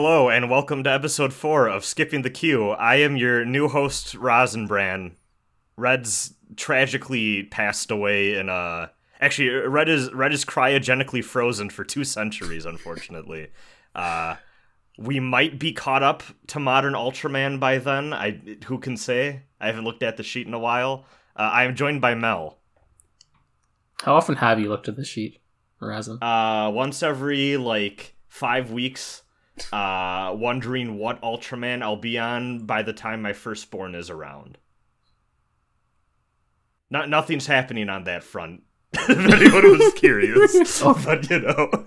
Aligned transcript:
Hello 0.00 0.28
and 0.28 0.48
welcome 0.48 0.84
to 0.84 0.92
episode 0.92 1.32
four 1.32 1.66
of 1.66 1.84
Skipping 1.84 2.22
the 2.22 2.30
Queue. 2.30 2.70
I 2.70 2.94
am 3.00 3.16
your 3.16 3.44
new 3.44 3.66
host, 3.66 4.14
Rosenbrand. 4.14 5.16
Red's 5.76 6.34
tragically 6.54 7.42
passed 7.42 7.90
away 7.90 8.38
in 8.38 8.48
a. 8.48 8.92
Actually, 9.20 9.48
Red 9.48 9.88
is 9.88 10.12
Red 10.12 10.32
is 10.32 10.44
cryogenically 10.44 11.24
frozen 11.24 11.68
for 11.68 11.82
two 11.82 12.04
centuries. 12.04 12.64
Unfortunately, 12.64 13.48
uh, 13.96 14.36
we 14.96 15.18
might 15.18 15.58
be 15.58 15.72
caught 15.72 16.04
up 16.04 16.22
to 16.46 16.60
modern 16.60 16.92
Ultraman 16.92 17.58
by 17.58 17.78
then. 17.78 18.12
I 18.12 18.40
who 18.66 18.78
can 18.78 18.96
say? 18.96 19.42
I 19.60 19.66
haven't 19.66 19.82
looked 19.82 20.04
at 20.04 20.16
the 20.16 20.22
sheet 20.22 20.46
in 20.46 20.54
a 20.54 20.60
while. 20.60 21.06
Uh, 21.34 21.50
I 21.52 21.64
am 21.64 21.74
joined 21.74 22.00
by 22.00 22.14
Mel. 22.14 22.58
How 24.02 24.14
often 24.14 24.36
have 24.36 24.60
you 24.60 24.68
looked 24.68 24.86
at 24.86 24.94
the 24.94 25.04
sheet, 25.04 25.40
Rasen? 25.82 26.22
Uh, 26.22 26.70
once 26.70 27.02
every 27.02 27.56
like 27.56 28.14
five 28.28 28.70
weeks 28.70 29.22
uh, 29.72 30.32
wondering 30.34 30.98
what 30.98 31.20
Ultraman 31.22 31.82
I'll 31.82 31.96
be 31.96 32.18
on 32.18 32.66
by 32.66 32.82
the 32.82 32.92
time 32.92 33.22
my 33.22 33.32
firstborn 33.32 33.94
is 33.94 34.10
around. 34.10 34.58
Not 36.90 37.08
nothing's 37.08 37.46
happening 37.46 37.88
on 37.88 38.04
that 38.04 38.22
front. 38.22 38.62
if 38.92 39.10
anyone 39.10 39.78
was 39.78 39.92
curious, 39.96 40.82
oh. 40.82 41.00
but 41.04 41.28
you 41.28 41.40
know. 41.40 41.86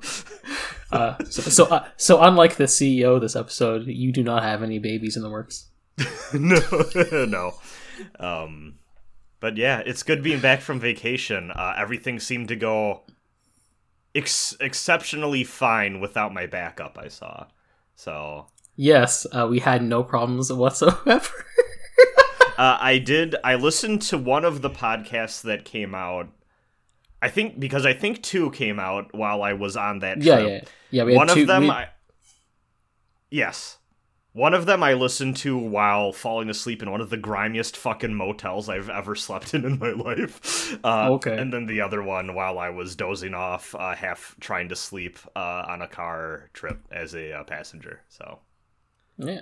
uh, 0.91 1.23
so 1.23 1.41
so, 1.41 1.65
uh, 1.65 1.87
so 1.97 2.21
unlike 2.21 2.57
the 2.57 2.65
CEO 2.65 3.15
of 3.15 3.21
this 3.21 3.35
episode, 3.35 3.87
you 3.87 4.11
do 4.11 4.23
not 4.23 4.43
have 4.43 4.61
any 4.61 4.77
babies 4.77 5.17
in 5.17 5.23
the 5.23 5.29
works. 5.29 5.69
no, 6.33 6.61
no. 7.25 7.53
Um, 8.19 8.75
but 9.39 9.57
yeah, 9.57 9.81
it's 9.85 10.03
good 10.03 10.21
being 10.21 10.39
back 10.39 10.61
from 10.61 10.79
vacation. 10.79 11.51
Uh, 11.51 11.73
everything 11.77 12.19
seemed 12.19 12.47
to 12.49 12.55
go 12.55 13.01
ex- 14.13 14.55
exceptionally 14.59 15.43
fine 15.43 15.99
without 15.99 16.33
my 16.33 16.45
backup. 16.45 16.97
I 16.99 17.07
saw. 17.07 17.47
So 18.01 18.47
yes, 18.75 19.27
uh, 19.31 19.45
we 19.47 19.59
had 19.59 19.83
no 19.83 20.03
problems 20.03 20.51
whatsoever. 20.51 21.05
uh, 22.57 22.77
I 22.81 22.97
did. 22.97 23.35
I 23.43 23.53
listened 23.53 24.01
to 24.03 24.17
one 24.17 24.43
of 24.43 24.63
the 24.63 24.71
podcasts 24.71 25.43
that 25.43 25.65
came 25.65 25.93
out. 25.93 26.27
I 27.21 27.29
think 27.29 27.59
because 27.59 27.85
I 27.85 27.93
think 27.93 28.23
two 28.23 28.49
came 28.49 28.79
out 28.79 29.13
while 29.13 29.43
I 29.43 29.53
was 29.53 29.77
on 29.77 29.99
that. 29.99 30.23
Yeah, 30.23 30.39
trip. 30.39 30.69
yeah, 30.89 31.03
yeah. 31.03 31.15
one 31.15 31.27
two, 31.27 31.41
of 31.41 31.47
them, 31.47 31.61
we... 31.61 31.69
I, 31.69 31.89
yes, 33.29 33.77
one 34.33 34.53
of 34.53 34.65
them 34.65 34.81
I 34.81 34.93
listened 34.93 35.35
to 35.37 35.57
while 35.57 36.13
falling 36.13 36.49
asleep 36.49 36.81
in 36.81 36.89
one 36.89 37.01
of 37.01 37.09
the 37.09 37.17
grimiest 37.17 37.75
fucking 37.75 38.15
motels 38.15 38.69
I've 38.69 38.89
ever 38.89 39.15
slept 39.15 39.53
in 39.53 39.65
in 39.65 39.79
my 39.79 39.91
life. 39.91 40.59
Uh, 40.83 41.11
okay. 41.11 41.37
And 41.37 41.51
then 41.51 41.65
the 41.65 41.81
other 41.81 42.01
one 42.01 42.33
while 42.33 42.57
I 42.57 42.69
was 42.69 42.95
dozing 42.95 43.33
off, 43.33 43.75
uh, 43.75 43.93
half 43.93 44.35
trying 44.39 44.69
to 44.69 44.75
sleep 44.75 45.19
uh, 45.35 45.65
on 45.67 45.81
a 45.81 45.87
car 45.87 46.49
trip 46.53 46.79
as 46.91 47.13
a 47.13 47.39
uh, 47.39 47.43
passenger. 47.43 48.01
So. 48.07 48.39
Yeah. 49.17 49.41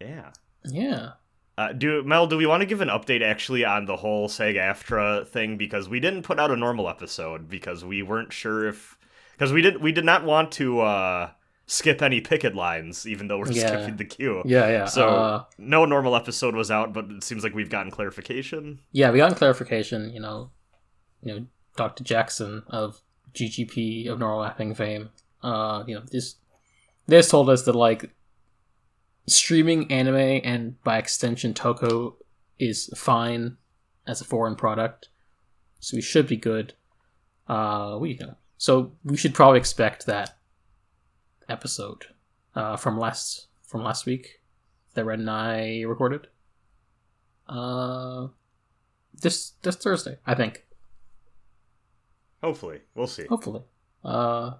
Yeah. 0.00 0.30
Yeah. 0.64 1.10
Uh, 1.58 1.72
do 1.72 2.02
Mel? 2.02 2.26
Do 2.26 2.36
we 2.36 2.46
want 2.46 2.60
to 2.62 2.66
give 2.66 2.80
an 2.80 2.88
update 2.88 3.22
actually 3.22 3.64
on 3.64 3.86
the 3.86 3.96
whole 3.96 4.28
SAG-AFTRA 4.28 5.28
thing 5.28 5.56
because 5.56 5.88
we 5.88 6.00
didn't 6.00 6.22
put 6.22 6.40
out 6.40 6.50
a 6.50 6.56
normal 6.56 6.88
episode 6.88 7.48
because 7.48 7.84
we 7.84 8.02
weren't 8.02 8.32
sure 8.32 8.68
if 8.68 8.96
because 9.32 9.52
we 9.52 9.62
did 9.62 9.80
we 9.80 9.92
did 9.92 10.04
not 10.04 10.24
want 10.24 10.52
to 10.52 10.80
uh, 10.80 11.30
skip 11.66 12.02
any 12.02 12.20
picket 12.20 12.54
lines, 12.54 13.06
even 13.06 13.28
though 13.28 13.38
we're 13.38 13.50
yeah. 13.50 13.66
skipping 13.66 13.96
the 13.96 14.04
queue. 14.04 14.42
Yeah, 14.44 14.68
yeah. 14.68 14.84
So 14.86 15.08
uh, 15.08 15.44
no 15.58 15.84
normal 15.84 16.16
episode 16.16 16.54
was 16.54 16.70
out, 16.70 16.92
but 16.92 17.06
it 17.10 17.24
seems 17.24 17.42
like 17.42 17.54
we've 17.54 17.70
gotten 17.70 17.90
clarification. 17.90 18.80
Yeah, 18.92 19.10
we 19.10 19.18
got 19.18 19.36
clarification. 19.36 20.10
You 20.10 20.20
know, 20.20 20.50
you 21.22 21.34
know, 21.34 21.46
Dr. 21.76 22.04
Jackson 22.04 22.62
of 22.68 23.00
GGP 23.34 24.08
of 24.08 24.18
Normal 24.18 24.42
Mapping 24.42 24.74
fame. 24.74 25.10
Uh, 25.42 25.84
you 25.86 25.94
know, 25.94 26.02
this 26.10 26.36
this 27.06 27.30
told 27.30 27.50
us 27.50 27.62
that 27.62 27.74
like 27.74 28.10
streaming 29.26 29.90
anime 29.90 30.40
and 30.44 30.82
by 30.82 30.98
extension 30.98 31.54
Toku 31.54 32.14
is 32.58 32.90
fine 32.96 33.56
as 34.06 34.20
a 34.20 34.24
foreign 34.24 34.54
product, 34.54 35.08
so 35.80 35.96
we 35.96 36.02
should 36.02 36.26
be 36.26 36.36
good. 36.36 36.74
Uh, 37.48 37.98
we 38.00 38.12
you 38.12 38.26
know, 38.26 38.36
so 38.56 38.92
we 39.02 39.16
should 39.16 39.34
probably 39.34 39.58
expect 39.58 40.06
that 40.06 40.38
episode 41.48 42.06
uh, 42.54 42.76
from 42.76 42.98
last 42.98 43.48
from 43.62 43.82
last 43.82 44.06
week 44.06 44.40
that 44.94 45.04
Red 45.04 45.18
and 45.18 45.30
I 45.30 45.82
recorded. 45.82 46.28
Uh, 47.48 48.28
this 49.12 49.52
this 49.62 49.76
Thursday, 49.76 50.18
I 50.26 50.34
think. 50.34 50.64
Hopefully, 52.42 52.80
we'll 52.94 53.06
see. 53.06 53.26
Hopefully. 53.26 53.62
Uh, 54.04 54.54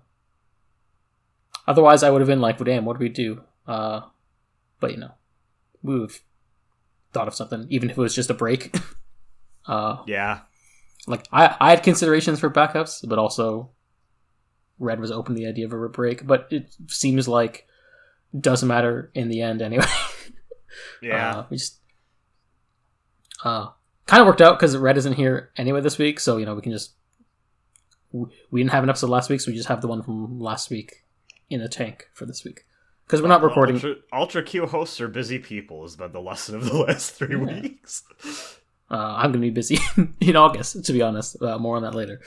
otherwise, 1.67 2.03
I 2.03 2.11
would 2.11 2.21
have 2.21 2.29
been 2.29 2.41
like, 2.41 2.59
well, 2.59 2.65
"Damn, 2.65 2.85
what 2.85 2.99
do 2.99 3.05
we 3.05 3.09
do?" 3.09 3.43
Uh, 3.67 4.03
but 4.81 4.93
you 4.93 4.99
know, 4.99 5.13
we 5.83 5.99
would 5.99 6.11
have 6.11 6.21
thought 7.13 7.29
of 7.29 7.35
something, 7.35 7.67
even 7.71 7.91
if 7.91 7.99
it 7.99 8.01
was 8.01 8.15
just 8.15 8.31
a 8.31 8.35
break. 8.35 8.75
uh, 9.67 10.03
yeah. 10.07 10.41
Like 11.07 11.27
I, 11.31 11.57
I 11.61 11.71
had 11.71 11.83
considerations 11.83 12.41
for 12.41 12.51
backups, 12.51 13.07
but 13.07 13.19
also 13.19 13.71
Red 14.79 15.01
was 15.01 15.11
open 15.11 15.35
to 15.35 15.41
the 15.41 15.47
idea 15.47 15.67
of 15.67 15.73
a 15.73 15.89
break, 15.89 16.27
but 16.27 16.49
it 16.51 16.75
seems 16.89 17.29
like 17.29 17.67
doesn't 18.39 18.67
matter 18.67 19.11
in 19.15 19.29
the 19.29 19.41
end 19.43 19.63
anyway. 19.63 19.87
yeah, 21.03 21.39
uh, 21.39 21.47
we 21.51 21.57
just 21.57 21.79
uh, 23.45 23.69
kind 24.07 24.21
of 24.21 24.27
worked 24.27 24.41
out 24.41 24.59
because 24.59 24.77
Red 24.77 24.97
isn't 24.97 25.15
here 25.15 25.51
anyway 25.57 25.81
this 25.81 25.99
week, 25.99 26.21
so 26.21 26.37
you 26.37 26.47
know 26.47 26.55
we 26.55 26.63
can 26.63 26.73
just 26.73 26.95
we 28.13 28.61
didn't 28.61 28.73
have 28.73 28.85
an 28.85 28.91
episode 28.91 29.11
last 29.11 29.31
week, 29.31 29.41
so 29.41 29.51
we 29.51 29.57
just 29.57 29.69
have 29.69 29.81
the 29.81 29.89
one 29.89 30.03
from 30.03 30.41
last 30.41 30.71
week 30.71 31.05
in 31.51 31.61
the 31.61 31.69
tank 31.69 32.09
for 32.13 32.27
this 32.27 32.45
week 32.45 32.65
because 33.07 33.21
we're 33.21 33.29
not 33.29 33.43
recording. 33.43 33.77
Ultra, 33.77 33.95
Ultra 34.13 34.43
Q 34.43 34.67
hosts 34.67 35.01
are 35.01 35.09
busy 35.09 35.39
people. 35.39 35.83
Has 35.83 35.97
been 35.97 36.13
the 36.13 36.21
lesson 36.21 36.55
of 36.55 36.65
the 36.65 36.77
last 36.77 37.13
three 37.13 37.37
yeah. 37.37 37.61
weeks. 37.61 38.03
Uh, 38.91 39.15
I'm 39.17 39.33
gonna 39.33 39.41
be 39.41 39.51
busy 39.51 39.79
in 40.21 40.37
August, 40.37 40.85
to 40.85 40.93
be 40.93 41.03
honest. 41.03 41.41
Uh, 41.43 41.59
more 41.59 41.77
on 41.77 41.83
that 41.83 41.95
later. 41.95 42.21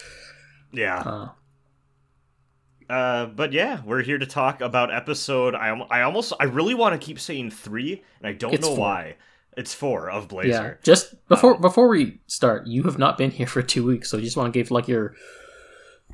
Yeah. 0.71 0.99
Uh, 0.99 1.29
uh, 2.89 3.25
but 3.27 3.53
yeah, 3.53 3.81
we're 3.85 4.01
here 4.01 4.17
to 4.17 4.25
talk 4.25 4.61
about 4.61 4.93
episode. 4.93 5.55
I 5.55 5.69
I 5.89 6.01
almost 6.03 6.33
I 6.39 6.45
really 6.45 6.73
want 6.73 6.99
to 6.99 7.05
keep 7.05 7.19
saying 7.19 7.51
three, 7.51 8.03
and 8.19 8.27
I 8.27 8.33
don't 8.33 8.53
it's 8.53 8.67
know 8.67 8.75
four. 8.75 8.79
why. 8.79 9.15
It's 9.55 9.73
four 9.73 10.09
of 10.09 10.27
Blazar. 10.27 10.47
Yeah, 10.47 10.73
just 10.83 11.27
before 11.27 11.55
um, 11.55 11.61
before 11.61 11.87
we 11.87 12.19
start, 12.27 12.67
you 12.67 12.83
have 12.83 12.97
not 12.97 13.17
been 13.17 13.31
here 13.31 13.47
for 13.47 13.61
two 13.61 13.85
weeks, 13.85 14.09
so 14.09 14.17
you 14.17 14.23
just 14.23 14.37
want 14.37 14.53
to 14.53 14.57
give 14.57 14.71
like 14.71 14.87
your 14.87 15.15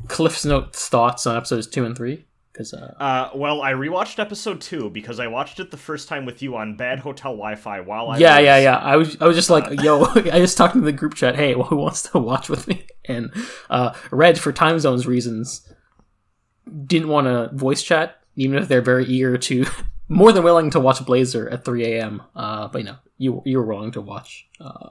Cliff's 0.07 0.45
Note 0.45 0.75
thoughts 0.75 1.27
on 1.27 1.35
episodes 1.35 1.67
two 1.67 1.85
and 1.85 1.95
three. 1.95 2.25
Because 2.53 2.73
uh... 2.73 2.93
uh, 2.99 3.29
well, 3.35 3.63
I 3.63 3.73
rewatched 3.73 4.19
episode 4.19 4.61
two 4.61 4.89
because 4.91 5.19
I 5.19 5.27
watched 5.27 5.59
it 5.59 5.71
the 5.71 5.77
first 5.77 6.07
time 6.07 6.23
with 6.25 6.41
you 6.43 6.55
on 6.55 6.77
bad 6.77 6.99
hotel 6.99 7.31
Wi-Fi 7.31 7.81
while 7.81 8.09
I 8.09 8.17
yeah 8.19 8.37
was, 8.37 8.45
yeah 8.45 8.57
yeah 8.59 8.77
I 8.77 8.95
was 8.95 9.17
I 9.19 9.25
was 9.25 9.35
just 9.35 9.49
like 9.49 9.67
uh, 9.67 9.81
yo 9.81 10.05
I 10.15 10.39
just 10.39 10.57
talked 10.57 10.75
to 10.75 10.81
the 10.81 10.91
group 10.91 11.15
chat 11.15 11.35
hey 11.35 11.55
well, 11.55 11.65
who 11.67 11.77
wants 11.77 12.03
to 12.11 12.19
watch 12.19 12.49
with 12.49 12.67
me 12.67 12.85
and 13.05 13.31
uh, 13.69 13.93
Red 14.11 14.39
for 14.39 14.53
time 14.53 14.79
zones 14.79 15.07
reasons 15.07 15.67
didn't 16.85 17.09
want 17.09 17.27
to 17.27 17.49
voice 17.55 17.83
chat, 17.83 18.19
even 18.35 18.57
if 18.57 18.67
they're 18.67 18.81
very 18.81 19.05
eager 19.05 19.37
to, 19.37 19.65
more 20.07 20.31
than 20.31 20.43
willing 20.43 20.69
to 20.71 20.79
watch 20.79 20.99
Blazar 20.99 21.51
at 21.51 21.65
3 21.65 21.85
a.m. 21.85 22.23
Uh, 22.35 22.67
but 22.67 22.79
you 22.79 22.85
know, 22.85 22.97
you 23.17 23.41
you 23.45 23.57
were 23.57 23.65
willing 23.65 23.91
to 23.91 24.01
watch. 24.01 24.47
Uh, 24.59 24.89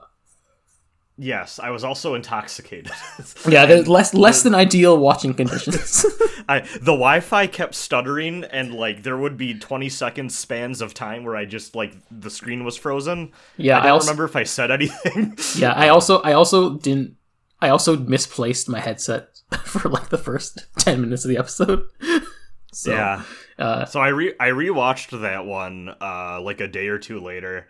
yes, 1.19 1.59
I 1.59 1.71
was 1.71 1.85
also 1.85 2.15
intoxicated. 2.15 2.93
yeah, 3.49 3.65
less 3.65 4.15
less 4.15 4.43
than 4.43 4.55
ideal 4.55 4.99
watching 4.99 5.35
conditions. 5.35 6.07
I 6.49 6.61
the 6.61 6.93
Wi-Fi 6.93 7.47
kept 7.47 7.75
stuttering, 7.75 8.45
and 8.45 8.75
like 8.75 9.03
there 9.03 9.17
would 9.17 9.37
be 9.37 9.59
20 9.59 9.89
second 9.89 10.33
spans 10.33 10.81
of 10.81 10.95
time 10.95 11.25
where 11.25 11.37
I 11.37 11.45
just 11.45 11.75
like 11.75 11.95
the 12.11 12.31
screen 12.31 12.65
was 12.65 12.77
frozen. 12.77 13.33
Yeah, 13.57 13.79
I 13.79 13.81
don't 13.81 13.87
I 13.87 13.91
also, 13.91 14.07
remember 14.07 14.25
if 14.25 14.37
I 14.37 14.43
said 14.45 14.71
anything. 14.71 15.37
yeah, 15.57 15.73
I 15.73 15.89
also 15.89 16.21
I 16.23 16.33
also 16.33 16.79
didn't. 16.79 17.17
I 17.61 17.69
also 17.69 17.97
misplaced 17.97 18.69
my 18.69 18.81
headset 18.81 19.32
for 19.65 19.89
like 19.89 20.09
the 20.09 20.19
first 20.19 20.67
10 20.79 21.01
minutes 21.01 21.25
of 21.25 21.29
the 21.29 21.39
episode. 21.39 21.85
so, 22.73 22.93
yeah. 22.93 23.23
Uh, 23.59 23.85
so 23.85 24.01
I 24.01 24.09
re 24.09 24.35
I 24.41 24.49
rewatched 24.49 25.21
that 25.23 25.45
one 25.47 25.95
uh 26.01 26.41
like 26.41 26.61
a 26.61 26.69
day 26.69 26.89
or 26.89 26.99
two 26.99 27.21
later. 27.21 27.69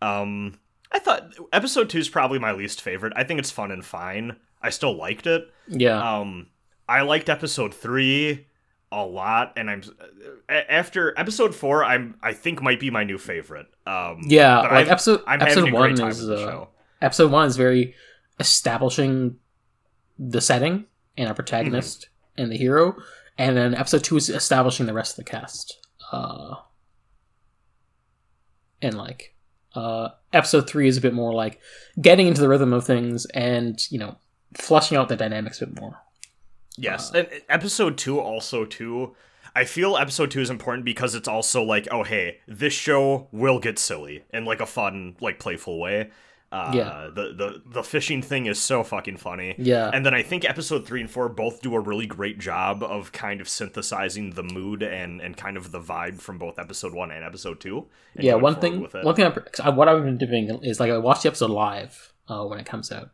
Um 0.00 0.58
I 0.90 0.98
thought 0.98 1.32
episode 1.52 1.88
2 1.88 1.98
is 1.98 2.08
probably 2.08 2.38
my 2.38 2.52
least 2.52 2.82
favorite. 2.82 3.12
I 3.16 3.24
think 3.24 3.40
it's 3.40 3.50
fun 3.50 3.70
and 3.70 3.84
fine. 3.84 4.36
I 4.60 4.70
still 4.70 4.96
liked 4.96 5.26
it. 5.26 5.50
Yeah. 5.68 6.20
Um 6.20 6.48
I 6.88 7.02
liked 7.02 7.28
episode 7.28 7.74
3 7.74 8.46
a 8.92 9.04
lot 9.06 9.54
and 9.56 9.70
I'm 9.70 9.82
after 10.48 11.18
episode 11.18 11.54
4 11.54 11.84
I'm 11.84 12.16
I 12.22 12.34
think 12.34 12.60
might 12.60 12.78
be 12.78 12.90
my 12.90 13.04
new 13.04 13.18
favorite. 13.18 13.66
Um 13.86 14.20
Yeah, 14.26 14.60
like 14.60 14.72
I've, 14.72 14.88
episode 14.90 15.22
I'm 15.26 15.40
episode 15.40 15.72
1 15.72 16.00
is 16.08 16.28
uh, 16.28 16.66
episode 17.00 17.30
1 17.30 17.48
is 17.48 17.56
very 17.56 17.94
establishing 18.38 19.36
the 20.18 20.40
setting 20.40 20.86
and 21.16 21.28
our 21.28 21.34
protagonist 21.34 22.02
mm-hmm. 22.02 22.42
and 22.42 22.52
the 22.52 22.56
hero, 22.56 22.96
and 23.38 23.56
then 23.56 23.74
episode 23.74 24.04
two 24.04 24.16
is 24.16 24.28
establishing 24.28 24.86
the 24.86 24.94
rest 24.94 25.18
of 25.18 25.24
the 25.24 25.30
cast. 25.30 25.78
Uh, 26.10 26.56
and 28.80 28.96
like 28.96 29.34
uh, 29.74 30.10
episode 30.32 30.68
three 30.68 30.88
is 30.88 30.96
a 30.96 31.00
bit 31.00 31.14
more 31.14 31.32
like 31.32 31.60
getting 32.00 32.26
into 32.26 32.40
the 32.40 32.48
rhythm 32.48 32.72
of 32.72 32.84
things 32.84 33.24
and 33.26 33.90
you 33.90 33.98
know 33.98 34.16
flushing 34.54 34.98
out 34.98 35.08
the 35.08 35.16
dynamics 35.16 35.62
a 35.62 35.66
bit 35.66 35.80
more. 35.80 35.98
Yes, 36.76 37.14
uh, 37.14 37.18
and 37.18 37.28
episode 37.48 37.96
two 37.98 38.18
also 38.20 38.64
too. 38.64 39.14
I 39.54 39.64
feel 39.64 39.98
episode 39.98 40.30
two 40.30 40.40
is 40.40 40.48
important 40.48 40.84
because 40.84 41.14
it's 41.14 41.28
also 41.28 41.62
like, 41.62 41.86
oh 41.90 42.02
hey, 42.02 42.38
this 42.46 42.72
show 42.72 43.28
will 43.32 43.58
get 43.58 43.78
silly 43.78 44.24
in 44.32 44.44
like 44.44 44.60
a 44.60 44.66
fun, 44.66 45.16
like 45.20 45.38
playful 45.38 45.78
way. 45.78 46.10
Uh, 46.52 46.70
Yeah. 46.74 47.08
The, 47.12 47.32
the 47.32 47.62
the 47.64 47.82
fishing 47.82 48.20
thing 48.20 48.44
is 48.46 48.60
so 48.60 48.84
fucking 48.84 49.16
funny. 49.16 49.54
Yeah. 49.56 49.90
And 49.92 50.04
then 50.04 50.12
I 50.14 50.22
think 50.22 50.44
episode 50.44 50.86
three 50.86 51.00
and 51.00 51.10
four 51.10 51.28
both 51.30 51.62
do 51.62 51.74
a 51.74 51.80
really 51.80 52.06
great 52.06 52.38
job 52.38 52.82
of 52.82 53.10
kind 53.12 53.40
of 53.40 53.48
synthesizing 53.48 54.32
the 54.32 54.42
mood 54.42 54.82
and 54.82 55.20
and 55.20 55.34
kind 55.36 55.56
of 55.56 55.72
the 55.72 55.80
vibe 55.80 56.20
from 56.20 56.36
both 56.36 56.58
episode 56.58 56.92
one 56.92 57.10
and 57.10 57.24
episode 57.24 57.58
two. 57.58 57.86
and 58.14 58.24
yeah, 58.24 58.34
one 58.34 58.56
thing, 58.60 58.82
with 58.82 58.94
it. 58.94 59.04
one 59.04 59.14
thing, 59.14 59.32
I, 59.62 59.70
what 59.70 59.88
I've 59.88 60.04
been 60.04 60.18
doing 60.18 60.60
is 60.62 60.78
like 60.78 60.90
I 60.90 60.98
watch 60.98 61.22
the 61.22 61.28
episode 61.28 61.50
live 61.50 62.12
uh, 62.28 62.44
when 62.44 62.58
it 62.58 62.66
comes 62.66 62.92
out, 62.92 63.10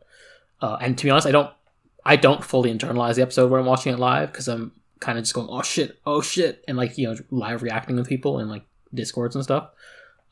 uh, 0.61 0.77
and 0.81 0.97
to 0.97 1.03
be 1.05 1.09
honest, 1.09 1.25
I 1.25 1.31
don't, 1.31 1.51
I 2.05 2.17
don't 2.17 2.43
fully 2.43 2.73
internalize 2.73 3.15
the 3.15 3.21
episode 3.21 3.49
when 3.49 3.61
I'm 3.61 3.65
watching 3.65 3.93
it 3.93 3.99
live 3.99 4.33
because 4.33 4.49
I'm 4.49 4.73
kind 4.99 5.17
of 5.17 5.23
just 5.23 5.33
going, 5.33 5.47
oh 5.49 5.61
shit, 5.61 5.97
oh 6.05 6.21
shit, 6.21 6.63
and 6.67 6.75
like 6.75 6.97
you 6.97 7.07
know, 7.07 7.15
live 7.31 7.63
reacting 7.63 7.95
with 7.95 8.09
people 8.09 8.39
and 8.39 8.49
like 8.49 8.65
discords 8.93 9.35
and 9.35 9.43
stuff. 9.45 9.69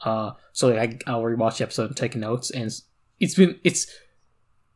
Uh, 0.01 0.31
so 0.51 0.67
like, 0.67 1.03
I, 1.07 1.11
I'll 1.11 1.23
rewatch 1.23 1.57
the 1.57 1.63
episode 1.63 1.87
and 1.87 1.95
take 1.97 2.15
notes, 2.15 2.51
and 2.51 2.69
it's- 3.19 3.35
been 3.35 3.59
it's 3.63 3.87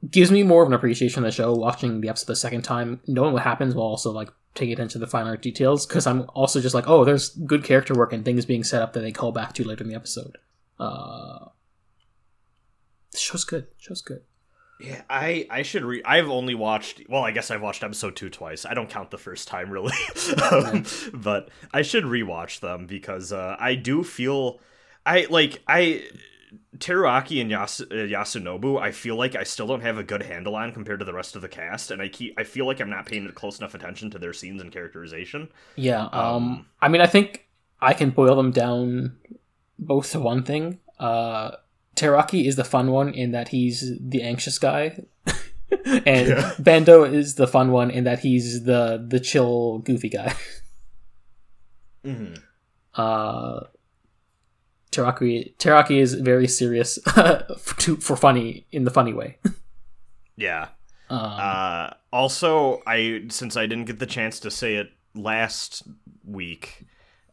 gives 0.10 0.32
me 0.32 0.42
more 0.42 0.64
of 0.64 0.68
an 0.68 0.74
appreciation 0.74 1.24
of 1.24 1.28
the 1.28 1.32
show 1.32 1.54
watching 1.54 2.02
the 2.02 2.10
episode 2.10 2.26
the 2.28 2.36
second 2.36 2.64
time, 2.64 3.00
knowing 3.08 3.34
what 3.34 3.44
happens 3.44 3.76
while 3.76 3.86
also 3.86 4.12
like 4.12 4.30
taking 4.56 4.74
attention 4.74 5.00
to 5.00 5.06
the 5.06 5.12
finer 5.12 5.38
details. 5.38 5.86
Because 5.86 6.08
I'm 6.08 6.26
also 6.34 6.60
just 6.60 6.74
like, 6.74 6.88
oh, 6.88 7.06
there's 7.06 7.30
good 7.30 7.64
character 7.64 7.94
work 7.94 8.12
and 8.12 8.26
things 8.26 8.46
being 8.46 8.64
set 8.64 8.82
up 8.82 8.94
that 8.94 9.02
they 9.02 9.12
call 9.12 9.32
back 9.32 9.54
to 9.54 9.64
later 9.64 9.84
in 9.84 9.90
the 9.90 9.96
episode. 9.96 10.38
Uh, 10.80 11.50
the 13.12 13.18
show's 13.18 13.44
good. 13.44 13.66
The 13.66 13.76
show's 13.78 14.02
good. 14.02 14.22
Yeah, 14.80 15.04
I 15.08 15.46
I 15.52 15.62
should 15.62 15.84
re. 15.86 16.02
I've 16.04 16.30
only 16.30 16.56
watched. 16.56 17.04
Well, 17.08 17.22
I 17.24 17.30
guess 17.30 17.52
I've 17.52 17.62
watched 17.62 17.84
episode 17.84 18.16
two 18.16 18.32
twice. 18.32 18.66
I 18.66 18.74
don't 18.74 18.90
count 18.90 19.12
the 19.12 19.20
first 19.20 19.48
time 19.48 19.70
really, 19.70 19.94
um, 20.52 20.86
but 21.14 21.50
I 21.72 21.84
should 21.84 22.06
rewatch 22.06 22.62
them 22.62 22.88
because 22.88 23.32
uh, 23.32 23.56
I 23.60 23.76
do 23.76 24.04
feel 24.04 24.60
I 25.06 25.28
like 25.30 25.62
I 25.68 26.04
Teruaki 26.78 27.40
and 27.42 27.50
Yas- 27.50 27.82
uh, 27.82 27.86
Yasunobu. 27.94 28.82
I 28.82 28.92
feel 28.92 29.16
like 29.16 29.36
I 29.36 29.44
still 29.44 29.68
don't 29.68 29.82
have 29.82 29.98
a 29.98 30.04
good 30.04 30.24
handle 30.24 30.56
on 30.56 30.72
compared 30.74 31.00
to 31.00 31.06
the 31.06 31.14
rest 31.14 31.36
of 31.36 31.42
the 31.42 31.48
cast, 31.48 31.92
and 31.92 32.02
I 32.02 32.08
keep 32.10 32.34
I 32.40 32.44
feel 32.44 32.66
like 32.66 32.80
I'm 32.82 32.90
not 32.90 33.06
paying 33.06 33.30
close 33.34 33.60
enough 33.60 33.74
attention 33.74 34.10
to 34.12 34.20
their 34.20 34.34
scenes 34.34 34.62
and 34.62 34.72
characterization. 34.72 35.50
Yeah. 35.76 36.06
Um, 36.06 36.14
Um, 36.36 36.66
I 36.82 36.88
mean, 36.90 37.02
I 37.02 37.08
think 37.08 37.48
I 37.80 37.94
can 37.94 38.10
boil 38.10 38.36
them 38.36 38.52
down 38.52 39.18
both 39.80 40.12
to 40.12 40.20
one 40.20 40.44
thing. 40.44 40.80
Uh, 41.00 41.52
Teraki 41.96 42.46
is 42.48 42.56
the 42.56 42.64
fun 42.64 42.92
one 42.92 43.14
in 43.14 43.32
that 43.32 43.50
he's 43.50 43.98
the 44.00 44.22
anxious 44.24 44.58
guy, 44.60 45.04
and 46.06 46.28
Yeah. 46.30 46.54
Bando 46.60 47.04
is 47.04 47.36
the 47.36 47.48
fun 47.48 47.72
one 47.72 47.92
in 47.92 48.04
that 48.06 48.20
he's 48.20 48.64
the 48.66 49.04
the 49.08 49.20
chill, 49.20 49.80
goofy 49.80 50.10
guy. 50.10 50.36
Mm-hmm. 52.06 52.34
Uh, 52.96 53.60
Teraki 54.92 55.56
Teraki 55.58 55.98
is 56.00 56.14
very 56.16 56.48
serious 56.48 57.00
for, 57.04 57.76
to, 57.80 57.96
for 57.98 58.16
funny 58.16 58.66
in 58.72 58.84
the 58.84 58.92
funny 58.92 59.14
way. 59.14 59.38
Yeah. 60.36 60.70
Um, 61.10 61.20
Uh, 61.20 61.90
also, 62.14 62.82
I 62.86 63.24
since 63.30 63.56
I 63.58 63.66
didn't 63.68 63.86
get 63.86 64.00
the 64.00 64.06
chance 64.06 64.40
to 64.42 64.52
say 64.52 64.76
it 64.76 64.90
last 65.16 65.84
week, 66.26 66.86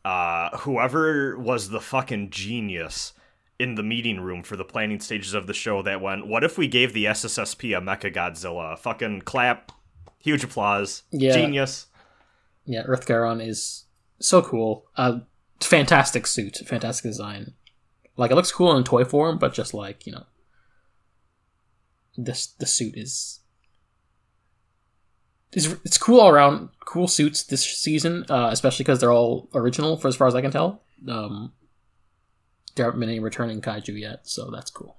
uh, 0.05 0.57
whoever 0.59 1.37
was 1.39 1.71
the 1.71 1.81
fucking 1.81 2.31
genius 2.31 3.13
in 3.59 3.75
the 3.75 3.83
meeting 3.83 4.21
room 4.21 4.43
for 4.45 4.57
the 4.57 4.65
planning 4.65 5.01
stages 5.01 5.35
of 5.35 5.47
the 5.49 5.55
show 5.55 5.83
that 5.83 6.01
went, 6.01 6.27
what 6.29 6.45
if 6.45 6.57
we 6.59 6.69
gave 6.69 6.93
the 6.93 7.07
SSSP 7.07 7.77
a 7.77 7.81
Mecha 7.81 8.15
Godzilla? 8.15 8.79
Fucking 8.79 9.23
clap, 9.23 9.73
huge 10.19 10.45
applause, 10.45 11.03
Yeah. 11.11 11.33
genius. 11.35 11.87
yeah, 12.67 12.83
Earth 12.83 13.07
Garon 13.07 13.45
is 13.45 13.85
so 14.21 14.43
cool. 14.43 14.87
Uh, 14.97 15.21
fantastic 15.61 16.27
suit, 16.27 16.59
fantastic 16.67 17.11
design. 17.11 17.55
Like 18.17 18.31
it 18.31 18.35
looks 18.35 18.53
cool 18.53 18.77
in 18.77 18.85
toy 18.85 19.05
form, 19.05 19.39
but 19.39 19.55
just 19.55 19.75
like 19.75 20.07
you 20.07 20.13
know, 20.13 20.25
this 22.17 22.47
the 22.47 22.67
suit 22.67 22.97
is. 22.97 23.41
It's, 25.53 25.67
it's 25.83 25.97
cool 25.97 26.21
all 26.21 26.29
around. 26.29 26.69
Cool 26.85 27.09
suits 27.09 27.43
this 27.43 27.65
season, 27.65 28.27
uh, 28.29 28.51
especially 28.53 28.85
because 28.85 29.01
they're 29.01 29.13
all 29.13 29.49
original, 29.55 29.97
for 29.97 30.09
as 30.09 30.17
far 30.17 30.27
as 30.29 30.35
I 30.35 30.43
can 30.43 30.51
tell. 30.51 30.83
Um, 31.09 31.53
there 32.75 32.85
haven't 32.85 33.01
been 33.01 33.09
any 33.09 33.21
returning 33.21 33.63
kaiju 33.63 33.99
yet, 33.99 34.29
so 34.29 34.51
that's 34.51 34.71
cool. 34.71 34.99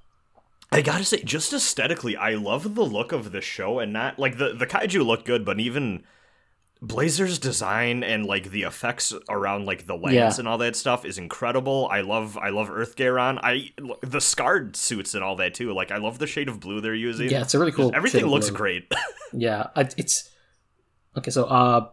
I 0.71 0.81
gotta 0.81 1.03
say, 1.03 1.23
just 1.23 1.51
aesthetically, 1.53 2.15
I 2.15 2.31
love 2.35 2.75
the 2.75 2.85
look 2.85 3.11
of 3.11 3.31
the 3.31 3.41
show, 3.41 3.79
and 3.79 3.91
not 3.93 4.17
like 4.17 4.37
the 4.37 4.53
the 4.53 4.67
kaiju 4.67 5.05
look 5.05 5.25
good, 5.25 5.45
but 5.45 5.59
even 5.59 6.03
Blazar's 6.81 7.39
design 7.39 8.03
and 8.03 8.25
like 8.25 8.51
the 8.51 8.63
effects 8.63 9.13
around 9.29 9.65
like 9.65 9.85
the 9.85 9.95
lands 9.95 10.13
Yeah. 10.15 10.31
and 10.39 10.47
all 10.47 10.57
that 10.59 10.77
stuff 10.77 11.03
is 11.03 11.17
incredible. 11.17 11.89
I 11.91 12.01
love 12.01 12.37
I 12.37 12.49
love 12.49 12.69
Earth 12.71 12.95
Garon. 12.95 13.37
I 13.43 13.71
the 14.01 14.19
SKaRD 14.19 14.77
suits 14.77 15.13
and 15.13 15.21
all 15.23 15.35
that 15.37 15.53
too. 15.53 15.73
Like 15.73 15.91
I 15.91 15.97
love 15.97 16.19
the 16.19 16.27
shade 16.27 16.47
of 16.47 16.61
blue 16.61 16.79
they're 16.79 16.95
using. 16.95 17.29
Yeah, 17.29 17.41
it's 17.41 17.53
a 17.53 17.59
really 17.59 17.73
cool. 17.73 17.87
Just 17.89 17.95
everything 17.97 18.25
looks 18.27 18.49
blue. 18.49 18.57
great. 18.57 18.91
Yeah, 19.31 19.67
it's 19.75 20.27
okay. 21.15 21.29
So, 21.29 21.43
uh, 21.43 21.87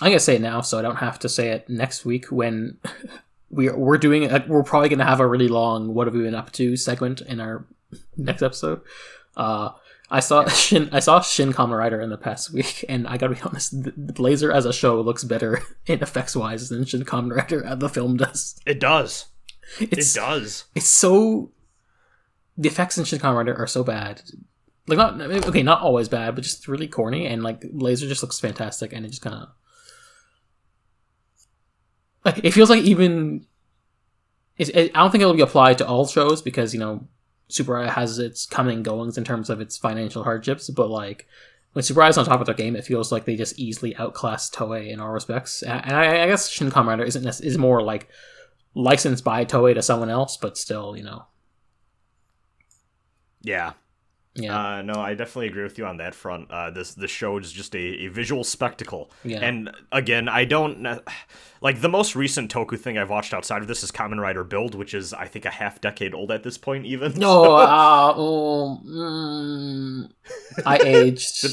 I'm 0.00 0.08
gonna 0.10 0.18
say 0.20 0.36
it 0.36 0.40
now, 0.40 0.62
so 0.62 0.78
I 0.78 0.82
don't 0.82 0.96
have 0.96 1.18
to 1.18 1.28
say 1.28 1.50
it 1.50 1.68
next 1.68 2.06
week 2.06 2.26
when 2.26 2.78
we're 3.50 3.76
we're 3.76 3.98
doing. 3.98 4.30
A, 4.30 4.44
we're 4.48 4.62
probably 4.62 4.88
gonna 4.88 5.04
have 5.04 5.20
a 5.20 5.26
really 5.26 5.48
long 5.48 5.92
"What 5.92 6.06
have 6.06 6.14
we 6.14 6.22
been 6.22 6.34
up 6.34 6.52
to?" 6.52 6.74
segment 6.76 7.20
in 7.20 7.38
our 7.40 7.66
next 8.16 8.42
episode. 8.42 8.80
Uh, 9.36 9.70
I 10.10 10.20
saw 10.20 10.48
Shin. 10.48 10.88
I 10.92 11.00
saw 11.00 11.20
Shin 11.20 11.52
Kamen 11.52 11.76
Rider 11.76 12.00
in 12.00 12.10
the 12.10 12.16
past 12.16 12.52
week, 12.52 12.84
and 12.88 13.06
I 13.06 13.16
gotta 13.16 13.34
be 13.34 13.40
honest, 13.42 13.82
the, 13.82 13.92
Blazar 13.92 14.52
as 14.54 14.64
a 14.64 14.72
show 14.72 15.00
looks 15.00 15.24
better 15.24 15.62
in 15.86 16.02
effects 16.02 16.36
wise 16.36 16.68
than 16.68 16.84
Shin 16.84 17.04
Kamen 17.04 17.36
Rider 17.36 17.74
the 17.76 17.88
film 17.88 18.16
does. 18.16 18.58
it 18.66 18.80
does. 18.80 19.26
It's 19.80 20.16
it 20.16 20.18
does. 20.18 20.64
it's 20.74 20.88
so 20.88 21.52
the 22.56 22.68
effects 22.68 22.96
in 22.96 23.04
Shin 23.04 23.18
Kamen 23.18 23.36
Rider 23.36 23.54
are 23.54 23.66
so 23.66 23.84
bad. 23.84 24.22
Like 24.86 24.96
not 24.96 25.20
okay, 25.20 25.62
not 25.62 25.82
always 25.82 26.08
bad, 26.08 26.34
but 26.34 26.44
just 26.44 26.66
really 26.66 26.88
corny 26.88 27.26
and 27.26 27.42
like 27.42 27.60
Blazar 27.60 28.08
just 28.08 28.22
looks 28.22 28.40
fantastic 28.40 28.92
and 28.94 29.04
it 29.04 29.10
just 29.10 29.20
kind 29.20 29.36
of 29.36 29.48
like 32.24 32.42
it 32.42 32.52
feels 32.52 32.70
like 32.70 32.82
even 32.84 33.44
it, 34.56 34.74
I 34.94 35.00
don't 35.00 35.10
think 35.10 35.22
it'll 35.22 35.34
be 35.34 35.42
applied 35.42 35.78
to 35.78 35.86
all 35.86 36.06
shows 36.06 36.42
because 36.42 36.72
you 36.72 36.80
know 36.80 37.06
Super 37.48 37.86
has 37.86 38.18
its 38.18 38.46
coming 38.46 38.82
goings 38.82 39.18
in 39.18 39.24
terms 39.24 39.50
of 39.50 39.60
its 39.60 39.76
financial 39.76 40.24
hardships, 40.24 40.70
but 40.70 40.88
like 40.90 41.26
when 41.72 41.82
is 41.82 41.90
on 42.18 42.24
top 42.24 42.40
of 42.40 42.46
their 42.46 42.54
game, 42.54 42.76
it 42.76 42.84
feels 42.84 43.12
like 43.12 43.24
they 43.24 43.36
just 43.36 43.58
easily 43.58 43.94
outclass 43.96 44.50
Toei 44.50 44.88
in 44.90 45.00
all 45.00 45.10
respects. 45.10 45.62
And 45.62 45.96
I, 45.96 46.24
I 46.24 46.26
guess 46.26 46.48
Shin 46.48 46.70
Kamen 46.70 47.04
isn't 47.06 47.26
is 47.40 47.58
more 47.58 47.82
like 47.82 48.08
licensed 48.74 49.24
by 49.24 49.44
Toei 49.44 49.74
to 49.74 49.82
someone 49.82 50.10
else, 50.10 50.36
but 50.36 50.58
still, 50.58 50.96
you 50.96 51.04
know, 51.04 51.26
Yeah. 53.42 53.72
Yeah, 54.38 54.76
Uh, 54.76 54.82
no, 54.82 54.94
I 54.94 55.14
definitely 55.14 55.48
agree 55.48 55.64
with 55.64 55.78
you 55.78 55.84
on 55.86 55.96
that 55.98 56.14
front. 56.14 56.50
Uh, 56.50 56.70
this 56.70 56.94
this 56.94 57.10
show 57.10 57.36
is 57.38 57.50
just 57.52 57.74
a, 57.74 57.78
a 57.78 58.08
visual 58.08 58.44
spectacle. 58.44 59.10
Yeah. 59.24 59.40
And 59.40 59.70
again, 59.92 60.28
I 60.28 60.44
don't 60.44 60.86
like 61.60 61.80
the 61.80 61.88
most 61.88 62.14
recent 62.14 62.52
Toku 62.52 62.78
thing 62.78 62.96
I've 62.98 63.10
watched 63.10 63.34
outside 63.34 63.62
of 63.62 63.68
this 63.68 63.82
is 63.82 63.90
Kamen 63.90 64.20
Rider 64.20 64.44
Build, 64.44 64.74
which 64.74 64.94
is 64.94 65.12
I 65.12 65.26
think 65.26 65.44
a 65.44 65.50
half 65.50 65.80
decade 65.80 66.14
old 66.14 66.30
at 66.30 66.42
this 66.44 66.56
point. 66.56 66.86
Even 66.86 67.12
no, 67.14 67.56
uh, 67.56 68.12
oh, 68.16 68.80
mm, 68.86 70.10
I 70.64 70.76
aged. 70.84 71.44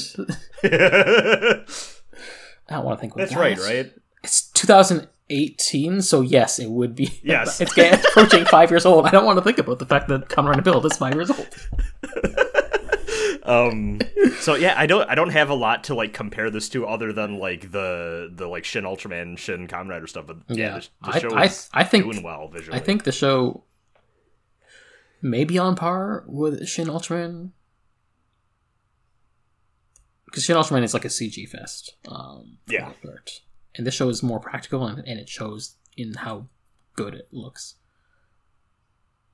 I 2.68 2.74
don't 2.74 2.84
want 2.84 2.98
to 2.98 3.00
think. 3.00 3.14
that's 3.14 3.32
that. 3.32 3.38
right, 3.38 3.58
right? 3.58 3.92
It's 4.24 4.50
2018, 4.52 6.02
so 6.02 6.20
yes, 6.20 6.58
it 6.58 6.70
would 6.70 6.94
be. 6.96 7.10
Yes. 7.22 7.60
it's 7.60 7.72
getting 7.74 7.98
approaching 8.04 8.44
five 8.44 8.70
years 8.70 8.86
old. 8.86 9.06
I 9.06 9.10
don't 9.10 9.24
want 9.24 9.38
to 9.38 9.42
think 9.42 9.58
about 9.58 9.78
the 9.78 9.86
fact 9.86 10.08
that 10.08 10.28
Kamen 10.28 10.48
Rider 10.50 10.62
Build 10.62 10.84
is 10.86 10.96
five 10.96 11.14
years 11.14 11.30
old. 11.30 11.48
Um. 13.46 14.00
So 14.40 14.54
yeah, 14.54 14.74
I 14.76 14.86
don't 14.86 15.08
I 15.08 15.14
don't 15.14 15.30
have 15.30 15.48
a 15.48 15.54
lot 15.54 15.84
to 15.84 15.94
like 15.94 16.12
compare 16.12 16.50
this 16.50 16.68
to 16.68 16.86
other 16.86 17.12
than 17.12 17.38
like 17.38 17.72
the 17.72 18.30
the 18.32 18.46
like 18.46 18.64
Shin 18.64 18.84
Ultraman, 18.84 19.38
Shin 19.38 19.66
Kamen 19.66 19.88
Rider 19.88 20.06
stuff. 20.06 20.26
But 20.26 20.36
yeah, 20.48 20.56
Yeah. 20.56 20.78
the, 20.78 20.88
the 21.00 21.16
I- 21.16 21.18
show 21.18 21.30
I- 21.34 21.44
is 21.44 21.70
I 21.72 21.84
think- 21.84 22.04
doing 22.04 22.22
well 22.22 22.48
visually. 22.48 22.78
I 22.78 22.82
think 22.82 23.04
the 23.04 23.12
show 23.12 23.64
may 25.22 25.44
be 25.44 25.58
on 25.58 25.74
par 25.74 26.24
with 26.28 26.66
Shin 26.68 26.86
Ultraman. 26.88 27.52
Because 30.26 30.44
Shin 30.44 30.56
Ultraman 30.56 30.82
is 30.82 30.92
like 30.94 31.04
a 31.04 31.08
CG 31.08 31.48
fest. 31.48 31.96
Um, 32.08 32.58
Yeah. 32.68 32.92
And 33.74 33.86
this 33.86 33.94
show 33.94 34.08
is 34.08 34.22
more 34.22 34.40
practical 34.40 34.86
and, 34.86 34.98
and 35.06 35.18
it 35.18 35.28
shows 35.28 35.76
in 35.96 36.14
how 36.14 36.48
good 36.94 37.14
it 37.14 37.28
looks. 37.32 37.76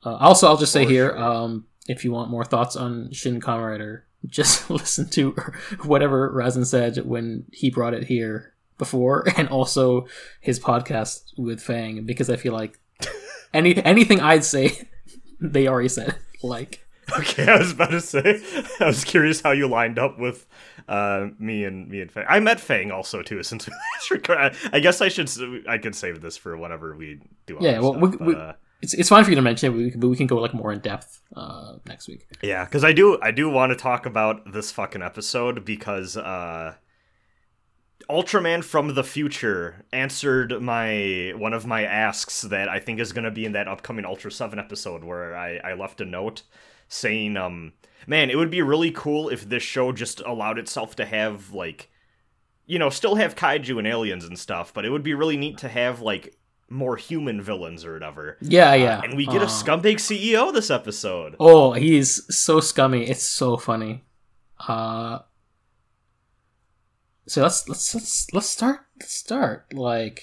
Uh, 0.04 0.14
also, 0.16 0.47
I'll 0.49 0.57
just 0.57 0.73
say 0.73 0.85
here 0.87 1.16
um, 1.16 1.66
if 1.87 2.05
you 2.05 2.12
want 2.12 2.31
more 2.31 2.45
thoughts 2.45 2.77
on 2.77 3.12
Shin 3.12 3.41
Kamen 3.41 3.71
Rider, 3.71 4.07
just 4.27 4.71
listen 4.71 5.09
to 5.11 5.33
whatever 5.85 6.33
Rasen 6.33 6.67
said 6.67 7.05
when 7.05 7.47
he 7.53 7.71
brought 7.71 7.95
it 7.95 8.05
here 8.05 8.55
before, 8.79 9.27
and 9.37 9.49
also 9.49 10.07
his 10.41 10.59
podcast 10.59 11.33
with 11.37 11.61
Fang, 11.61 12.05
because 12.05 12.31
I 12.31 12.37
feel 12.37 12.53
like 12.53 12.79
any 13.55 13.83
anything 13.85 14.21
I'd 14.21 14.45
say, 14.45 14.89
they 15.41 15.69
already 15.69 15.89
said. 15.89 16.17
Like, 16.43 16.83
Okay, 17.19 17.49
I 17.49 17.59
was 17.59 17.73
about 17.73 17.91
to 17.91 18.01
say. 18.01 18.41
I 18.81 18.87
was 18.87 19.05
curious 19.05 19.41
how 19.41 19.51
you 19.51 19.69
lined 19.69 19.99
up 19.99 20.19
with 20.19 20.47
uh, 20.89 21.29
me 21.39 21.65
and 21.65 21.89
me 21.89 22.01
and 22.01 22.11
Fang. 22.11 22.25
I 22.29 22.41
met 22.41 22.61
Fang 22.61 22.91
also 22.91 23.23
too. 23.23 23.43
Since 23.43 23.67
we 23.67 23.73
last 23.73 24.11
recorded, 24.11 24.57
I 24.73 24.81
guess 24.81 25.01
I 25.01 25.09
should. 25.09 25.31
I 25.69 25.79
could 25.79 25.95
save 25.95 26.21
this 26.21 26.37
for 26.37 26.57
whenever 26.57 26.97
we 26.97 27.21
do. 27.47 27.59
Yeah, 27.61 27.81
well, 27.81 27.93
stuff, 27.93 28.03
we, 28.03 28.17
but, 28.17 28.27
we, 28.27 28.35
uh, 28.35 28.53
it's 28.83 28.95
it's 28.95 29.09
fine 29.09 29.25
for 29.25 29.31
you 29.31 29.37
to 29.37 29.43
mention 29.43 29.73
it, 29.73 30.01
but 30.01 30.09
we 30.09 30.17
can 30.17 30.27
go 30.27 30.37
like 30.37 30.53
more 30.53 30.73
in 30.73 30.81
depth 30.81 31.23
uh, 31.37 31.77
next 31.87 32.09
week. 32.09 32.27
yeah, 32.43 32.65
because 32.65 32.83
I 32.85 32.93
do. 32.93 33.19
I 33.23 33.31
do 33.31 33.49
want 33.49 33.71
to 33.71 33.77
talk 33.77 34.07
about 34.07 34.53
this 34.53 34.73
fucking 34.73 35.03
episode 35.03 35.65
because 35.65 36.17
uh, 36.17 36.75
Ultraman 38.11 38.65
from 38.65 38.95
the 38.95 39.05
future 39.05 39.85
answered 39.93 40.61
my 40.61 41.33
one 41.37 41.53
of 41.53 41.65
my 41.65 41.85
asks 41.85 42.43
that 42.43 42.69
I 42.69 42.81
think 42.81 42.99
is 42.99 43.12
going 43.12 43.25
to 43.25 43.31
be 43.31 43.45
in 43.45 43.53
that 43.53 43.69
upcoming 43.69 44.05
Ultra 44.05 44.33
Seven 44.33 44.59
episode 44.59 45.05
where 45.05 45.37
I 45.37 45.59
I 45.59 45.75
left 45.75 46.01
a 46.01 46.05
note 46.05 46.43
saying 46.89 47.37
um 47.39 47.73
man 48.07 48.29
it 48.29 48.37
would 48.37 48.51
be 48.51 48.61
really 48.61 48.91
cool 48.91 49.29
if 49.29 49.49
this 49.49 49.62
show 49.62 49.93
just 49.93 50.21
allowed 50.21 50.59
itself 50.59 50.95
to 50.97 51.07
have 51.07 51.53
like 51.53 51.89
you 52.67 52.79
know 52.79 52.91
still 52.91 53.15
have 53.15 53.35
kaiju 53.35 53.79
and 53.79 53.87
aliens 53.87 54.27
and 54.27 54.39
stuff 54.39 54.75
but 54.75 54.85
it 54.85 54.91
would 54.91 55.03
be 55.03 55.15
really 55.15 55.39
neat 55.39 55.57
to 55.57 55.69
have 55.69 56.03
like 56.03 56.37
more 56.73 56.97
human 56.97 57.41
villains 57.43 57.85
or 57.85 57.93
whatever 57.93 58.38
Yeah, 58.41 58.75
yeah. 58.75 59.00
and 59.05 59.14
we 59.17 59.26
get 59.26 59.43
a 59.43 59.45
Uh, 59.45 59.49
scumbag 59.49 59.97
ceo 59.97 60.52
this 60.52 60.71
episode 60.71 61.37
Oh, 61.38 61.73
he's 61.73 62.11
so 62.35 62.61
scummy. 62.61 63.02
It's 63.09 63.23
so 63.23 63.57
funny. 63.57 64.02
Uh 64.59 65.19
So 67.26 67.43
let's 67.43 67.69
let's 67.69 67.95
let's 67.95 68.26
let's 68.33 68.49
start 68.49 68.81
let's 69.00 69.14
start 69.14 69.73
like 69.75 70.23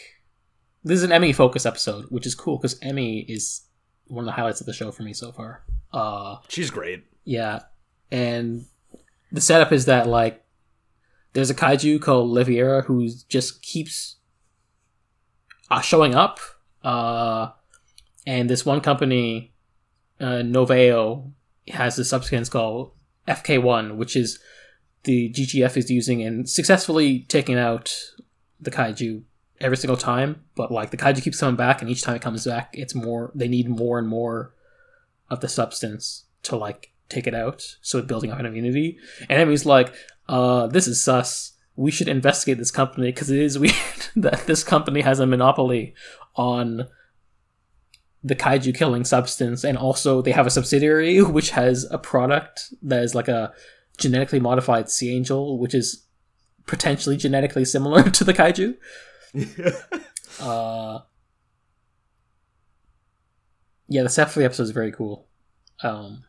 this 0.83 0.97
is 0.97 1.03
an 1.03 1.11
Emi 1.11 1.35
focus 1.35 1.65
episode, 1.65 2.05
which 2.09 2.25
is 2.25 2.35
cool 2.35 2.57
because 2.57 2.79
Emi 2.79 3.25
is 3.29 3.61
one 4.07 4.23
of 4.23 4.25
the 4.25 4.31
highlights 4.31 4.59
of 4.61 4.65
the 4.65 4.73
show 4.73 4.91
for 4.91 5.03
me 5.03 5.13
so 5.13 5.31
far. 5.31 5.63
Uh 5.93 6.37
she's 6.47 6.71
great 6.71 7.03
yeah. 7.25 7.59
And 8.11 8.65
the 9.31 9.41
setup 9.41 9.71
is 9.71 9.85
that 9.85 10.07
like 10.07 10.43
there's 11.33 11.51
a 11.51 11.55
kaiju 11.55 12.01
called 12.01 12.35
Liviera 12.35 12.85
who 12.85 13.07
just 13.27 13.61
keeps 13.61 14.15
uh, 15.69 15.81
showing 15.81 16.15
up. 16.15 16.39
Uh 16.83 17.49
and 18.25 18.49
this 18.49 18.65
one 18.65 18.81
company 18.81 19.53
uh, 20.19 20.43
Noveo 20.43 21.31
has 21.69 21.97
a 21.97 22.05
substance 22.05 22.49
called 22.49 22.91
FK1, 23.27 23.95
which 23.95 24.15
is 24.15 24.39
the 25.03 25.29
GGF 25.29 25.77
is 25.77 25.89
using 25.89 26.21
and 26.21 26.49
successfully 26.49 27.21
taking 27.29 27.57
out 27.57 27.95
the 28.59 28.71
kaiju 28.71 29.23
every 29.61 29.77
single 29.77 29.97
time. 29.97 30.43
But 30.55 30.71
like 30.71 30.91
the 30.91 30.97
kaiju 30.97 31.23
keeps 31.23 31.39
coming 31.39 31.55
back, 31.55 31.81
and 31.81 31.89
each 31.89 32.01
time 32.01 32.15
it 32.15 32.21
comes 32.21 32.45
back, 32.45 32.69
it's 32.73 32.95
more. 32.95 33.31
They 33.33 33.47
need 33.47 33.69
more 33.69 33.97
and 33.97 34.07
more 34.07 34.53
of 35.29 35.39
the 35.39 35.47
substance 35.47 36.25
to 36.43 36.55
like 36.55 36.91
take 37.07 37.27
it 37.27 37.33
out. 37.33 37.77
So 37.81 37.99
it's 37.99 38.07
building 38.07 38.31
up 38.31 38.39
an 38.39 38.45
immunity. 38.45 38.97
And 39.29 39.39
Emi's 39.39 39.65
like, 39.65 39.93
uh, 40.27 40.67
"This 40.67 40.87
is 40.87 41.01
sus. 41.01 41.53
We 41.79 41.91
should 41.91 42.09
investigate 42.09 42.57
this 42.57 42.71
company 42.71 43.07
because 43.07 43.29
it 43.29 43.39
is 43.39 43.57
weird 43.65 43.75
that 44.15 44.45
this 44.47 44.63
company 44.63 45.01
has 45.01 45.19
a 45.19 45.25
monopoly 45.25 45.93
on." 46.35 46.87
the 48.23 48.35
kaiju 48.35 48.75
killing 48.75 49.05
substance 49.05 49.63
and 49.63 49.77
also 49.77 50.21
they 50.21 50.31
have 50.31 50.45
a 50.45 50.49
subsidiary 50.49 51.21
which 51.37 51.51
has 51.51 51.85
a 51.89 51.97
product 51.97 52.73
that 52.81 53.03
is 53.03 53.15
like 53.15 53.27
a 53.27 53.53
genetically 53.97 54.39
modified 54.39 54.89
sea 54.89 55.15
angel 55.15 55.57
which 55.57 55.73
is 55.73 56.05
potentially 56.65 57.15
genetically 57.15 57.63
similar 57.63 58.03
to 58.09 58.23
the 58.23 58.33
kaiju 58.33 58.75
uh 60.41 60.99
yeah 63.87 64.03
the 64.03 64.09
set 64.09 64.29
for 64.29 64.39
the 64.39 64.45
episode 64.45 64.63
is 64.63 64.71
very 64.71 64.91
cool 64.91 65.27
um 65.83 66.23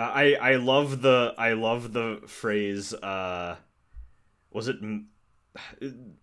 Uh, 0.00 0.10
I 0.14 0.32
I 0.40 0.54
love 0.56 1.02
the 1.02 1.34
I 1.36 1.52
love 1.52 1.92
the 1.92 2.22
phrase. 2.26 2.94
Uh, 2.94 3.56
was 4.50 4.66
it 4.68 4.76
m- 4.82 5.08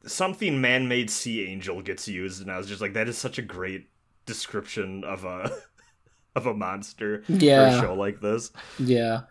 something 0.05 0.59
man-made 0.59 1.09
sea 1.11 1.45
angel 1.47 1.81
gets 1.83 2.07
used, 2.07 2.41
and 2.41 2.51
I 2.51 2.57
was 2.57 2.67
just 2.67 2.81
like, 2.81 2.93
that 2.93 3.07
is 3.07 3.17
such 3.17 3.37
a 3.37 3.43
great 3.43 3.87
description 4.25 5.03
of 5.03 5.25
a 5.25 5.51
of 6.35 6.47
a 6.47 6.53
monster 6.55 7.21
for 7.23 7.33
a 7.77 7.81
show 7.81 7.93
like 7.93 8.19
this. 8.19 8.51
yeah 8.79 9.21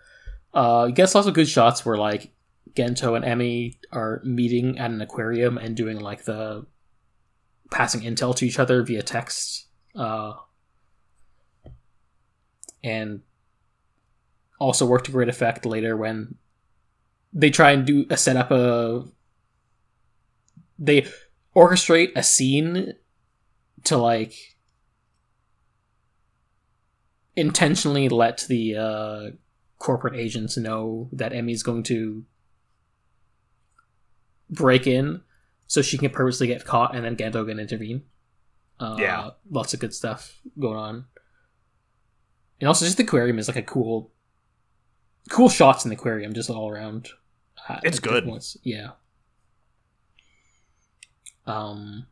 uh 0.55 0.87
get 0.89 1.15
lots 1.15 1.27
of 1.27 1.35
good 1.35 1.49
shots 1.49 1.85
where 1.85 1.97
like 1.97 2.33
gento 2.75 3.15
and 3.15 3.25
emi 3.25 3.77
are 3.93 4.21
meeting 4.25 4.79
at 4.79 4.91
an 4.91 5.01
aquarium 5.01 5.59
and 5.59 5.77
doing 5.77 6.01
like 6.01 6.25
the 6.25 6.67
passing 7.71 8.01
intel 8.01 8.35
to 8.35 8.45
each 8.47 8.59
other 8.59 8.83
via 8.83 9.03
text 9.03 9.67
uh 9.95 10.33
and 12.83 13.21
also 14.59 14.87
work 14.87 15.05
to 15.05 15.13
great 15.13 15.29
effect 15.29 15.67
later 15.67 15.97
when 15.97 16.37
they 17.33 17.51
try 17.51 17.73
and 17.73 17.87
do 17.87 18.07
a 18.11 18.17
setup 18.17 18.51
of 18.51 19.11
they 20.79 21.07
orchestrate 21.55 22.13
a 22.17 22.23
scene 22.23 22.95
to 23.85 23.97
like 23.97 24.57
intentionally 27.35 28.09
let 28.09 28.45
the 28.49 28.77
uh, 28.77 29.31
corporate 29.79 30.15
agents 30.15 30.57
know 30.57 31.09
that 31.13 31.33
Emi's 31.33 31.63
going 31.63 31.83
to 31.85 32.25
break 34.49 34.87
in 34.87 35.21
so 35.67 35.83
she 35.83 35.99
can 35.99 36.11
purposely 36.11 36.47
get 36.47 36.65
caught 36.65 36.95
and 36.95 37.05
then 37.05 37.17
Gento 37.17 37.47
can 37.47 37.59
intervene. 37.59 38.03
Uh, 38.79 38.97
Yeah. 38.99 39.31
Lots 39.51 39.75
of 39.75 39.81
good 39.81 39.95
stuff 39.95 40.41
going 40.59 40.79
on. 40.79 41.05
And 42.61 42.69
also 42.69 42.85
just 42.85 42.97
the 42.97 43.03
aquarium 43.03 43.39
is 43.39 43.49
like 43.49 43.57
a 43.57 43.63
cool 43.63 44.13
cool 45.31 45.49
shots 45.49 45.85
in 45.85 45.91
the 45.91 45.97
aquarium 45.97 46.33
just 46.35 46.51
all 46.51 46.71
around. 46.71 47.09
uh, 47.69 47.81
It's 47.83 47.99
good. 47.99 48.25
points. 48.25 48.57
Yeah. 48.63 48.91
Um 51.47 52.07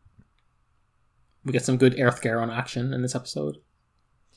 we 1.44 1.52
get 1.52 1.64
some 1.64 1.76
good 1.76 1.98
Earth 2.00 2.22
Garon 2.22 2.50
action 2.56 2.92
in 2.94 3.02
this 3.02 3.14
episode. 3.14 3.58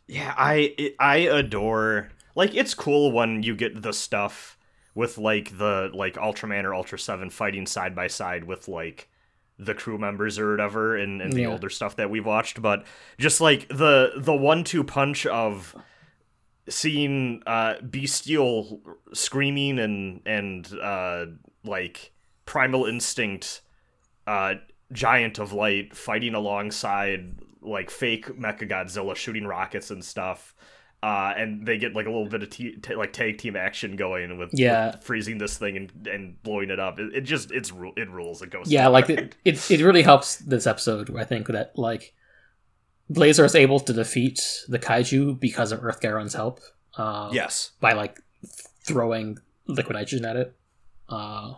Yeah, 0.08 0.34
I 0.38 0.94
I 1.00 1.18
adore 1.18 2.10
like 2.36 2.56
it's 2.56 2.74
cool 2.74 3.12
when 3.12 3.44
you 3.44 3.56
get 3.56 3.82
the 3.82 3.94
stuff 3.94 4.58
with 4.96 5.18
like 5.18 5.58
the 5.58 5.92
like 5.94 6.16
Ultraman 6.16 6.64
or 6.64 6.74
Ultra 6.74 6.98
Seven 7.00 7.30
fighting 7.30 7.66
side 7.68 7.96
by 7.96 8.08
side 8.08 8.44
with 8.46 8.68
like 8.68 9.10
the 9.60 9.74
crew 9.74 9.98
members 9.98 10.38
or 10.38 10.52
whatever 10.52 10.98
in, 10.98 11.20
in 11.22 11.32
the 11.32 11.42
Yeah. 11.42 11.48
older 11.50 11.70
stuff 11.70 11.96
that 11.96 12.10
we've 12.12 12.26
watched, 12.26 12.62
but 12.62 12.86
just 13.18 13.42
like 13.42 13.68
the 13.70 14.12
the 14.18 14.36
one 14.36 14.64
two 14.64 14.84
punch 14.84 15.26
of 15.26 15.76
seeing 16.70 17.42
uh 17.48 17.76
bestial 17.82 18.82
screaming 19.14 19.80
and 19.80 20.22
and 20.26 20.74
uh 20.82 21.26
like 21.64 22.12
primal 22.46 22.86
instinct 22.86 23.62
uh 24.26 24.56
giant 24.92 25.40
of 25.40 25.54
light 25.54 25.96
fighting 25.96 26.34
alongside 26.34 27.40
like 27.62 27.90
fake 27.90 28.28
mecha 28.40 28.70
godzilla 28.70 29.16
shooting 29.16 29.46
rockets 29.46 29.92
and 29.92 30.04
stuff 30.04 30.56
uh 31.04 31.34
and 31.38 31.66
they 31.66 31.78
get 31.78 31.94
like 31.94 32.06
a 32.06 32.10
little 32.10 32.28
bit 32.28 32.42
of 32.44 32.50
t- 32.50 32.76
t- 32.78 32.96
like 32.96 33.14
tag 33.14 33.38
team 33.38 33.56
action 33.56 33.96
going 33.96 34.38
with, 34.38 34.50
Yeah. 34.54 34.92
with 34.96 35.04
freezing 35.04 35.38
this 35.38 35.58
thing 35.58 35.78
and 35.78 36.08
and 36.08 36.42
blowing 36.42 36.70
it 36.72 36.80
up. 36.80 37.00
It, 37.00 37.14
it 37.14 37.22
just 37.22 37.52
it's 37.52 37.72
it 37.98 38.10
rules. 38.10 38.42
It 38.42 38.50
goes 38.50 38.72
yeah 38.72 38.88
like 38.88 39.10
it, 39.10 39.36
it 39.46 39.70
it 39.72 39.82
really 39.84 40.02
helps 40.02 40.38
this 40.38 40.66
episode 40.66 41.16
i 41.16 41.24
think 41.24 41.48
that 41.48 41.78
like 41.78 42.14
blazar 43.12 43.46
is 43.46 43.56
able 43.56 43.80
to 43.80 43.94
defeat 43.94 44.40
the 44.68 44.80
kaiju 44.80 45.40
because 45.40 45.72
of 45.72 45.84
earth 45.84 46.02
garon's 46.02 46.34
help 46.34 46.60
uh 46.98 47.30
yes. 47.32 47.72
by 47.80 47.94
like 47.94 48.20
throwing 48.84 49.38
liquid 49.68 49.96
nitrogen 49.96 50.26
at 50.26 50.36
it. 50.36 50.56
Uh 51.10 51.54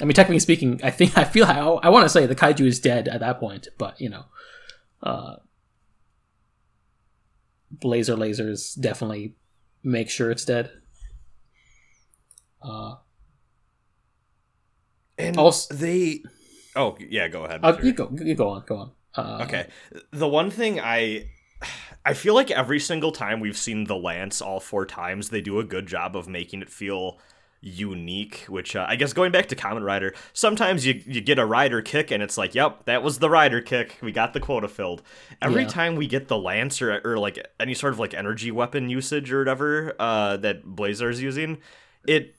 i 0.00 0.04
mean 0.04 0.12
technically 0.14 0.38
speaking 0.38 0.80
i 0.82 0.90
think 0.90 1.16
i 1.18 1.24
feel 1.24 1.44
i, 1.46 1.58
I 1.58 1.88
want 1.88 2.04
to 2.04 2.08
say 2.08 2.26
the 2.26 2.34
kaiju 2.36 2.66
is 2.66 2.78
dead 2.80 3.08
at 3.08 3.20
that 3.20 3.40
point 3.40 3.68
but 3.78 4.00
you 4.00 4.08
know 4.10 4.24
uh 5.02 5.36
blazar 7.74 8.16
lasers 8.16 8.78
definitely 8.80 9.34
make 9.82 10.08
sure 10.10 10.30
it's 10.30 10.44
dead. 10.44 10.70
Uh 12.62 12.96
and 15.18 15.36
Also- 15.38 15.74
they 15.74 16.22
oh 16.74 16.96
yeah 17.00 17.28
go 17.28 17.44
ahead 17.44 17.60
uh, 17.64 17.76
you 17.82 17.92
go 17.92 18.10
you 18.12 18.34
go 18.34 18.50
on 18.50 18.64
go 18.66 18.76
on 18.76 18.90
uh 19.16 19.38
Okay. 19.42 19.68
The 20.12 20.28
one 20.28 20.50
thing 20.50 20.80
I 20.80 21.28
I 22.04 22.14
feel 22.14 22.34
like 22.34 22.50
every 22.50 22.80
single 22.80 23.12
time 23.12 23.40
we've 23.40 23.56
seen 23.56 23.84
the 23.84 23.96
Lance 23.96 24.40
all 24.40 24.60
four 24.60 24.86
times, 24.86 25.30
they 25.30 25.40
do 25.40 25.58
a 25.58 25.64
good 25.64 25.86
job 25.86 26.16
of 26.16 26.28
making 26.28 26.62
it 26.62 26.70
feel 26.70 27.18
unique, 27.60 28.44
which 28.48 28.76
uh, 28.76 28.86
I 28.88 28.94
guess 28.96 29.12
going 29.12 29.32
back 29.32 29.46
to 29.48 29.56
Kamen 29.56 29.84
Rider, 29.84 30.14
sometimes 30.32 30.86
you 30.86 31.02
you 31.06 31.20
get 31.20 31.38
a 31.38 31.46
rider 31.46 31.82
kick 31.82 32.10
and 32.10 32.22
it's 32.22 32.36
like, 32.38 32.54
"Yep, 32.54 32.84
that 32.84 33.02
was 33.02 33.18
the 33.18 33.30
rider 33.30 33.60
kick. 33.60 33.98
We 34.02 34.12
got 34.12 34.34
the 34.34 34.40
quota 34.40 34.68
filled." 34.68 35.02
Every 35.42 35.62
Yeah. 35.62 35.68
time 35.68 35.96
we 35.96 36.06
get 36.06 36.28
the 36.28 36.38
Lance 36.38 36.80
or 36.82 37.00
or 37.04 37.18
like 37.18 37.44
any 37.58 37.74
sort 37.74 37.92
of 37.92 37.98
like 37.98 38.14
energy 38.14 38.50
weapon 38.52 38.88
usage 38.90 39.32
or 39.32 39.38
whatever 39.40 39.94
uh 39.98 40.36
that 40.38 40.64
Blazar's 40.66 41.20
using, 41.22 41.58
it 42.06 42.36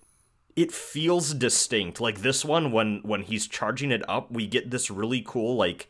it 0.55 0.71
feels 0.71 1.33
distinct. 1.33 1.99
Like 2.01 2.19
this 2.21 2.45
one 2.45 2.71
when 2.71 3.01
when 3.03 3.23
he's 3.23 3.47
charging 3.47 3.91
it 3.91 4.07
up, 4.09 4.31
we 4.31 4.47
get 4.47 4.71
this 4.71 4.89
really 4.89 5.23
cool 5.25 5.55
like 5.55 5.89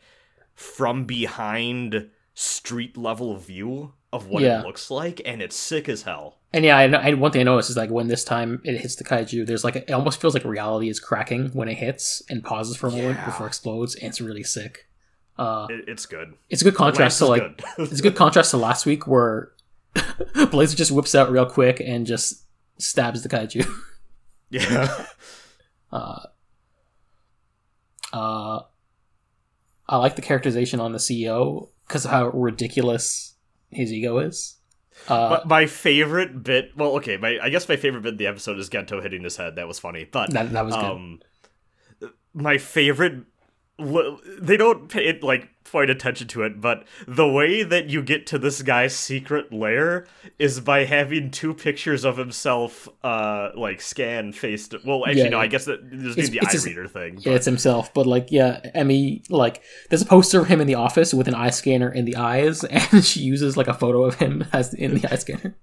from 0.58 1.04
behind 1.04 2.10
street 2.34 2.96
level 2.96 3.36
view 3.36 3.92
of 4.12 4.26
what 4.26 4.42
Yeah. 4.42 4.60
it 4.60 4.66
looks 4.66 4.90
like, 4.90 5.20
and 5.24 5.40
it's 5.40 5.54
sick 5.54 5.88
as 5.88 6.02
hell. 6.02 6.38
And 6.52 6.64
yeah, 6.64 6.76
I, 6.76 6.84
I, 7.10 7.14
one 7.14 7.30
thing 7.30 7.42
I 7.42 7.44
noticed 7.44 7.70
is 7.70 7.76
like 7.76 7.90
when 7.90 8.08
this 8.08 8.24
time 8.24 8.60
it 8.64 8.80
hits 8.80 8.96
the 8.96 9.04
kaiju, 9.04 9.46
there's 9.46 9.62
like 9.62 9.76
it 9.76 9.90
almost 9.92 10.20
feels 10.20 10.34
like 10.34 10.44
reality 10.44 10.88
is 10.88 10.98
cracking 10.98 11.50
when 11.50 11.68
it 11.68 11.76
hits 11.76 12.22
and 12.28 12.42
pauses 12.42 12.76
for 12.76 12.88
a 12.88 12.90
moment 12.90 13.18
Yeah. 13.18 13.26
before 13.26 13.46
it 13.46 13.50
explodes, 13.50 13.94
and 13.94 14.04
it's 14.08 14.20
really 14.20 14.42
sick. 14.42 14.88
Uh, 15.38 15.68
It, 15.70 15.84
it's 15.88 16.06
good. 16.06 16.34
it's 16.50 16.62
a 16.62 16.64
good 16.64 16.74
contrast 16.74 17.18
to 17.18 17.26
like 17.26 17.62
it's 17.78 18.00
a 18.00 18.02
good 18.02 18.16
contrast 18.16 18.50
to 18.50 18.56
last 18.56 18.84
week 18.86 19.06
where 19.06 19.52
Blazar 19.94 20.74
just 20.76 20.90
whips 20.90 21.14
out 21.14 21.30
real 21.30 21.46
quick 21.46 21.78
and 21.80 22.04
just 22.06 22.42
stabs 22.78 23.22
the 23.22 23.28
kaiju. 23.28 23.64
yeah. 24.50 25.04
Uh, 25.90 26.20
uh, 28.12 28.60
I 29.88 29.96
like 29.96 30.16
the 30.16 30.22
characterization 30.22 30.80
on 30.80 30.92
the 30.92 30.98
CEO 30.98 31.68
because 31.86 32.04
of 32.04 32.10
how 32.10 32.28
ridiculous 32.28 33.36
his 33.70 33.92
ego 33.92 34.18
is. 34.18 34.56
Uh, 35.08 35.28
But 35.30 35.48
my 35.48 35.66
favorite 35.66 36.42
bit, 36.42 36.70
well, 36.76 36.96
okay, 36.96 37.16
my 37.16 37.38
I 37.42 37.48
guess 37.50 37.68
my 37.68 37.76
favorite 37.76 38.02
bit 38.02 38.14
of 38.14 38.18
the 38.18 38.26
episode 38.26 38.58
is 38.58 38.68
Gento 38.68 39.02
hitting 39.02 39.22
his 39.22 39.36
head. 39.36 39.56
That 39.56 39.68
was 39.68 39.78
funny, 39.78 40.04
but 40.04 40.30
that, 40.32 40.52
that 40.52 40.64
was 40.64 40.74
good. 40.74 40.84
um, 40.84 41.20
my 42.34 42.58
favorite. 42.58 43.24
They 43.78 44.56
don't 44.56 44.88
pay 44.88 45.06
it 45.06 45.22
like 45.22 45.48
point 45.70 45.90
attention 45.90 46.26
to 46.28 46.42
it, 46.42 46.60
but 46.60 46.84
the 47.06 47.28
way 47.28 47.62
that 47.62 47.88
you 47.90 48.02
get 48.02 48.26
to 48.28 48.38
this 48.38 48.62
guy's 48.62 48.94
secret 48.96 49.52
lair 49.52 50.06
is 50.38 50.60
by 50.60 50.84
having 50.84 51.30
two 51.30 51.54
pictures 51.54 52.04
of 52.04 52.16
himself, 52.16 52.88
uh, 53.04 53.50
like 53.54 53.80
scan 53.80 54.32
faced. 54.32 54.74
Well, 54.84 55.04
actually, 55.06 55.22
Yeah, 55.22 55.28
no, 55.30 55.36
yeah. 55.38 55.42
I 55.44 55.46
guess 55.46 55.64
that 55.66 55.80
there's 55.90 56.12
It's- 56.16 56.28
the 56.30 56.38
it's 56.38 56.48
eye 56.48 56.52
just- 56.52 56.66
reader 56.66 56.86
thing. 56.88 57.18
Yeah, 57.20 57.32
it's 57.32 57.46
himself, 57.46 57.92
but 57.94 58.06
like, 58.06 58.28
yeah, 58.30 58.60
Emi, 58.74 59.22
like, 59.30 59.62
there's 59.90 60.02
a 60.02 60.06
poster 60.06 60.40
of 60.40 60.48
him 60.48 60.60
in 60.60 60.66
the 60.66 60.74
office 60.76 61.12
with 61.14 61.28
an 61.28 61.34
eye 61.34 61.50
scanner 61.50 61.90
in 61.90 62.04
the 62.04 62.16
eyes, 62.16 62.64
and 62.92 63.04
she 63.04 63.20
uses 63.20 63.56
like 63.56 63.68
a 63.68 63.74
photo 63.74 64.04
of 64.04 64.16
him 64.16 64.44
as 64.52 64.74
in 64.74 64.94
the 64.98 65.12
eye 65.12 65.16
scanner. 65.16 65.54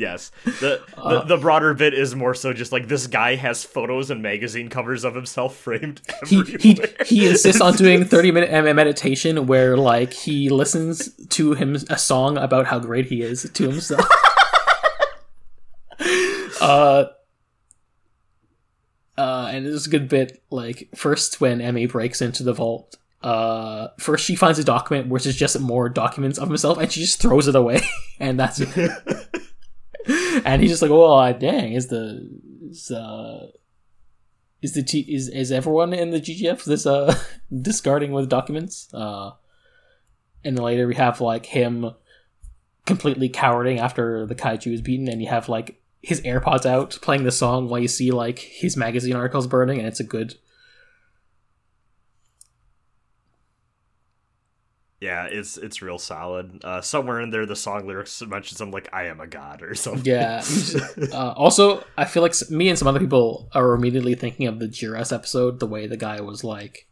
Yes. 0.00 0.30
The, 0.44 0.80
Uh, 0.96 1.20
the 1.20 1.36
the 1.36 1.36
broader 1.36 1.74
bit 1.74 1.92
is 1.92 2.14
more 2.14 2.34
so 2.34 2.52
just 2.54 2.72
like 2.72 2.88
this 2.88 3.06
guy 3.06 3.34
has 3.34 3.64
photos 3.64 4.10
and 4.10 4.22
magazine 4.22 4.68
covers 4.70 5.04
of 5.04 5.14
himself 5.14 5.56
framed 5.56 6.00
He 6.26 6.38
everywhere. 6.40 6.58
he 6.58 6.80
he 7.04 7.28
insists 7.28 7.60
on 7.60 7.74
doing 7.74 8.04
30 8.06 8.32
minute 8.32 8.74
meditation 8.74 9.46
where 9.46 9.76
like 9.76 10.12
he 10.14 10.48
listens 10.48 11.14
to 11.26 11.52
him 11.52 11.76
a 11.90 11.98
song 11.98 12.38
about 12.38 12.66
how 12.66 12.78
great 12.78 13.06
he 13.06 13.20
is 13.22 13.48
to 13.52 13.70
himself. 13.70 14.06
uh. 16.60 17.04
Uh, 19.18 19.50
and 19.52 19.66
there's 19.66 19.86
a 19.86 19.90
good 19.90 20.08
bit 20.08 20.42
like 20.50 20.88
first 20.94 21.42
when 21.42 21.58
Emi 21.58 21.86
breaks 21.90 22.22
into 22.22 22.42
the 22.42 22.54
vault. 22.54 22.96
Uh, 23.22 23.88
first 23.98 24.24
she 24.24 24.34
finds 24.34 24.58
a 24.58 24.64
document 24.64 25.08
which 25.08 25.26
is 25.26 25.36
just 25.36 25.60
more 25.60 25.90
documents 25.90 26.38
of 26.38 26.48
himself, 26.48 26.78
and 26.78 26.90
she 26.90 27.00
just 27.00 27.20
throws 27.20 27.46
it 27.46 27.54
away, 27.54 27.82
and 28.20 28.40
that's 28.40 28.60
it. 28.60 28.70
and 30.44 30.62
he's 30.62 30.70
just 30.70 30.82
like, 30.82 30.90
"Oh, 30.90 31.18
uh, 31.18 31.32
dang! 31.32 31.72
Is 31.72 31.88
the 31.88 32.28
is 32.70 32.90
uh 32.90 33.48
is 34.62 34.74
the 34.74 34.82
T- 34.82 35.06
is 35.08 35.28
is 35.28 35.52
everyone 35.52 35.92
in 35.92 36.10
the 36.10 36.20
GGF 36.20 36.64
this 36.64 36.86
uh 36.86 37.14
discarding 37.62 38.12
with 38.12 38.28
documents?" 38.28 38.92
Uh, 38.92 39.32
and 40.44 40.58
later 40.58 40.86
we 40.86 40.94
have 40.94 41.20
like 41.20 41.46
him 41.46 41.92
completely 42.86 43.28
cowering 43.28 43.78
after 43.78 44.26
the 44.26 44.34
kaiju 44.34 44.72
is 44.72 44.80
beaten, 44.80 45.08
and 45.08 45.22
you 45.22 45.28
have 45.28 45.48
like 45.48 45.80
his 46.02 46.20
AirPods 46.22 46.64
out 46.64 46.98
playing 47.02 47.24
the 47.24 47.30
song 47.30 47.68
while 47.68 47.80
you 47.80 47.88
see 47.88 48.10
like 48.10 48.38
his 48.38 48.76
magazine 48.76 49.16
articles 49.16 49.46
burning, 49.46 49.78
and 49.78 49.86
it's 49.88 50.00
a 50.00 50.04
good. 50.04 50.34
Yeah, 55.00 55.24
it's 55.24 55.56
it's 55.56 55.80
real 55.80 55.98
solid. 55.98 56.62
Uh, 56.62 56.82
somewhere 56.82 57.20
in 57.20 57.30
there, 57.30 57.46
the 57.46 57.56
song 57.56 57.86
lyrics 57.86 58.20
mention 58.20 58.58
something 58.58 58.74
like 58.74 58.90
"I 58.92 59.06
am 59.06 59.18
a 59.18 59.26
god" 59.26 59.62
or 59.62 59.74
something. 59.74 60.04
Yeah. 60.04 60.44
uh, 61.12 61.32
also, 61.32 61.82
I 61.96 62.04
feel 62.04 62.22
like 62.22 62.34
me 62.50 62.68
and 62.68 62.78
some 62.78 62.86
other 62.86 63.00
people 63.00 63.48
are 63.54 63.72
immediately 63.72 64.14
thinking 64.14 64.46
of 64.46 64.58
the 64.58 64.66
Jiras 64.66 65.10
episode, 65.10 65.58
the 65.58 65.66
way 65.66 65.86
the 65.86 65.96
guy 65.96 66.20
was 66.20 66.44
like 66.44 66.86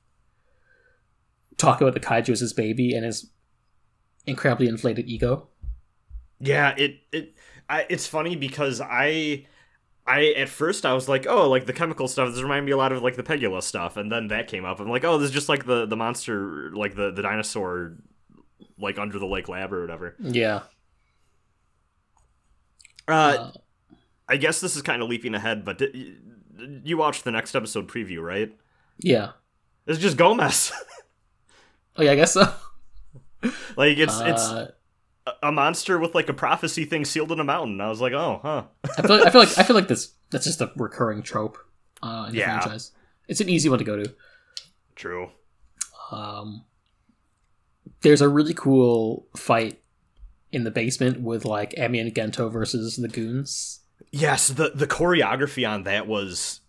talking 1.59 1.87
about 1.87 2.01
the 2.01 2.07
kaiju 2.07 2.31
as 2.31 2.41
his 2.41 2.55
baby 2.55 2.95
and 2.95 3.05
his 3.05 3.31
incredibly 4.27 4.69
inflated 4.69 5.07
ego. 5.07 5.49
Yeah, 6.41 6.75
it 6.79 7.01
it 7.13 7.35
I, 7.69 7.85
it's 7.91 8.07
funny 8.07 8.37
because 8.37 8.81
I 8.81 9.47
I 10.09 10.33
at 10.37 10.49
first 10.49 10.87
I 10.87 10.95
was 10.95 11.09
like, 11.09 11.27
oh, 11.29 11.49
like 11.51 11.67
the 11.67 11.73
chemical 11.73 12.09
stuff. 12.09 12.31
This 12.33 12.43
reminded 12.43 12.65
me 12.67 12.73
a 12.73 12.77
lot 12.77 12.93
of 12.93 13.03
like 13.03 13.17
the 13.17 13.23
Pegula 13.23 13.63
stuff, 13.63 13.97
and 13.97 14.11
then 14.11 14.29
that 14.29 14.49
came 14.49 14.65
up. 14.65 14.81
I'm 14.81 14.89
like, 14.89 15.05
oh, 15.05 15.19
this 15.19 15.29
is 15.29 15.35
just 15.35 15.49
like 15.49 15.67
the 15.67 15.87
the 15.87 15.97
monster, 15.97 16.71
like 16.75 16.95
the 16.97 17.11
the 17.13 17.23
dinosaur, 17.23 17.97
like 18.79 18.99
under 18.99 19.19
the 19.19 19.27
lake 19.27 19.49
lab 19.49 19.73
or 19.73 19.81
whatever. 19.83 20.17
Yeah. 20.19 20.63
Uh, 23.07 23.37
Uh, 23.39 23.51
I 24.29 24.37
guess 24.37 24.61
this 24.61 24.77
is 24.77 24.83
kind 24.83 25.03
of 25.03 25.09
leaping 25.09 25.35
ahead, 25.35 25.65
but 25.65 25.79
di- 25.79 26.17
you 26.85 26.97
watched 26.99 27.25
the 27.25 27.31
next 27.31 27.55
episode 27.55 27.89
preview, 27.89 28.21
right? 28.23 28.53
yeah. 28.99 29.33
It's 29.87 29.99
just 29.99 30.17
Gomez. 30.17 30.73
Oh, 31.97 32.03
yeah, 32.05 32.13
I 32.13 32.15
guess 32.15 32.35
so. 32.35 32.53
like 33.77 33.99
it's 33.99 34.21
it's 34.21 34.43
Uh, 34.49 34.71
a 35.43 35.53
monster 35.53 35.99
with 35.99 36.15
like 36.15 36.29
a 36.29 36.35
prophecy 36.35 36.85
thing 36.85 37.05
sealed 37.05 37.33
in 37.33 37.41
a 37.41 37.45
mountain. 37.45 37.81
I 37.81 37.89
was 37.89 38.01
like, 38.01 38.13
oh, 38.13 38.41
huh. 38.43 38.65
I 38.99 39.03
feel 39.03 39.17
like, 39.19 39.27
I 39.27 39.31
feel 39.31 39.41
like 39.41 39.59
I 39.59 39.63
feel 39.63 39.77
like 39.77 39.89
this 39.89 40.13
that's 40.31 40.45
just 40.45 40.61
a 40.61 40.71
recurring 40.77 41.23
trope 41.23 41.59
uh, 42.03 42.27
in 42.29 42.33
the 42.35 42.41
Yeah. 42.41 42.61
franchise. 42.61 42.93
It's 43.29 43.41
an 43.41 43.49
easy 43.49 43.69
one 43.69 43.79
to 43.79 43.85
go 43.85 43.97
to. 44.03 44.15
True. 44.97 45.31
Um, 46.11 46.65
there's 48.03 48.21
a 48.21 48.29
really 48.29 48.55
cool 48.55 49.27
fight 49.37 49.81
in 50.53 50.65
the 50.65 50.71
basement 50.71 51.21
with 51.21 51.45
like 51.45 51.73
Emi 51.73 52.01
and 52.01 52.15
Gento 52.15 52.51
versus 52.51 52.97
the 52.97 53.09
goons. 53.09 53.81
Yes, 54.11 54.49
the 54.49 54.71
the 54.75 54.87
choreography 54.87 55.69
on 55.69 55.83
that 55.85 56.07
was 56.07 56.61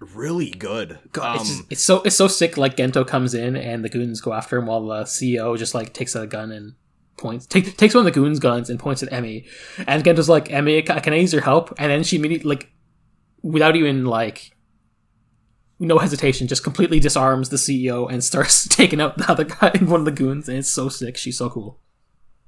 really 0.00 0.50
good. 0.50 0.98
God, 1.12 1.36
it's, 1.40 1.50
Um, 1.50 1.56
just, 1.58 1.72
it's 1.72 1.82
so 1.82 2.02
it's 2.02 2.16
so 2.16 2.26
sick. 2.26 2.56
Like 2.56 2.76
Gento 2.76 3.06
comes 3.06 3.34
in 3.34 3.54
and 3.56 3.84
the 3.84 3.88
goons 3.88 4.20
go 4.20 4.32
after 4.32 4.56
him 4.58 4.66
while 4.66 4.84
the 4.86 5.02
CEO 5.04 5.56
just 5.56 5.74
like 5.74 5.92
takes 5.92 6.16
out 6.16 6.24
a 6.24 6.26
gun 6.26 6.50
and 6.50 6.74
points 7.20 7.46
take, 7.46 7.76
takes 7.76 7.94
one 7.94 8.06
of 8.06 8.12
the 8.12 8.20
goons' 8.20 8.40
guns 8.40 8.68
and 8.68 8.80
points 8.80 9.02
at 9.02 9.10
Emi. 9.10 9.46
And 9.86 10.02
Gento's 10.02 10.28
like, 10.28 10.48
Emi, 10.48 10.84
ca- 10.84 11.00
can 11.00 11.12
I 11.12 11.16
use 11.16 11.32
your 11.32 11.42
help? 11.42 11.72
And 11.78 11.90
then 11.90 12.02
she 12.02 12.16
immediately 12.16 12.48
like, 12.48 12.72
without 13.42 13.76
even 13.76 14.06
like, 14.06 14.56
no 15.78 15.98
hesitation, 15.98 16.46
just 16.46 16.62
completely 16.62 17.00
disarms 17.00 17.48
the 17.48 17.56
CEO 17.56 18.10
and 18.10 18.22
starts 18.22 18.68
taking 18.76 19.00
out 19.00 19.16
the 19.16 19.30
other 19.30 19.44
guy, 19.44 19.70
one 19.82 20.00
of 20.00 20.04
the 20.04 20.12
goons. 20.12 20.48
And 20.48 20.58
it's 20.58 20.68
so 20.68 20.88
sick. 20.88 21.16
She's 21.16 21.38
so 21.38 21.48
cool. 21.50 21.80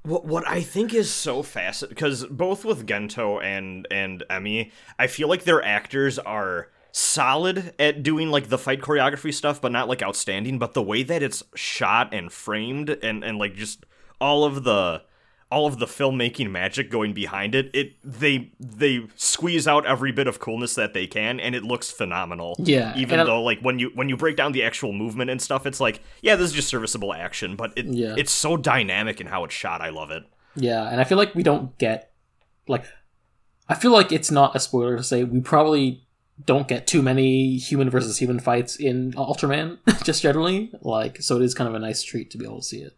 What 0.03 0.25
what 0.25 0.45
I 0.45 0.61
think 0.61 0.93
is 0.93 1.09
so 1.09 1.43
fascinating 1.43 1.95
because 1.95 2.25
both 2.25 2.65
with 2.65 2.85
Gento 2.85 3.41
and 3.41 3.87
and 3.89 4.21
Emi, 4.29 4.71
I 4.99 5.07
feel 5.07 5.29
like 5.29 5.45
their 5.45 5.63
actors 5.63 6.19
are 6.19 6.67
solid 6.91 7.73
at 7.79 8.03
doing 8.03 8.29
like 8.29 8.49
the 8.49 8.57
fight 8.57 8.81
choreography 8.81 9.33
stuff, 9.33 9.61
but 9.61 9.71
not 9.71 9.87
like 9.87 10.03
outstanding. 10.03 10.59
But 10.59 10.73
the 10.73 10.83
way 10.83 11.03
that 11.03 11.23
it's 11.23 11.41
shot 11.55 12.13
and 12.13 12.31
framed 12.31 12.89
and 12.89 13.23
and 13.23 13.37
like 13.37 13.55
just 13.55 13.85
all 14.23 14.43
of 14.45 14.63
the 14.63 15.01
all 15.51 15.67
of 15.67 15.77
the 15.77 15.85
filmmaking 15.85 16.49
magic 16.49 16.89
going 16.89 17.13
behind 17.13 17.53
it, 17.53 17.69
it 17.75 17.93
they 18.03 18.51
they 18.59 19.05
squeeze 19.15 19.67
out 19.67 19.85
every 19.85 20.11
bit 20.11 20.25
of 20.25 20.39
coolness 20.39 20.73
that 20.75 20.93
they 20.95 21.05
can, 21.05 21.39
and 21.39 21.53
it 21.53 21.63
looks 21.63 21.91
phenomenal. 21.91 22.55
Yeah, 22.57 22.97
Even 22.97 23.23
though 23.27 23.43
like 23.43 23.59
when 23.61 23.77
you 23.77 23.91
when 23.93 24.09
you 24.09 24.17
break 24.17 24.35
down 24.35 24.53
the 24.53 24.63
actual 24.63 24.93
movement 24.93 25.29
and 25.29 25.39
stuff, 25.39 25.67
it's 25.67 25.79
like 25.79 26.01
yeah, 26.21 26.35
this 26.35 26.47
is 26.47 26.53
just 26.53 26.69
serviceable 26.69 27.13
action, 27.13 27.55
but 27.55 27.71
it 27.75 27.85
Yeah. 27.85 28.15
it's 28.17 28.31
so 28.31 28.57
dynamic 28.57 29.21
in 29.21 29.27
how 29.27 29.43
it's 29.43 29.53
shot. 29.53 29.79
I 29.81 29.89
love 29.89 30.09
it. 30.09 30.23
Yeah, 30.55 30.89
and 30.89 30.99
I 30.99 31.03
feel 31.03 31.19
like 31.19 31.35
we 31.35 31.43
don't 31.43 31.77
get 31.77 32.11
like 32.67 32.85
I 33.69 33.75
feel 33.75 33.91
like 33.91 34.11
it's 34.11 34.31
not 34.31 34.55
a 34.55 34.59
spoiler 34.59 34.97
to 34.97 35.03
say 35.03 35.23
we 35.23 35.39
probably 35.41 36.03
don't 36.43 36.67
get 36.67 36.87
too 36.87 37.03
many 37.03 37.57
human 37.57 37.89
versus 37.91 38.17
human 38.17 38.39
fights 38.39 38.75
in 38.75 39.13
Ultraman 39.13 39.77
just 40.03 40.23
generally. 40.23 40.71
Like 40.81 41.21
so 41.21 41.35
it 41.37 41.43
is 41.43 41.53
kind 41.53 41.67
of 41.67 41.75
a 41.75 41.79
nice 41.79 42.01
treat 42.01 42.31
to 42.31 42.37
be 42.39 42.45
able 42.45 42.57
to 42.61 42.63
see 42.65 42.81
it. 42.81 42.93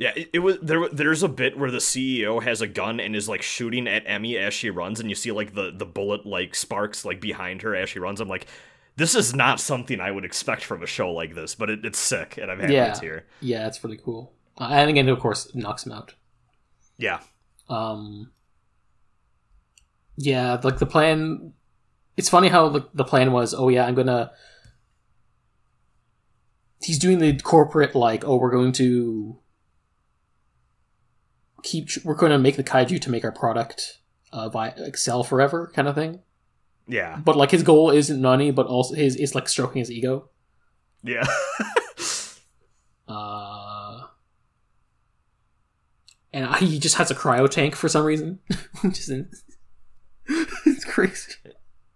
Yeah, 0.00 0.12
it, 0.16 0.30
it 0.32 0.38
was 0.38 0.56
there. 0.62 0.88
There's 0.88 1.22
a 1.22 1.28
bit 1.28 1.58
where 1.58 1.70
the 1.70 1.76
CEO 1.76 2.42
has 2.42 2.62
a 2.62 2.66
gun 2.66 3.00
and 3.00 3.14
is 3.14 3.28
like 3.28 3.42
shooting 3.42 3.86
at 3.86 4.06
Emi 4.06 4.34
as 4.40 4.54
she 4.54 4.70
runs, 4.70 4.98
and 4.98 5.10
you 5.10 5.14
see 5.14 5.30
like 5.30 5.54
the 5.54 5.70
the 5.76 5.84
bullet 5.84 6.24
like 6.24 6.54
sparks 6.54 7.04
like 7.04 7.20
behind 7.20 7.60
her 7.60 7.76
as 7.76 7.90
she 7.90 7.98
runs. 7.98 8.18
I'm 8.18 8.26
like, 8.26 8.46
this 8.96 9.14
is 9.14 9.34
not 9.34 9.60
something 9.60 10.00
I 10.00 10.10
would 10.10 10.24
expect 10.24 10.64
from 10.64 10.82
a 10.82 10.86
show 10.86 11.12
like 11.12 11.34
this, 11.34 11.54
but 11.54 11.68
it, 11.68 11.84
it's 11.84 11.98
sick, 11.98 12.38
and 12.38 12.50
I'm 12.50 12.58
happy 12.60 12.72
Yeah. 12.72 12.88
it's 12.88 13.00
here. 13.00 13.26
Yeah, 13.42 13.66
it's 13.66 13.84
really 13.84 13.98
cool. 13.98 14.32
Uh, 14.56 14.68
and 14.70 14.88
again, 14.88 15.06
of 15.10 15.20
course, 15.20 15.44
it 15.44 15.54
knocks 15.54 15.84
him 15.84 15.92
out. 15.92 16.14
Yeah, 16.96 17.20
Um 17.68 18.30
Yeah, 20.16 20.58
like 20.64 20.78
the 20.78 20.86
plan 20.86 21.52
it's 22.16 22.30
funny 22.30 22.48
how 22.48 22.70
the, 22.70 22.88
the 22.94 23.04
plan 23.04 23.32
was, 23.32 23.52
oh 23.52 23.68
yeah, 23.68 23.84
I'm 23.84 23.94
gonna 23.94 24.32
he's 26.82 26.98
doing 26.98 27.18
the 27.18 27.38
corporate 27.40 27.94
like, 27.94 28.24
oh 28.24 28.36
we're 28.36 28.50
going 28.50 28.72
to 28.72 29.36
keep 31.62 31.88
we're 32.04 32.14
going 32.14 32.32
to 32.32 32.38
make 32.38 32.56
the 32.56 32.64
kaiju 32.64 33.00
to 33.00 33.10
make 33.10 33.24
our 33.24 33.32
product 33.32 33.98
uh 34.32 34.48
by 34.48 34.68
excel 34.76 35.22
forever 35.24 35.70
kind 35.74 35.88
of 35.88 35.94
thing. 35.94 36.20
yeah, 36.88 37.20
But 37.24 37.36
like 37.36 37.50
his 37.50 37.62
goal 37.62 37.90
isn't 37.90 38.20
money, 38.20 38.50
but 38.50 38.66
also 38.66 38.94
his 38.94 39.16
is 39.16 39.34
like 39.34 39.48
stroking 39.48 39.80
his 39.80 39.90
ego. 39.90 40.28
yeah. 41.02 41.24
Uh 43.08 44.06
and 46.32 46.46
I, 46.46 46.58
he 46.58 46.78
just 46.78 46.94
has 46.96 47.10
a 47.10 47.14
cryo 47.14 47.50
tank 47.50 47.74
for 47.74 47.88
some 47.88 48.04
reason, 48.04 48.38
which 48.82 49.00
is 49.00 49.08
in, 49.08 49.28
it's 50.64 50.84
crazy. 50.84 51.32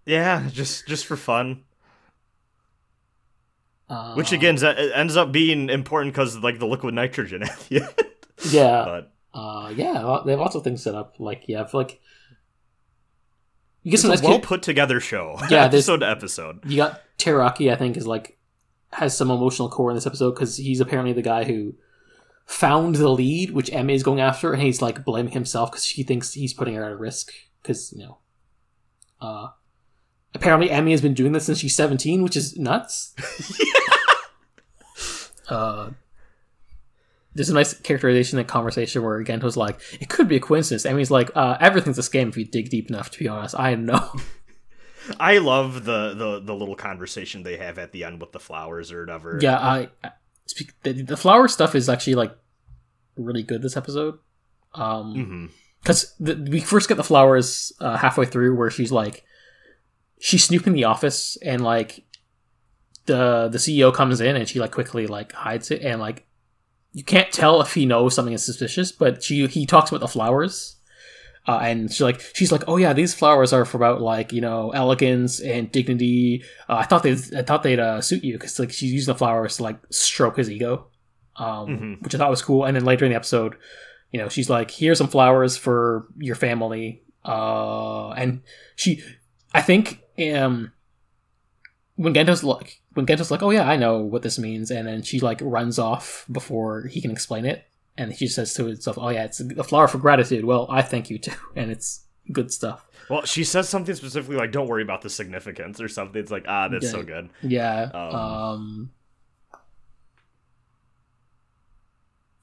Yeah, 0.07 0.49
just 0.53 0.89
just 0.89 1.07
for 1.07 1.17
fun. 1.17 1.63
Uh, 3.89 4.15
Which 4.15 4.33
again 4.33 4.59
z- 4.59 4.91
ends 4.95 5.17
up 5.17 5.31
being 5.31 5.69
important 5.71 6.13
because 6.15 6.37
like 6.39 6.59
the 6.59 6.67
liquid 6.67 6.95
nitrogen 6.95 7.45
at 7.45 7.57
the 7.69 7.83
end. 7.83 7.95
yeah, 8.51 8.85
But 8.85 9.13
uh, 9.35 9.73
yeah, 9.75 10.21
they 10.25 10.31
have 10.31 10.41
lots 10.41 10.55
of 10.55 10.63
things 10.63 10.83
set 10.83 10.95
up. 10.95 11.17
Like 11.19 11.49
you 11.49 11.57
have 11.57 11.75
like 11.75 12.01
you 13.83 13.91
get 13.91 13.95
it's 13.95 14.03
some 14.03 14.13
a 14.13 14.15
nice 14.15 14.23
well 14.23 14.39
cha- 14.41 14.47
put 14.47 14.63
together 14.63 15.01
show. 15.01 15.39
Yeah, 15.51 15.65
episode 15.65 15.99
to 15.99 16.09
episode. 16.09 16.61
you 16.65 16.77
got 16.77 17.03
Teraki, 17.19 17.71
I 17.73 17.77
think, 17.77 17.97
is 17.97 18.07
like 18.07 18.39
has 18.93 19.17
some 19.17 19.31
emotional 19.31 19.69
core 19.69 19.91
in 19.91 19.97
this 19.97 20.07
episode 20.07 20.33
because 20.33 20.57
he's 20.57 20.81
apparently 20.81 21.13
the 21.13 21.23
guy 21.23 21.45
who 21.45 21.75
found 22.47 22.95
the 22.95 23.09
lead, 23.09 23.51
which 23.51 23.73
Emma 23.73 23.93
is 23.93 24.03
going 24.05 24.21
after, 24.21 24.53
and 24.53 24.63
he's 24.63 24.81
like 24.81 25.05
blaming 25.05 25.33
himself 25.33 25.73
because 25.73 25.85
she 25.85 26.03
thinks 26.03 26.33
he's 26.33 26.55
putting 26.55 26.75
her 26.75 26.85
at 26.85 26.99
risk 26.99 27.33
because 27.63 27.93
you 27.93 28.05
know. 28.05 28.19
Uh, 29.21 29.49
apparently, 30.35 30.69
Emi 30.69 30.91
has 30.93 31.01
been 31.01 31.15
doing 31.15 31.33
this 31.33 31.47
since 31.47 31.59
she's 31.59 31.75
seventeen, 31.75 32.23
which 32.23 32.37
is 32.37 32.57
nuts. 32.57 33.15
uh, 35.49 35.91
there's 37.35 37.51
a 37.51 37.55
nice 37.55 37.75
characterization 37.75 38.39
in 38.39 38.47
the 38.47 38.51
conversation 38.51 39.03
where 39.03 39.23
Gento's 39.23 39.57
like, 39.57 39.81
"It 40.01 40.09
could 40.09 40.29
be 40.29 40.37
a 40.37 40.41
coincidence." 40.41 40.87
Emi's 40.87 41.11
like, 41.11 41.31
uh, 41.35 41.57
"Everything's 41.61 41.99
a 41.99 42.03
scam 42.03 42.29
if 42.29 42.37
you 42.37 42.45
dig 42.45 42.71
deep 42.71 42.89
enough." 42.89 43.11
To 43.11 43.19
be 43.19 43.29
honest, 43.29 43.59
I 43.59 43.75
know. 43.75 44.13
I 45.21 45.39
love 45.39 45.85
the, 45.85 46.15
the 46.15 46.41
the 46.41 46.55
little 46.55 46.77
conversation 46.77 47.43
they 47.43 47.57
have 47.57 47.79
at 47.79 47.93
the 47.93 48.05
end 48.05 48.21
with 48.21 48.33
the 48.33 48.41
flowers 48.41 48.91
or 48.91 49.01
whatever. 49.01 49.39
Yeah, 49.41 49.59
I, 49.59 49.89
I 50.03 50.13
speak, 50.47 50.73
the, 50.83 50.93
the 51.03 51.17
flower 51.17 51.49
stuff 51.49 51.75
is 51.75 51.89
actually 51.89 52.15
like 52.15 52.37
really 53.17 53.43
good 53.43 53.63
this 53.63 53.77
episode. 53.77 54.19
Um, 54.75 55.51
because 55.83 56.15
we 56.19 56.61
first 56.61 56.89
get 56.89 56.97
the 56.97 57.05
flowers 57.05 57.73
uh, 57.81 57.97
halfway 57.99 58.25
through 58.25 58.57
where 58.57 58.71
she's 58.71 58.91
like, 58.91 59.25
she's 60.19 60.45
snooping 60.45 60.73
the 60.73 60.85
office 60.85 61.37
and 61.43 61.63
like 61.63 62.05
the 63.07 63.49
the 63.53 63.59
CEO 63.59 63.93
comes 63.93 64.21
in 64.21 64.35
and 64.35 64.49
she 64.49 64.59
like 64.59 64.73
quickly 64.73 65.07
like 65.07 65.33
hides 65.33 65.71
it 65.71 65.83
and 65.83 66.01
like 66.01 66.27
you 66.95 67.05
can't 67.05 67.31
tell 67.33 67.61
if 67.61 67.75
he 67.75 67.85
knows 67.85 68.15
something 68.15 68.33
is 68.33 68.45
suspicious, 68.45 68.91
but 68.93 69.23
she 69.23 69.47
he 69.49 69.67
talks 69.67 69.91
about 69.91 70.01
the 70.01 70.09
flowers. 70.09 70.77
Uh, 71.47 71.59
and 71.59 71.91
she's 71.91 72.01
like, 72.01 72.23
she's 72.35 72.51
like, 72.51 72.63
oh 72.69 72.79
yeah, 72.79 72.95
these 72.95 73.13
flowers 73.13 73.53
are 73.53 73.67
for 73.67 73.77
about 73.77 74.01
like 74.01 74.33
you 74.33 74.41
know 74.41 74.71
elegance 74.71 75.41
and 75.41 75.71
dignity. 75.71 76.43
Uh, 76.71 76.77
I 76.77 76.85
thought 76.85 77.03
they, 77.03 77.13
I 77.37 77.43
thought 77.43 77.63
they'd 77.63 77.79
uh, 77.79 78.01
suit 78.01 78.25
you 78.25 78.33
because 78.35 78.59
like 78.59 78.73
she's 78.73 78.93
using 78.95 79.13
the 79.13 79.19
flowers 79.19 79.59
to 79.59 79.63
like 79.65 79.79
stroke 79.91 80.39
his 80.39 80.51
ego, 80.51 80.87
um, 81.37 81.67
Mhm. 81.69 82.03
which 82.03 82.15
I 82.15 82.19
thought 82.19 82.31
was 82.31 82.41
cool. 82.41 82.65
And 82.65 82.75
then 82.75 82.87
later 82.87 83.05
in 83.05 83.11
the 83.11 83.17
episode, 83.17 83.57
you 84.11 84.19
know, 84.21 84.31
she's 84.31 84.49
like, 84.49 84.71
here's 84.71 84.97
some 84.97 85.09
flowers 85.09 85.55
for 85.59 86.07
your 86.19 86.35
family. 86.37 87.03
Uh, 87.27 88.11
and 88.13 88.41
she, 88.77 89.03
I 89.53 89.61
think, 89.61 90.01
um, 90.35 90.73
when 91.97 92.13
Gento's 92.15 92.43
like, 92.43 92.81
when 92.95 93.07
Gento's 93.07 93.31
like, 93.31 93.43
oh 93.43 93.51
yeah, 93.51 93.69
I 93.69 93.77
know 93.77 93.99
what 93.99 94.23
this 94.23 94.39
means, 94.39 94.71
and 94.71 94.87
then 94.89 95.03
she 95.03 95.21
like 95.21 95.39
runs 95.43 95.79
off 95.79 96.25
before 96.31 96.87
he 96.89 97.01
can 97.01 97.11
explain 97.11 97.45
it, 97.45 97.65
and 97.97 98.15
she 98.17 98.27
says 98.27 98.53
to 98.55 98.67
herself, 98.67 98.99
oh 99.01 99.09
yeah, 99.11 99.25
it's 99.25 99.41
a 99.41 99.63
flower 99.65 99.87
for 99.89 99.99
gratitude. 99.99 100.45
Well, 100.45 100.67
I 100.71 100.83
thank 100.83 101.11
you 101.11 101.19
too, 101.19 101.33
and 101.57 101.71
it's 101.71 102.05
good 102.33 102.53
stuff. 102.53 102.85
Well, 103.11 103.25
she 103.27 103.45
says 103.45 103.69
something 103.69 103.95
specifically 103.95 104.37
like, 104.37 104.51
"Don't 104.51 104.67
worry 104.67 104.83
about 104.83 105.03
the 105.03 105.11
significance" 105.11 105.79
or 105.79 105.89
something. 105.89 106.19
It's 106.21 106.31
like, 106.31 106.47
ah, 106.49 106.69
that's 106.69 106.87
Yeah. 106.87 106.91
so 106.91 107.03
good. 107.03 107.29
Yeah. 107.43 107.91
Um, 107.93 108.15
Um, 108.15 108.91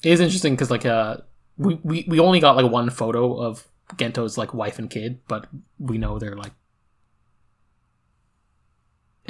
it 0.03 0.11
is 0.11 0.19
interesting 0.19 0.53
because 0.53 0.71
like 0.71 0.85
uh 0.85 1.17
we, 1.57 1.79
we 1.83 2.05
we 2.07 2.19
only 2.19 2.39
got 2.39 2.55
like 2.55 2.71
one 2.71 2.89
photo 2.89 3.39
of 3.39 3.67
Gento's 3.97 4.37
like 4.37 4.53
wife 4.53 4.79
and 4.79 4.89
kid, 4.89 5.19
but 5.27 5.47
we 5.79 5.97
know 5.97 6.17
they're 6.19 6.35
like 6.35 6.53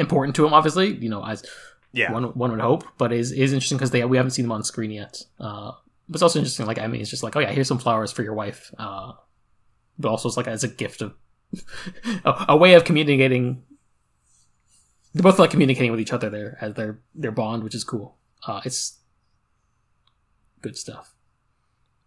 important 0.01 0.35
to 0.35 0.45
him. 0.45 0.53
Obviously, 0.53 0.95
you 0.95 1.09
know, 1.09 1.25
as 1.25 1.45
Yeah, 1.93 2.11
one 2.11 2.25
one 2.25 2.51
would 2.51 2.59
hope. 2.59 2.83
But 2.97 3.13
it 3.13 3.19
is 3.19 3.31
is 3.31 3.53
interesting 3.53 3.77
because 3.77 3.91
they 3.91 4.03
we 4.05 4.17
haven't 4.17 4.31
seen 4.31 4.43
them 4.43 4.51
on 4.51 4.63
screen 4.63 4.91
yet. 4.91 5.21
Uh, 5.39 5.71
but 6.09 6.15
it's 6.15 6.23
also 6.23 6.39
interesting. 6.39 6.65
Like 6.65 6.79
I 6.79 6.87
mean, 6.87 7.01
it's 7.01 7.09
just 7.09 7.23
like, 7.23 7.35
oh 7.35 7.39
yeah, 7.39 7.51
here's 7.51 7.67
some 7.67 7.79
flowers 7.79 8.11
for 8.11 8.23
your 8.23 8.33
wife. 8.33 8.73
Uh, 8.77 9.13
but 9.97 10.09
also 10.09 10.27
it's 10.27 10.37
like 10.37 10.47
as 10.47 10.63
a 10.63 10.67
gift 10.67 11.01
of 11.01 11.13
a, 12.25 12.45
a 12.49 12.57
way 12.57 12.73
of 12.73 12.83
communicating. 12.83 13.63
They're 15.13 15.23
both 15.23 15.39
like 15.39 15.51
communicating 15.51 15.91
with 15.91 15.99
each 15.99 16.13
other 16.13 16.29
there 16.29 16.57
as 16.61 16.73
their 16.75 16.99
their 17.15 17.31
bond, 17.31 17.63
which 17.63 17.75
is 17.75 17.83
cool. 17.83 18.17
Uh, 18.47 18.61
it's 18.65 18.99
good 20.61 20.77
stuff. 20.77 21.13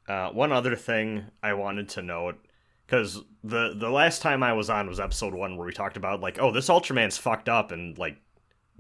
Uh, 0.09 0.31
one 0.31 0.53
other 0.53 0.77
thing 0.77 1.25
I 1.43 1.55
wanted 1.55 1.89
to 1.91 2.03
note, 2.03 2.37
because 2.87 3.23
the 3.43 3.75
the 3.77 3.91
last 3.91 4.23
time 4.23 4.43
I 4.43 4.53
was 4.53 4.71
on 4.71 4.89
was 4.89 5.01
episode 5.01 5.35
one 5.35 5.57
where 5.57 5.67
we 5.67 5.73
talked 5.73 5.97
about 5.97 6.21
like, 6.21 6.39
oh, 6.41 6.51
this 6.51 6.69
Ultraman's 6.69 7.19
fucked 7.19 7.49
up 7.49 7.73
and 7.73 7.97
like 7.99 8.17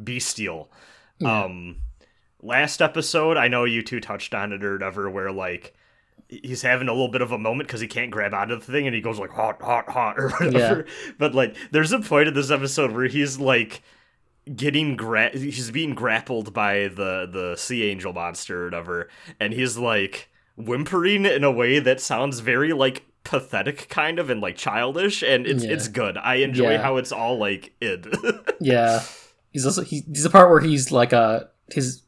bestial. 0.03 0.71
Yeah. 1.19 1.45
Um, 1.45 1.77
last 2.43 2.83
episode, 2.83 3.37
I 3.37 3.49
know 3.49 3.65
you 3.65 3.83
two 3.83 4.01
touched 4.01 4.35
on 4.35 4.53
it 4.53 4.65
or 4.65 4.73
whatever, 4.75 5.11
where 5.11 5.33
like 5.33 5.75
he's 6.29 6.63
having 6.63 6.89
a 6.89 6.93
little 6.93 7.09
bit 7.09 7.23
of 7.23 7.33
a 7.33 7.39
moment 7.39 7.69
because 7.69 7.81
he 7.81 7.87
can't 7.87 8.11
grab 8.11 8.35
onto 8.35 8.57
the 8.57 8.65
thing 8.65 8.87
and 8.87 8.95
he 8.95 9.01
goes 9.01 9.19
like 9.19 9.31
hot, 9.31 9.61
hot, 9.63 9.89
hot 9.89 10.19
or 10.19 10.31
whatever. 10.41 10.87
But 11.19 11.35
like, 11.35 11.57
there's 11.71 11.93
a 11.93 12.01
point 12.01 12.29
in 12.29 12.35
this 12.35 12.51
episode 12.51 12.93
where 12.93 13.07
he's 13.07 13.39
like 13.39 13.83
getting 14.55 14.97
gra- 14.97 15.37
he's 15.37 15.71
being 15.71 15.95
grappled 15.95 16.53
by 16.53 16.89
the 16.89 17.29
the 17.31 17.57
sea 17.57 17.89
angel 17.91 18.13
monster 18.13 18.63
or 18.63 18.65
whatever, 18.67 19.09
and 19.41 19.53
he's 19.53 19.79
like 19.79 20.31
whimpering 20.57 21.25
in 21.25 21.43
a 21.43 21.51
way 21.51 21.79
that 21.79 22.01
sounds 22.01 22.41
very 22.41 22.73
like 22.73 23.05
pathetic 23.25 23.89
kind 23.89 24.19
of 24.19 24.29
and 24.31 24.41
like 24.41 24.57
childish 24.57 25.23
and 25.23 25.47
it's 25.47 25.65
Yeah. 25.65 25.73
it's 25.73 25.89
good 25.89 26.17
i 26.19 26.37
enjoy 26.37 26.73
Yeah. 26.73 26.83
how 26.83 26.97
it's 26.99 27.11
all 27.13 27.39
like 27.39 27.73
id 27.81 28.07
Yeah, 28.61 29.03
he's 29.51 29.65
also 29.67 29.83
he, 29.83 30.03
he's 30.07 30.23
the 30.25 30.31
part 30.31 30.51
where 30.51 30.61
he's 30.61 30.93
like 30.93 31.13
uh 31.13 31.45
his 31.73 32.03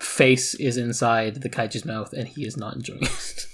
face 0.00 0.54
is 0.54 0.76
inside 0.76 1.42
the 1.42 1.48
kaiju's 1.50 1.84
mouth 1.84 2.12
and 2.12 2.28
he 2.28 2.46
is 2.46 2.56
not 2.56 2.76
enjoying 2.76 3.02
it. 3.02 3.46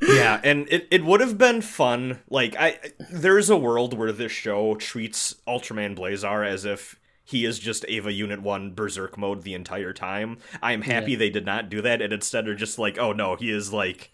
yeah 0.00 0.40
and 0.42 0.66
it, 0.70 0.88
it 0.90 1.04
would 1.04 1.20
have 1.20 1.38
been 1.38 1.60
fun 1.62 2.18
like 2.28 2.56
i 2.58 2.78
there's 3.10 3.48
a 3.50 3.56
world 3.56 3.96
where 3.96 4.12
this 4.12 4.32
show 4.32 4.74
treats 4.74 5.36
ultraman 5.46 5.96
blazar 5.96 6.46
as 6.46 6.64
if 6.64 6.98
he 7.26 7.46
is 7.46 7.58
just 7.58 7.86
Eva 7.86 8.12
unit 8.12 8.42
1 8.42 8.72
berserk 8.74 9.16
mode 9.16 9.42
the 9.44 9.54
entire 9.54 9.92
time 9.92 10.38
i 10.62 10.72
am 10.72 10.82
happy 10.82 11.12
Yeah. 11.12 11.18
they 11.18 11.30
did 11.30 11.46
not 11.46 11.70
do 11.70 11.80
that 11.82 12.02
and 12.02 12.12
instead 12.12 12.48
are 12.48 12.54
just 12.54 12.78
like 12.78 12.98
oh 12.98 13.12
no 13.12 13.36
he 13.36 13.50
is 13.50 13.72
like 13.72 14.10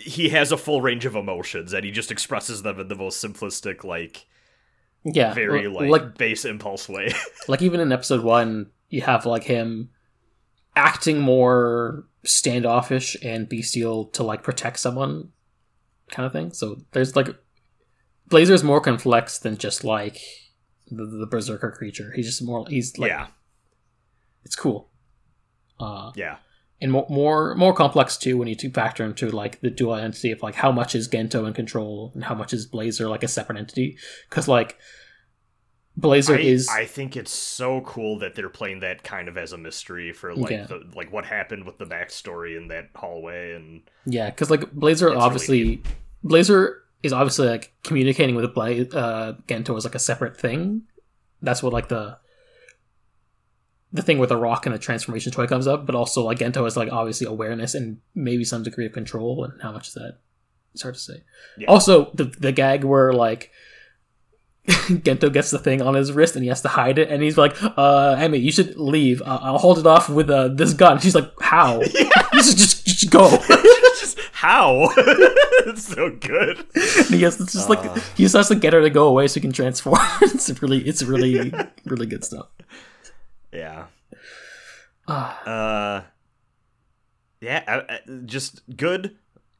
he 0.00 0.30
has 0.30 0.52
a 0.52 0.56
full 0.56 0.80
range 0.80 1.04
of 1.04 1.14
emotions 1.14 1.72
and 1.72 1.84
he 1.84 1.90
just 1.90 2.10
expresses 2.10 2.62
them 2.62 2.80
in 2.80 2.88
the 2.88 2.94
most 2.94 3.22
simplistic 3.22 3.84
like 3.84 4.26
yeah, 5.04 5.32
very 5.32 5.66
like, 5.66 5.88
like 5.88 6.18
base 6.18 6.44
impulse 6.44 6.88
way 6.88 7.10
like 7.48 7.62
even 7.62 7.80
in 7.80 7.92
episode 7.92 8.22
one, 8.22 8.70
you 8.88 9.02
have 9.02 9.24
like 9.26 9.44
him 9.44 9.90
acting 10.76 11.18
more 11.18 12.04
standoffish 12.24 13.16
and 13.22 13.48
bestial 13.48 14.06
to 14.06 14.22
like 14.22 14.42
protect 14.42 14.78
someone, 14.78 15.30
kind 16.10 16.26
of 16.26 16.32
thing. 16.32 16.52
So 16.52 16.82
there's 16.92 17.16
like 17.16 17.28
Blazar's 18.28 18.62
more 18.62 18.80
complex 18.80 19.38
than 19.38 19.56
just 19.56 19.84
like 19.84 20.20
the, 20.90 21.04
the 21.06 21.26
berserker 21.26 21.70
creature. 21.70 22.12
He's 22.14 22.26
just 22.26 22.42
more. 22.42 22.66
He's 22.68 22.98
like 22.98 23.10
yeah 23.10 23.28
it's 24.44 24.56
cool. 24.56 24.90
Uh, 25.78 26.12
yeah 26.14 26.36
and 26.80 26.90
more 26.92 27.06
more 27.10 27.54
more 27.54 27.74
complex 27.74 28.16
too 28.16 28.36
when 28.38 28.48
you 28.48 28.54
to 28.56 28.70
factor 28.70 29.04
into 29.04 29.30
like 29.30 29.60
the 29.60 29.70
dual 29.70 29.94
entity 29.94 30.30
of 30.32 30.42
like 30.42 30.54
how 30.54 30.72
much 30.72 30.94
is 30.94 31.08
Gento 31.08 31.46
in 31.46 31.52
control 31.52 32.10
and 32.14 32.24
how 32.24 32.34
much 32.34 32.52
is 32.52 32.66
Blazar 32.66 33.08
like 33.08 33.22
a 33.22 33.28
separate 33.28 33.58
entity 33.58 33.96
because 34.28 34.48
like 34.48 34.78
Blazar 35.98 36.36
I, 36.36 36.40
is 36.40 36.68
I 36.68 36.84
think 36.86 37.16
it's 37.16 37.32
so 37.32 37.80
cool 37.82 38.18
that 38.20 38.34
they're 38.34 38.48
playing 38.48 38.80
that 38.80 39.02
kind 39.02 39.28
of 39.28 39.36
as 39.36 39.52
a 39.52 39.58
mystery 39.58 40.12
for 40.12 40.34
like 40.34 40.50
Yeah. 40.50 40.64
the 40.66 40.82
like 40.94 41.12
what 41.12 41.24
happened 41.26 41.64
with 41.64 41.78
the 41.78 41.84
backstory 41.84 42.56
in 42.56 42.68
that 42.68 42.90
hallway 42.94 43.54
and 43.54 43.82
yeah 44.06 44.30
because 44.30 44.50
like 44.50 44.60
Blazar 44.72 44.92
It's 44.92 45.02
really 45.02 45.16
obviously 45.16 45.82
Blazar 46.24 46.76
is 47.02 47.12
obviously 47.12 47.48
like 47.48 47.72
communicating 47.82 48.34
with 48.36 48.54
Bla- 48.54 48.82
uh, 48.82 49.32
Gento 49.48 49.76
as 49.76 49.84
like 49.84 49.94
a 49.94 49.98
separate 49.98 50.36
thing. 50.36 50.82
That's 51.42 51.62
what 51.62 51.72
like 51.72 51.88
the 51.88 52.18
the 53.92 54.02
thing 54.02 54.18
with 54.18 54.28
the 54.28 54.36
rock 54.36 54.66
and 54.66 54.74
the 54.74 54.78
transformation 54.78 55.32
toy 55.32 55.46
comes 55.46 55.66
up, 55.66 55.86
but 55.86 55.94
also 55.94 56.22
like 56.22 56.38
Gento 56.38 56.64
has 56.64 56.76
like 56.76 56.92
obviously 56.92 57.26
awareness 57.26 57.74
and 57.74 57.98
maybe 58.14 58.44
some 58.44 58.62
degree 58.62 58.86
of 58.86 58.92
control, 58.92 59.44
and 59.44 59.60
how 59.62 59.72
much 59.72 59.88
is 59.88 59.94
that? 59.94 60.18
It's 60.74 60.82
hard 60.82 60.94
to 60.94 61.00
say. 61.00 61.22
Yeah. 61.58 61.66
Also, 61.68 62.10
the 62.14 62.24
the 62.24 62.52
gag 62.52 62.84
where 62.84 63.12
like 63.12 63.50
Gento 64.68 65.32
gets 65.32 65.50
the 65.50 65.58
thing 65.58 65.82
on 65.82 65.94
his 65.94 66.12
wrist 66.12 66.36
and 66.36 66.44
he 66.44 66.48
has 66.48 66.62
to 66.62 66.68
hide 66.68 66.98
it, 66.98 67.10
and 67.10 67.22
he's 67.22 67.36
like, 67.38 67.60
"Uh, 67.62 68.14
Emi, 68.16 68.40
you 68.40 68.52
should 68.52 68.76
leave. 68.76 69.20
Uh, 69.22 69.38
I'll 69.42 69.58
hold 69.58 69.78
it 69.78 69.86
off 69.86 70.08
with 70.08 70.30
uh, 70.30 70.48
this 70.48 70.72
gun." 70.74 71.00
She's 71.00 71.14
like, 71.14 71.30
"How? 71.40 71.80
You 72.32 72.42
should 72.44 72.58
just, 72.58 72.86
just 72.86 73.10
go." 73.10 73.28
just 73.98 74.18
how 74.32 74.88
it's 75.66 75.84
so 75.88 76.08
good 76.10 76.64
And 76.74 77.06
he 77.14 77.22
has 77.22 77.36
just 77.36 77.68
like 77.68 77.80
Uh. 77.80 77.94
he 78.16 78.22
just 78.22 78.34
has 78.34 78.48
to 78.48 78.54
get 78.54 78.72
her 78.72 78.80
to 78.80 78.88
go 78.88 79.08
away 79.08 79.26
so 79.28 79.34
he 79.34 79.40
can 79.40 79.52
transform. 79.52 79.98
it's 80.22 80.62
really, 80.62 80.78
it's 80.88 81.02
really, 81.02 81.52
really 81.84 82.06
good 82.06 82.24
stuff. 82.24 82.46
Yeah 83.52 83.86
Ah, 85.08 85.42
uh 85.44 86.02
yeah 87.40 87.64
I, 87.66 87.94
I- 87.94 88.00
just 88.26 88.62
good 88.76 89.16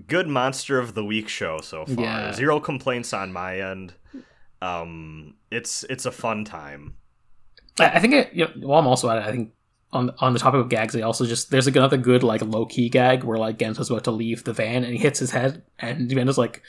good 0.07 0.29
monster 0.29 0.79
of 0.79 0.95
the 0.95 1.05
week 1.05 1.29
show 1.29 1.61
so 1.61 1.85
far. 1.87 2.03
Yeah. 2.05 2.33
Zero 2.33 2.59
complaints 2.61 3.13
on 3.13 3.33
my 3.33 3.61
end. 3.61 3.95
Um, 4.63 5.35
it's 5.51 5.85
it's 5.85 6.07
a 6.07 6.11
fun 6.11 6.45
time. 6.45 6.95
I, 7.79 7.87
I 7.97 7.99
think 8.01 8.15
it. 8.15 8.33
You 8.33 8.47
know, 8.57 8.69
while 8.69 8.81
I'm 8.81 8.87
also 8.87 9.09
at 9.11 9.19
it, 9.19 9.25
I 9.25 9.31
think 9.31 9.53
on 9.93 10.11
on 10.19 10.33
the 10.33 10.39
topic 10.39 10.61
of 10.61 10.69
gags, 10.69 10.93
they 10.95 11.03
also 11.03 11.25
just 11.27 11.51
there's 11.51 11.67
like 11.67 11.77
another 11.77 11.97
good 11.97 12.23
like 12.23 12.43
low 12.43 12.67
key 12.67 12.89
gag 12.89 13.25
where 13.25 13.39
like 13.39 13.59
Gento's 13.59 13.91
about 13.91 14.05
to 14.05 14.11
leave 14.11 14.45
the 14.45 14.53
van 14.53 14.85
and 14.85 14.93
he 14.93 14.99
hits 14.99 15.19
his 15.19 15.31
head 15.31 15.63
and 15.79 16.09
Gento's 16.11 16.39
like, 16.39 16.63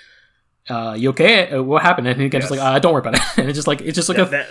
uh, 0.70 0.96
"You 0.98 1.10
okay? 1.10 1.52
Uh, 1.52 1.64
What 1.64 1.82
happened?" 1.82 2.08
And 2.08 2.18
Gento's 2.32 2.50
Yes. 2.50 2.52
like, 2.52 2.60
uh, 2.62 2.80
"Don't 2.80 2.94
worry 2.94 3.02
about 3.02 3.16
it." 3.16 3.22
And 3.38 3.50
it's 3.50 3.58
just 3.58 3.68
like 3.68 3.82
it's 3.82 3.96
just 3.96 4.08
like 4.10 4.18
Yeah, 4.18 4.26
a 4.26 4.30
that, 4.30 4.48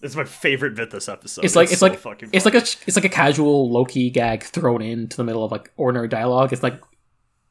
that's 0.00 0.14
my 0.16 0.24
favorite 0.24 0.74
bit 0.74 0.90
this 0.90 1.08
episode. 1.08 1.44
it's 1.44 1.56
like 1.56 1.70
it's, 1.70 1.80
so 1.80 1.86
like 1.86 1.98
fucking 1.98 2.30
it's 2.32 2.44
like 2.44 2.54
a 2.54 2.58
it's 2.58 2.96
like 2.96 3.04
a 3.04 3.08
casual 3.08 3.70
low 3.70 3.84
key 3.84 4.10
gag 4.10 4.42
thrown 4.44 4.82
into 4.82 5.16
the 5.16 5.24
middle 5.24 5.44
of 5.44 5.50
like 5.52 5.72
ordinary 5.76 6.08
dialogue. 6.08 6.52
It's 6.52 6.62
like 6.62 6.80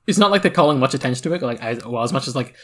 it's 0.05 0.17
not 0.17 0.31
like 0.31 0.41
they're 0.41 0.51
calling 0.51 0.79
much 0.79 0.93
attention 0.93 1.23
to 1.23 1.33
it. 1.33 1.41
Like 1.41 1.61
as 1.61 1.83
well 1.85 2.03
as 2.03 2.13
much 2.13 2.27
as 2.27 2.35
like 2.35 2.55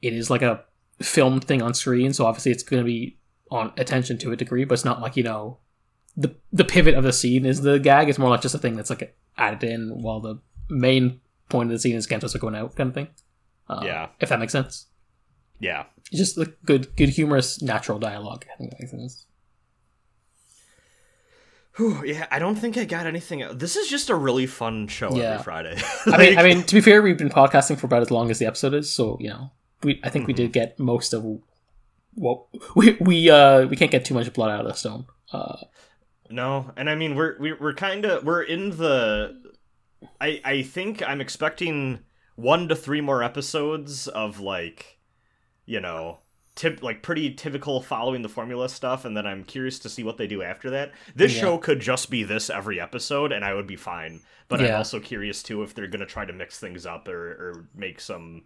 it 0.00 0.12
is 0.12 0.30
like 0.30 0.42
a 0.42 0.64
filmed 1.00 1.44
thing 1.44 1.62
on 1.62 1.74
screen, 1.74 2.12
so 2.12 2.26
obviously 2.26 2.52
it's 2.52 2.62
going 2.62 2.82
to 2.82 2.86
be 2.86 3.18
on 3.50 3.72
attention 3.76 4.18
to 4.18 4.32
a 4.32 4.36
degree, 4.36 4.64
but 4.64 4.74
it's 4.74 4.84
not 4.84 5.00
like 5.00 5.16
you 5.16 5.22
know 5.22 5.58
the 6.16 6.34
the 6.52 6.64
pivot 6.64 6.94
of 6.94 7.04
the 7.04 7.12
scene 7.12 7.44
is 7.44 7.62
the 7.62 7.78
gag. 7.78 8.08
It's 8.08 8.18
more 8.18 8.30
like 8.30 8.42
just 8.42 8.54
a 8.54 8.58
thing 8.58 8.76
that's 8.76 8.90
like 8.90 9.16
added 9.36 9.64
in 9.64 10.02
while 10.02 10.20
the 10.20 10.36
main 10.70 11.20
point 11.48 11.70
of 11.70 11.72
the 11.74 11.78
scene 11.80 11.96
is 11.96 12.06
Gentos 12.06 12.34
are 12.34 12.38
going 12.38 12.54
out 12.54 12.76
kind 12.76 12.88
of 12.88 12.94
thing. 12.94 13.08
Uh, 13.68 13.80
Yeah. 13.84 14.08
if 14.20 14.28
that 14.28 14.38
makes 14.38 14.52
sense. 14.52 14.86
Yeah. 15.62 15.84
Just 16.12 16.36
like 16.36 16.54
good, 16.66 16.94
good, 16.96 17.08
humorous, 17.08 17.62
natural 17.62 17.98
dialogue. 17.98 18.44
I 18.52 18.56
think 18.58 18.70
that 18.70 18.80
makes 18.80 18.90
sense. 18.90 19.24
Whew, 21.76 22.04
yeah, 22.04 22.26
I 22.30 22.38
don't 22.38 22.56
think 22.56 22.76
I 22.76 22.84
got 22.84 23.06
anything. 23.06 23.40
el- 23.40 23.54
This 23.54 23.76
is 23.76 23.88
just 23.88 24.10
a 24.10 24.14
really 24.14 24.46
fun 24.46 24.88
show 24.88 25.16
Yeah. 25.16 25.32
every 25.34 25.44
Friday. 25.44 25.76
I 26.06 26.18
mean, 26.18 26.38
I 26.38 26.42
mean, 26.42 26.62
to 26.64 26.74
be 26.74 26.82
fair, 26.82 27.00
we've 27.00 27.16
been 27.16 27.30
podcasting 27.30 27.78
for 27.78 27.86
about 27.86 28.02
as 28.02 28.10
long 28.10 28.30
as 28.30 28.38
the 28.38 28.44
episode 28.46 28.74
is, 28.74 28.92
so 28.92 29.16
you 29.20 29.30
know, 29.30 29.50
we 29.82 29.98
I 30.04 30.10
think 30.10 30.26
we 30.26 30.34
Mm-hmm. 30.34 30.42
did 30.42 30.52
get 30.52 30.78
most 30.78 31.14
of 31.14 31.24
what 32.14 32.44
we 32.76 32.98
we 33.00 33.30
uh 33.30 33.66
we 33.68 33.76
can't 33.76 33.90
get 33.90 34.04
too 34.04 34.12
much 34.14 34.30
blood 34.34 34.50
out 34.50 34.60
of 34.60 34.66
the 34.66 34.74
stone. 34.74 35.06
Uh, 35.32 35.56
No, 36.28 36.72
and 36.76 36.90
I 36.90 36.94
mean 36.94 37.14
we're 37.14 37.36
we're, 37.38 37.56
we're 37.58 37.74
kind 37.74 38.04
of 38.04 38.22
we're 38.24 38.42
in 38.42 38.76
the. 38.76 39.40
I 40.20 40.40
I 40.44 40.62
think 40.62 41.02
I'm 41.08 41.22
expecting 41.22 42.00
one 42.36 42.68
to 42.68 42.76
three 42.76 43.00
more 43.00 43.22
episodes 43.22 44.08
of 44.08 44.40
like, 44.40 44.91
you 45.66 45.80
know, 45.80 46.18
tip 46.54 46.82
like 46.82 47.02
pretty 47.02 47.32
typical 47.34 47.80
following 47.80 48.22
the 48.22 48.28
formula 48.28 48.68
stuff, 48.68 49.04
and 49.04 49.16
then 49.16 49.26
I'm 49.26 49.44
curious 49.44 49.78
to 49.80 49.88
see 49.88 50.02
what 50.04 50.16
they 50.18 50.26
do 50.26 50.42
after 50.42 50.70
that. 50.70 50.92
This 51.14 51.34
Yeah. 51.34 51.40
show 51.40 51.58
could 51.58 51.80
just 51.80 52.10
be 52.10 52.22
this 52.24 52.50
every 52.50 52.80
episode, 52.80 53.32
and 53.32 53.44
I 53.44 53.54
would 53.54 53.66
be 53.66 53.76
fine. 53.76 54.20
But 54.48 54.60
I'm 54.60 54.74
also 54.74 55.00
curious 55.00 55.42
too 55.42 55.62
if 55.62 55.74
they're 55.74 55.86
gonna 55.86 56.04
try 56.06 56.24
to 56.26 56.32
mix 56.32 56.58
things 56.58 56.84
up 56.84 57.08
or 57.08 57.30
or 57.32 57.64
make 57.74 58.00
some 58.00 58.42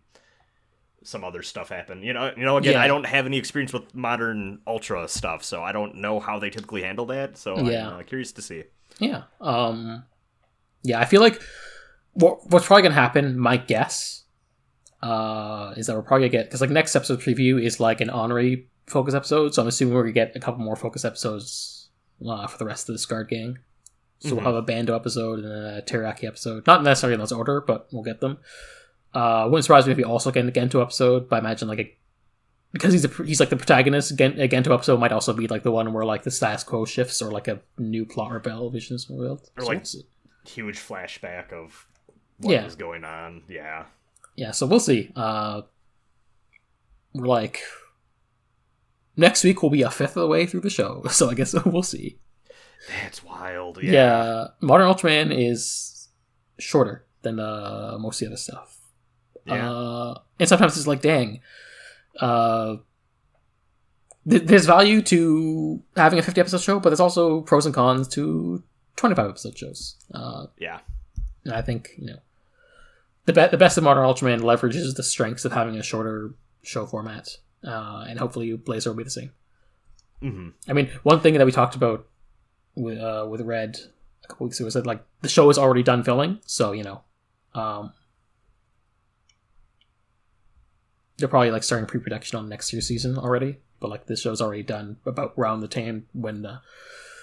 some 1.02 1.22
other 1.24 1.42
stuff 1.42 1.68
happen. 1.68 2.02
You 2.02 2.12
know, 2.12 2.33
you 2.37 2.44
know. 2.44 2.57
Again, 2.57 2.74
Yeah. 2.74 2.83
I 2.83 2.87
don't 2.88 3.07
have 3.07 3.26
any 3.26 3.38
experience 3.38 3.72
with 3.72 3.94
modern 3.94 4.61
ultra 4.66 5.07
stuff, 5.09 5.42
so 5.44 5.62
I 5.62 5.72
don't 5.72 5.96
know 5.96 6.18
how 6.20 6.38
they 6.38 6.50
typically 6.50 6.83
handle 6.83 7.07
that. 7.07 7.37
So 7.38 7.59
Yeah. 7.59 7.88
I'm 7.90 8.00
uh, 8.00 8.02
curious 8.02 8.33
to 8.33 8.42
see. 8.42 8.64
yeah, 9.00 9.22
um, 9.40 10.05
yeah, 10.83 11.00
I 11.00 11.05
feel 11.07 11.20
like 11.20 11.40
what 12.12 12.48
what's 12.50 12.66
probably 12.66 12.83
gonna 12.83 12.94
happen. 12.94 13.38
My 13.38 13.57
guess 13.57 14.22
uh 15.02 15.74
is 15.76 15.87
that 15.87 15.94
we're 15.96 16.02
probably 16.02 16.28
gonna 16.28 16.42
get 16.42 16.46
because 16.48 16.61
like 16.61 16.70
next 16.70 16.96
episode 16.96 17.20
preview 17.20 17.62
is 17.62 17.80
like 17.80 18.00
an 18.00 18.11
honorary 18.11 18.68
focus 18.87 19.14
episode, 19.14 19.54
so 19.54 19.62
I'm 19.62 19.68
assuming 19.68 19.94
we're 19.94 20.02
gonna 20.02 20.12
get 20.12 20.35
a 20.37 20.40
couple 20.40 20.64
more 20.64 20.76
focus 20.76 21.04
episodes 21.04 21.88
uh, 22.26 22.46
for 22.46 22.56
the 22.59 22.64
rest 22.64 22.88
of 22.88 22.94
the 22.94 22.98
SKaRD 22.98 23.28
gang. 23.28 23.59
So 24.20 24.30
we'll 24.35 24.40
Mhm. 24.40 24.46
have 24.46 24.54
a 24.54 24.62
Bando 24.62 24.96
episode 24.96 25.40
and 25.40 25.52
a 25.52 25.82
Teriyaki 25.82 26.24
episode. 26.24 26.66
Not 26.66 26.82
necessarily 26.82 27.14
in 27.14 27.20
this 27.20 27.32
order, 27.32 27.61
but 27.61 27.88
we'll 27.92 28.02
get 28.02 28.20
them. 28.20 28.38
Uh, 29.12 29.44
wouldn't 29.50 29.64
surprise 29.64 29.85
me 29.87 29.92
if 29.92 29.98
we 29.98 30.04
also 30.04 30.30
get 30.30 30.46
a 30.46 30.50
Gento 30.50 30.80
episode, 30.80 31.28
but 31.28 31.37
I 31.37 31.38
imagine 31.40 31.68
like 31.68 31.78
a 31.80 31.92
because 32.72 32.92
he's 32.92 33.04
a, 33.04 33.09
he's 33.24 33.40
like 33.40 33.50
the 33.50 33.56
protagonist. 33.56 34.16
Gen, 34.16 34.38
a 34.40 34.48
Gento 34.48 34.72
episode 34.72 34.98
might 35.00 35.12
also 35.12 35.32
be 35.32 35.46
like 35.46 35.62
the 35.62 35.70
one 35.70 35.92
where 35.92 36.04
like 36.04 36.22
the 36.22 36.30
status 36.30 36.64
quo 36.64 36.85
shifts 36.87 37.20
or 37.20 37.30
like 37.30 37.48
a 37.48 37.61
new 37.78 38.04
plot 38.06 38.30
rebel 38.32 38.70
vision 38.70 38.96
is 38.96 39.09
revealed. 39.11 39.48
Or, 39.59 39.62
So 39.64 39.68
like- 39.68 39.85
Huge 40.46 40.78
flashback 40.78 41.52
of 41.52 41.87
what 42.38 42.52
Yeah. 42.52 42.64
was 42.64 42.76
going 42.76 43.04
on. 43.04 43.42
Yeah. 43.48 43.85
Yeah, 44.37 44.51
so 44.53 44.66
we'll 44.66 44.81
see. 44.81 45.11
Uh, 45.16 45.62
we're 47.14 47.27
like 47.27 47.61
next 49.16 49.42
week 49.44 49.62
will 49.62 49.70
be 49.70 49.83
a 49.83 49.90
fifth 49.90 50.16
of 50.16 50.20
the 50.22 50.27
way 50.27 50.46
through 50.46 50.61
the 50.61 50.70
show, 50.70 51.03
so 51.11 51.31
I 51.31 51.35
guess 51.35 51.55
we'll 51.64 51.83
see. 51.83 52.18
That's 53.03 53.25
wild. 53.25 53.83
Yeah, 53.83 53.92
Yeah. 53.92 54.46
Modern 54.61 54.87
Ultraman 54.92 55.33
is 55.37 56.09
shorter 56.59 57.05
than 57.22 57.40
uh, 57.40 57.96
most 57.99 58.20
of 58.22 58.27
the 58.27 58.33
other 58.33 58.37
stuff. 58.37 58.79
Yeah. 59.46 59.72
Uh, 59.72 60.20
and 60.38 60.49
sometimes 60.49 60.77
it's 60.77 60.87
like, 60.87 61.01
dang, 61.03 61.40
uh, 62.20 62.77
th- 64.29 64.42
there's 64.42 64.66
value 64.66 65.03
to 65.03 65.83
having 65.96 66.18
a 66.18 66.22
50 66.22 66.40
episode 66.40 66.61
show, 66.61 66.81
but 66.81 66.90
there's 66.90 67.01
also 67.01 67.40
pros 67.42 67.64
and 67.66 67.75
cons 67.75 68.09
to 68.09 68.62
25 68.96 69.31
episode 69.31 69.59
shows. 69.59 69.96
Uh, 70.14 70.46
yeah. 70.59 70.81
and 71.44 71.55
I 71.55 71.62
think 71.62 71.90
you 71.96 72.07
know 72.07 72.18
the 73.26 73.32
be- 73.32 73.46
the 73.48 73.56
best 73.58 73.76
of 73.76 73.84
Modern 73.84 74.04
Ultraman 74.04 74.40
leverages 74.40 74.94
the 74.96 75.02
strengths 75.02 75.44
of 75.44 75.52
having 75.52 75.76
a 75.76 75.82
shorter 75.82 76.34
show 76.62 76.86
format, 76.86 77.36
uh, 77.64 78.06
and 78.08 78.18
hopefully 78.18 78.56
Blazar 78.56 78.88
will 78.88 78.94
be 78.94 79.04
the 79.04 79.10
same. 79.10 79.32
hmm 80.20 80.48
I 80.68 80.72
mean, 80.72 80.90
one 81.02 81.20
thing 81.20 81.34
that 81.34 81.44
we 81.44 81.52
talked 81.52 81.76
about 81.76 82.06
with 82.74 82.98
uh, 82.98 83.26
with 83.28 83.40
Red 83.42 83.78
a 84.24 84.28
couple 84.28 84.46
weeks 84.46 84.58
ago 84.58 84.64
was 84.64 84.74
that 84.74 84.86
like 84.86 85.04
the 85.22 85.28
show 85.28 85.48
is 85.50 85.58
already 85.58 85.82
done 85.82 86.02
filming, 86.02 86.40
so 86.46 86.72
you 86.72 86.82
know, 86.84 87.02
um, 87.54 87.92
they're 91.18 91.28
probably 91.28 91.50
like 91.50 91.62
starting 91.62 91.86
pre-production 91.86 92.38
on 92.38 92.48
next 92.48 92.72
year's 92.72 92.86
season 92.86 93.18
already. 93.18 93.58
But 93.80 93.90
like 93.90 94.06
this 94.06 94.20
show's 94.22 94.40
already 94.40 94.62
done 94.62 94.96
about 95.04 95.34
around 95.36 95.60
the 95.60 95.68
time 95.68 96.06
when 96.12 96.42
the 96.42 96.60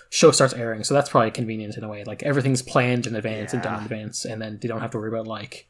show 0.10 0.32
starts 0.32 0.54
airing, 0.54 0.84
so 0.84 0.94
that's 0.94 1.10
probably 1.10 1.32
convenient 1.32 1.78
in 1.78 1.84
a 1.84 1.88
way. 1.90 2.04
Like 2.04 2.24
everything's 2.24 2.62
planned 2.62 3.08
in 3.08 3.16
advance 3.16 3.54
and 3.54 3.64
done 3.64 3.80
in 3.80 3.84
advance, 3.84 4.26
and 4.26 4.42
then 4.42 4.60
they 4.62 4.68
don't 4.68 4.82
have 4.82 4.92
to 4.92 4.98
worry 4.98 5.10
about 5.10 5.28
like 5.28 5.68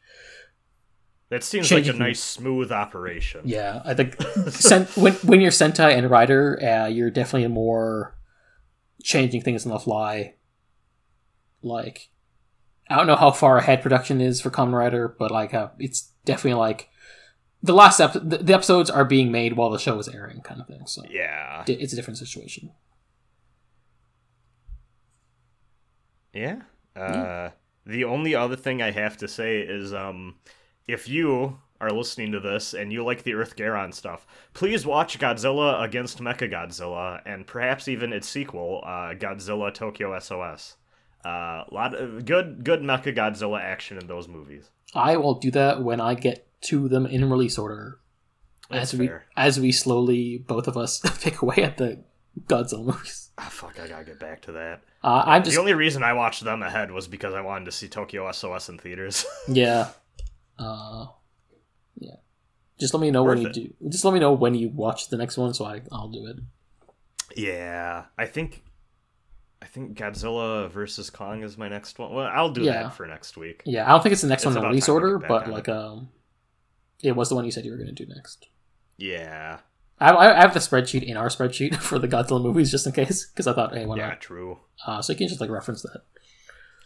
That 1.29 1.43
seems 1.43 1.71
like 1.71 1.87
a 1.87 1.93
nice, 1.93 2.19
smooth 2.21 2.71
operation. 2.71 3.41
Yeah, 3.45 3.81
I 3.83 3.93
think 3.95 4.21
sen- 4.49 4.85
when 4.95 5.13
when 5.15 5.41
you're 5.41 5.51
Sentai 5.51 5.97
and 5.97 6.09
Rider, 6.09 6.59
uh, 6.63 6.87
you're 6.87 7.09
definitely 7.09 7.47
more 7.47 8.15
changing 9.01 9.41
things 9.41 9.65
on 9.65 9.71
the 9.71 9.79
fly. 9.79 10.35
Like, 11.63 12.09
I 12.89 12.97
don't 12.97 13.07
know 13.07 13.15
how 13.15 13.31
far 13.31 13.57
ahead 13.57 13.81
production 13.81 14.21
is 14.21 14.41
for 14.41 14.51
Kamen 14.51 14.73
Rider, 14.73 15.15
but 15.17 15.31
like, 15.31 15.53
uh, 15.53 15.69
it's 15.79 16.11
definitely 16.25 16.59
like 16.59 16.89
the 17.63 17.73
last 17.73 17.99
ep- 17.99 18.13
the, 18.13 18.53
episodes 18.53 18.89
are 18.89 19.05
being 19.05 19.31
made 19.31 19.53
while 19.53 19.69
the 19.69 19.79
show 19.79 19.97
is 19.97 20.09
airing, 20.09 20.41
kind 20.41 20.59
of 20.61 20.67
thing. 20.67 20.85
So 20.85 21.01
Yeah. 21.09 21.63
it's 21.65 21.93
a 21.93 21.95
different 21.95 22.17
situation. 22.17 22.71
Yeah. 26.33 26.61
Uh, 26.95 27.49
the 27.85 28.03
only 28.03 28.35
other 28.35 28.55
thing 28.55 28.81
I 28.81 28.91
have 28.91 29.17
to 29.17 29.27
say 29.27 29.59
is 29.61 29.93
um, 29.93 30.35
if 30.87 31.07
you 31.09 31.59
are 31.81 31.89
listening 31.89 32.31
to 32.31 32.39
this 32.39 32.73
and 32.73 32.93
you 32.93 33.03
like 33.03 33.23
the 33.23 33.33
Earth 33.33 33.55
Garon 33.55 33.93
stuff, 33.93 34.25
please 34.53 34.85
watch 34.85 35.19
Godzilla 35.19 35.81
against 35.83 36.19
Mechagodzilla 36.19 37.21
and 37.25 37.45
perhaps 37.45 37.87
even 37.87 38.13
its 38.13 38.27
sequel, 38.27 38.81
uh, 38.85 39.13
Godzilla 39.13 39.73
Tokyo 39.73 40.17
SOS. 40.19 40.77
Uh, 41.25 41.63
a 41.69 41.69
lot 41.71 41.93
of 41.93 42.25
good, 42.25 42.63
good 42.63 42.81
Mechagodzilla 42.81 43.59
action 43.61 43.97
in 43.97 44.07
those 44.07 44.27
movies. 44.27 44.69
I 44.95 45.17
will 45.17 45.35
do 45.35 45.51
that 45.51 45.81
when 45.83 45.99
I 45.99 46.15
get 46.15 46.47
to 46.63 46.87
them 46.87 47.05
in 47.05 47.29
release 47.29 47.57
order. 47.57 47.99
That's 48.69 48.93
as 48.93 48.99
we 48.99 49.07
fair. 49.07 49.25
as 49.35 49.59
we 49.59 49.71
slowly 49.71 50.37
both 50.37 50.67
of 50.67 50.77
us 50.77 50.99
pick 51.21 51.41
away 51.41 51.57
at 51.57 51.77
the 51.77 52.03
Godzilla 52.47 52.85
movies. 52.85 53.29
Ah, 53.37 53.49
fuck, 53.51 53.79
I 53.79 53.87
gotta 53.87 54.05
get 54.05 54.19
back 54.19 54.41
to 54.43 54.51
that. 54.53 54.83
Uh, 55.03 55.23
I'm 55.25 55.43
just 55.43 55.55
the 55.55 55.59
only 55.59 55.73
reason 55.73 56.03
I 56.03 56.13
watched 56.13 56.43
them 56.43 56.61
ahead 56.63 56.91
was 56.91 57.07
because 57.07 57.33
I 57.33 57.41
wanted 57.41 57.65
to 57.65 57.71
see 57.71 57.87
Tokyo 57.87 58.31
SOS 58.31 58.69
in 58.69 58.77
theaters. 58.77 59.25
Yeah. 59.47 59.89
Uh, 60.59 61.07
yeah. 61.99 62.15
Just 62.79 62.93
let 62.93 63.01
me 63.01 63.11
know 63.11 63.23
when 63.23 63.37
you 63.37 63.43
Worth 63.45 63.53
do. 63.53 63.73
Just 63.89 64.03
let 64.05 64.13
me 64.13 64.19
know 64.19 64.33
when 64.33 64.55
you 64.55 64.69
watch 64.69 65.09
the 65.09 65.17
next 65.17 65.37
one, 65.37 65.53
so 65.53 65.65
I 65.65 65.81
I'll 65.91 66.09
do 66.09 66.25
it. 66.27 66.37
yeah, 67.35 68.05
I 68.17 68.25
think 68.25 68.63
I 69.61 69.65
think 69.65 69.97
Godzilla 69.97 70.69
versus 70.69 71.09
Kong 71.09 71.41
is 71.43 71.57
my 71.57 71.69
next 71.69 71.97
one. 71.99 72.11
Well, 72.13 72.29
I'll 72.31 72.51
do 72.51 72.61
Yeah. 72.63 72.83
that 72.83 72.93
for 72.95 73.05
next 73.07 73.37
week. 73.37 73.61
Yeah, 73.65 73.85
I 73.85 73.89
don't 73.89 74.03
think 74.03 74.13
it's 74.13 74.21
the 74.21 74.27
next 74.27 74.43
It's 74.43 74.53
one 74.55 74.57
in 74.57 74.69
release 74.69 74.89
order, 74.89 75.17
but 75.19 75.49
like 75.49 75.67
it. 75.67 75.73
um, 75.75 76.09
it 77.01 77.15
was 77.15 77.29
the 77.29 77.35
one 77.35 77.45
you 77.45 77.51
said 77.51 77.63
you 77.65 77.71
were 77.71 77.77
going 77.77 77.93
to 77.93 78.05
do 78.05 78.11
next. 78.13 78.47
Yeah, 78.97 79.59
I, 79.99 80.09
I 80.11 80.37
I 80.37 80.41
have 80.41 80.53
the 80.53 80.59
spreadsheet 80.59 81.03
in 81.03 81.15
our 81.17 81.27
spreadsheet 81.29 81.75
for 81.81 81.97
the 81.99 82.07
Godzilla 82.07 82.41
movies 82.41 82.69
just 82.71 82.85
in 82.85 82.91
case 82.91 83.25
because 83.27 83.47
I 83.47 83.53
thought 83.53 83.73
hey 83.73 83.85
why 83.85 83.97
yeah, 83.97 84.09
not? 84.09 84.21
true. 84.21 84.59
Uh, 84.85 85.01
so 85.01 85.13
you 85.13 85.17
can 85.17 85.27
just 85.27 85.41
like 85.41 85.49
reference 85.49 85.81
that. 85.83 86.01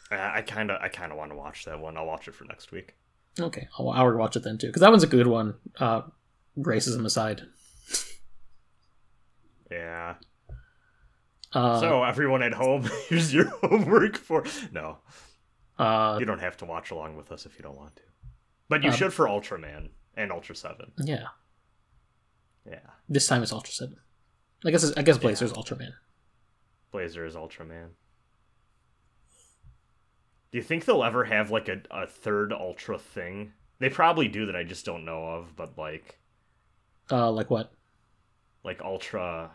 I 0.09 0.41
kind 0.41 0.71
of 0.71 0.79
I 0.81 0.87
kind 0.89 1.11
of 1.11 1.17
want 1.17 1.31
to 1.31 1.35
watch 1.37 1.65
that 1.65 1.79
one. 1.79 1.97
I'll 1.97 2.05
watch 2.05 2.27
it 2.27 2.35
for 2.35 2.45
next 2.45 2.71
week. 2.71 2.93
Okay, 3.39 3.67
I'll, 3.77 3.89
I'll 3.89 4.13
watch 4.17 4.35
it 4.35 4.43
then 4.43 4.57
too 4.57 4.67
because 4.67 4.81
that 4.81 4.89
one's 4.91 5.03
a 5.03 5.07
good 5.07 5.27
one. 5.27 5.55
Uh, 5.79 6.01
racism 6.57 7.05
aside. 7.05 7.43
Yeah. 9.71 10.15
Uh, 11.53 11.79
so 11.79 12.03
everyone 12.03 12.43
at 12.43 12.53
home, 12.53 12.83
here's 13.09 13.33
your 13.33 13.45
homework 13.61 14.17
for. 14.17 14.43
No, 14.71 14.97
uh, 15.79 16.17
you 16.19 16.25
don't 16.25 16.39
have 16.39 16.57
to 16.57 16.65
watch 16.65 16.91
along 16.91 17.15
with 17.17 17.31
us 17.31 17.45
if 17.45 17.57
you 17.57 17.63
don't 17.63 17.77
want 17.77 17.95
to. 17.95 18.01
But 18.69 18.83
you 18.83 18.89
Um, 18.89 18.95
should 18.95 19.13
for 19.13 19.25
Ultraman 19.27 19.89
and 20.15 20.31
Ultra 20.31 20.55
Seven. 20.55 20.91
Yeah, 20.97 21.27
Yeah, 22.69 22.79
this 23.07 23.27
time 23.27 23.43
it's 23.43 23.53
Ultra 23.53 23.73
Seven. 23.73 23.97
I 24.65 24.71
guess 24.71 24.91
I 24.97 25.01
guess 25.03 25.17
Blazar's 25.17 25.53
Ultraman. 25.53 25.91
Blazar 26.93 27.27
is 27.27 27.35
Ultraman. 27.35 27.89
Do 30.51 30.57
you 30.57 30.63
think 30.63 30.85
they'll 30.85 31.03
ever 31.03 31.25
have 31.25 31.51
like 31.51 31.67
a, 31.69 31.81
a 31.91 32.07
third 32.07 32.53
Ultra 32.53 32.97
thing? 32.97 33.53
They 33.79 33.89
probably 33.89 34.27
do 34.27 34.45
that 34.45 34.55
I 34.55 34.63
just 34.63 34.85
don't 34.85 35.05
know 35.05 35.25
of, 35.25 35.55
but 35.55 35.77
like 35.77 36.19
Uh, 37.11 37.31
like 37.31 37.49
what? 37.49 37.71
like 38.63 38.81
Ultra 38.81 39.51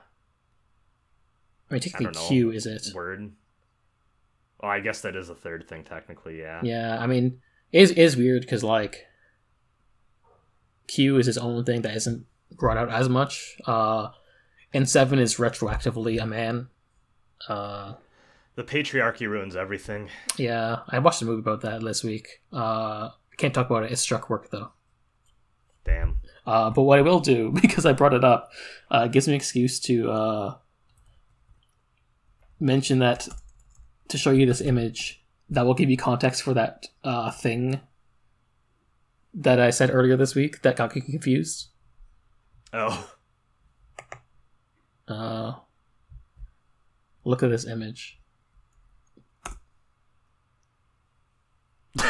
I 1.70 1.74
mean, 1.74 1.80
technically. 1.80 2.22
Q 2.28 2.50
is 2.52 2.66
it? 2.66 2.86
word. 2.94 3.32
Oh, 4.62 4.68
I 4.68 4.80
guess 4.80 5.00
that 5.00 5.16
is 5.16 5.28
a 5.28 5.34
third 5.34 5.66
thing 5.68 5.82
technically, 5.84 6.38
yeah. 6.38 6.60
Yeah, 6.62 6.98
I 7.00 7.06
mean, 7.06 7.40
it 7.72 7.82
is 7.82 7.90
it 7.92 7.98
is 7.98 8.16
weird 8.16 8.42
because 8.42 8.62
like 8.62 9.06
Q 10.86 11.16
is 11.18 11.26
his 11.26 11.38
own 11.38 11.64
thing 11.64 11.82
that 11.82 11.96
isn't 11.96 12.26
brought 12.52 12.76
out 12.76 12.90
as 12.90 13.08
much. 13.08 13.56
Uh, 13.66 14.10
and 14.74 14.88
Seven 14.88 15.18
is 15.18 15.36
retroactively 15.36 16.22
a 16.22 16.26
man. 16.26 16.68
Uh, 17.48 17.94
The 18.54 18.64
patriarchy 18.64 19.28
ruins 19.28 19.56
everything. 19.56 20.10
yeah, 20.36 20.80
I 20.88 20.98
watched 20.98 21.22
a 21.22 21.24
movie 21.24 21.40
about 21.40 21.62
that 21.62 21.82
last 21.82 22.04
week. 22.04 22.42
Uh, 22.52 23.08
I 23.08 23.36
can't 23.38 23.54
talk 23.54 23.70
about 23.70 23.84
it. 23.84 23.92
It 23.92 23.96
struck 23.96 24.28
work 24.28 24.50
though. 24.50 24.72
Damn. 25.84 26.20
Uh, 26.46 26.70
but 26.70 26.82
what 26.82 26.98
I 26.98 27.02
will 27.02 27.20
do, 27.20 27.50
because 27.62 27.86
I 27.86 27.92
brought 27.92 28.14
it 28.14 28.24
up, 28.24 28.50
uh, 28.90 29.06
gives 29.08 29.26
me 29.26 29.32
an 29.34 29.36
excuse 29.36 29.80
to 29.80 30.10
uh, 30.10 30.54
mention 32.60 32.98
that 32.98 33.28
to 34.08 34.18
show 34.18 34.30
you 34.30 34.44
this 34.44 34.60
image 34.60 35.24
that 35.48 35.64
will 35.64 35.74
give 35.74 35.90
you 35.90 35.96
context 35.96 36.42
for 36.42 36.54
that 36.54 36.88
uh, 37.04 37.30
thing 37.30 37.80
that 39.34 39.58
I 39.60 39.70
said 39.70 39.90
earlier 39.90 40.16
this 40.16 40.34
week 40.34 40.62
that 40.62 40.76
got 40.76 40.94
you 40.94 41.02
confused. 41.02 41.68
Oh. 42.72 43.10
Uh, 45.08 45.54
look 47.24 47.42
at 47.42 47.50
this 47.50 47.66
image. 47.66 48.18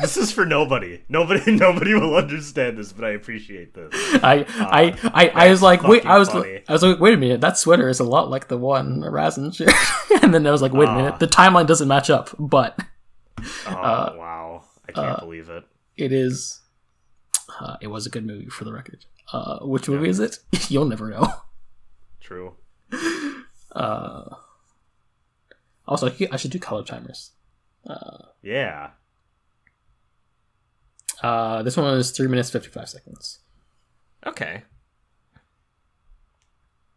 This 0.00 0.16
is 0.18 0.32
for 0.32 0.44
nobody. 0.44 1.02
Nobody 1.08 1.52
nobody 1.56 1.94
will 1.94 2.16
understand 2.16 2.76
this, 2.76 2.92
but 2.92 3.04
I 3.04 3.10
appreciate 3.10 3.72
this. 3.74 3.90
I, 4.22 4.44
I, 4.48 5.10
I, 5.14 5.46
I 5.46 5.50
was 5.50 5.62
like, 5.62 5.82
wait, 5.84 6.04
I 6.04 6.18
was, 6.18 6.28
funny. 6.28 6.62
I 6.68 6.72
was 6.72 6.82
like, 6.82 6.98
wait 7.00 7.14
a 7.14 7.16
minute, 7.16 7.40
that 7.40 7.56
sweater 7.56 7.88
is 7.88 8.00
a 8.00 8.04
lot 8.04 8.28
like 8.28 8.48
the 8.48 8.58
one 8.58 9.00
Rasen 9.00 9.54
shared. 9.54 9.72
and 10.22 10.34
then 10.34 10.46
I 10.46 10.50
was 10.50 10.60
like, 10.60 10.72
wait 10.72 10.88
a 10.88 10.90
Ah. 10.90 10.96
minute, 10.96 11.18
the 11.20 11.28
timeline 11.28 11.66
doesn't 11.66 11.88
match 11.88 12.10
up, 12.10 12.30
but 12.38 12.78
Oh 13.66 13.70
Uh, 13.70 14.14
wow. 14.18 14.64
I 14.88 14.92
can't 14.92 15.20
believe 15.20 15.48
it. 15.48 15.64
it 15.96 16.12
is 16.12 16.60
uh, 17.60 17.76
it 17.80 17.86
was 17.86 18.04
a 18.06 18.10
good 18.10 18.26
movie 18.26 18.48
for 18.50 18.64
the 18.64 18.72
record 18.72 19.06
uh, 19.32 19.60
which 19.60 19.88
movie 19.88 20.08
is 20.08 20.18
it 20.20 20.38
you'll 20.68 20.84
never 20.86 21.08
know 21.08 21.32
True. 22.20 22.56
uh, 23.72 24.24
also 25.86 26.12
i 26.32 26.36
should 26.36 26.50
do 26.50 26.58
color 26.58 26.82
timers 26.84 27.30
Yeah. 28.42 28.90
uh, 31.22 31.62
this 31.62 31.76
one 31.76 31.96
is 31.98 32.10
3 32.10 32.28
minutes 32.28 32.50
55 32.50 32.88
seconds 32.88 33.40
Okay. 34.26 34.62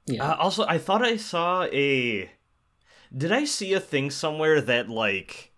yeah 0.05 0.31
Uh, 0.31 0.35
also, 0.35 0.65
I 0.65 0.77
thought 0.77 1.03
I 1.03 1.17
saw 1.17 1.63
a. 1.65 2.31
Did 3.15 3.31
I 3.31 3.43
see 3.45 3.73
a 3.73 3.79
thing 3.79 4.09
somewhere 4.11 4.61
that 4.61 4.89
like 4.89 5.51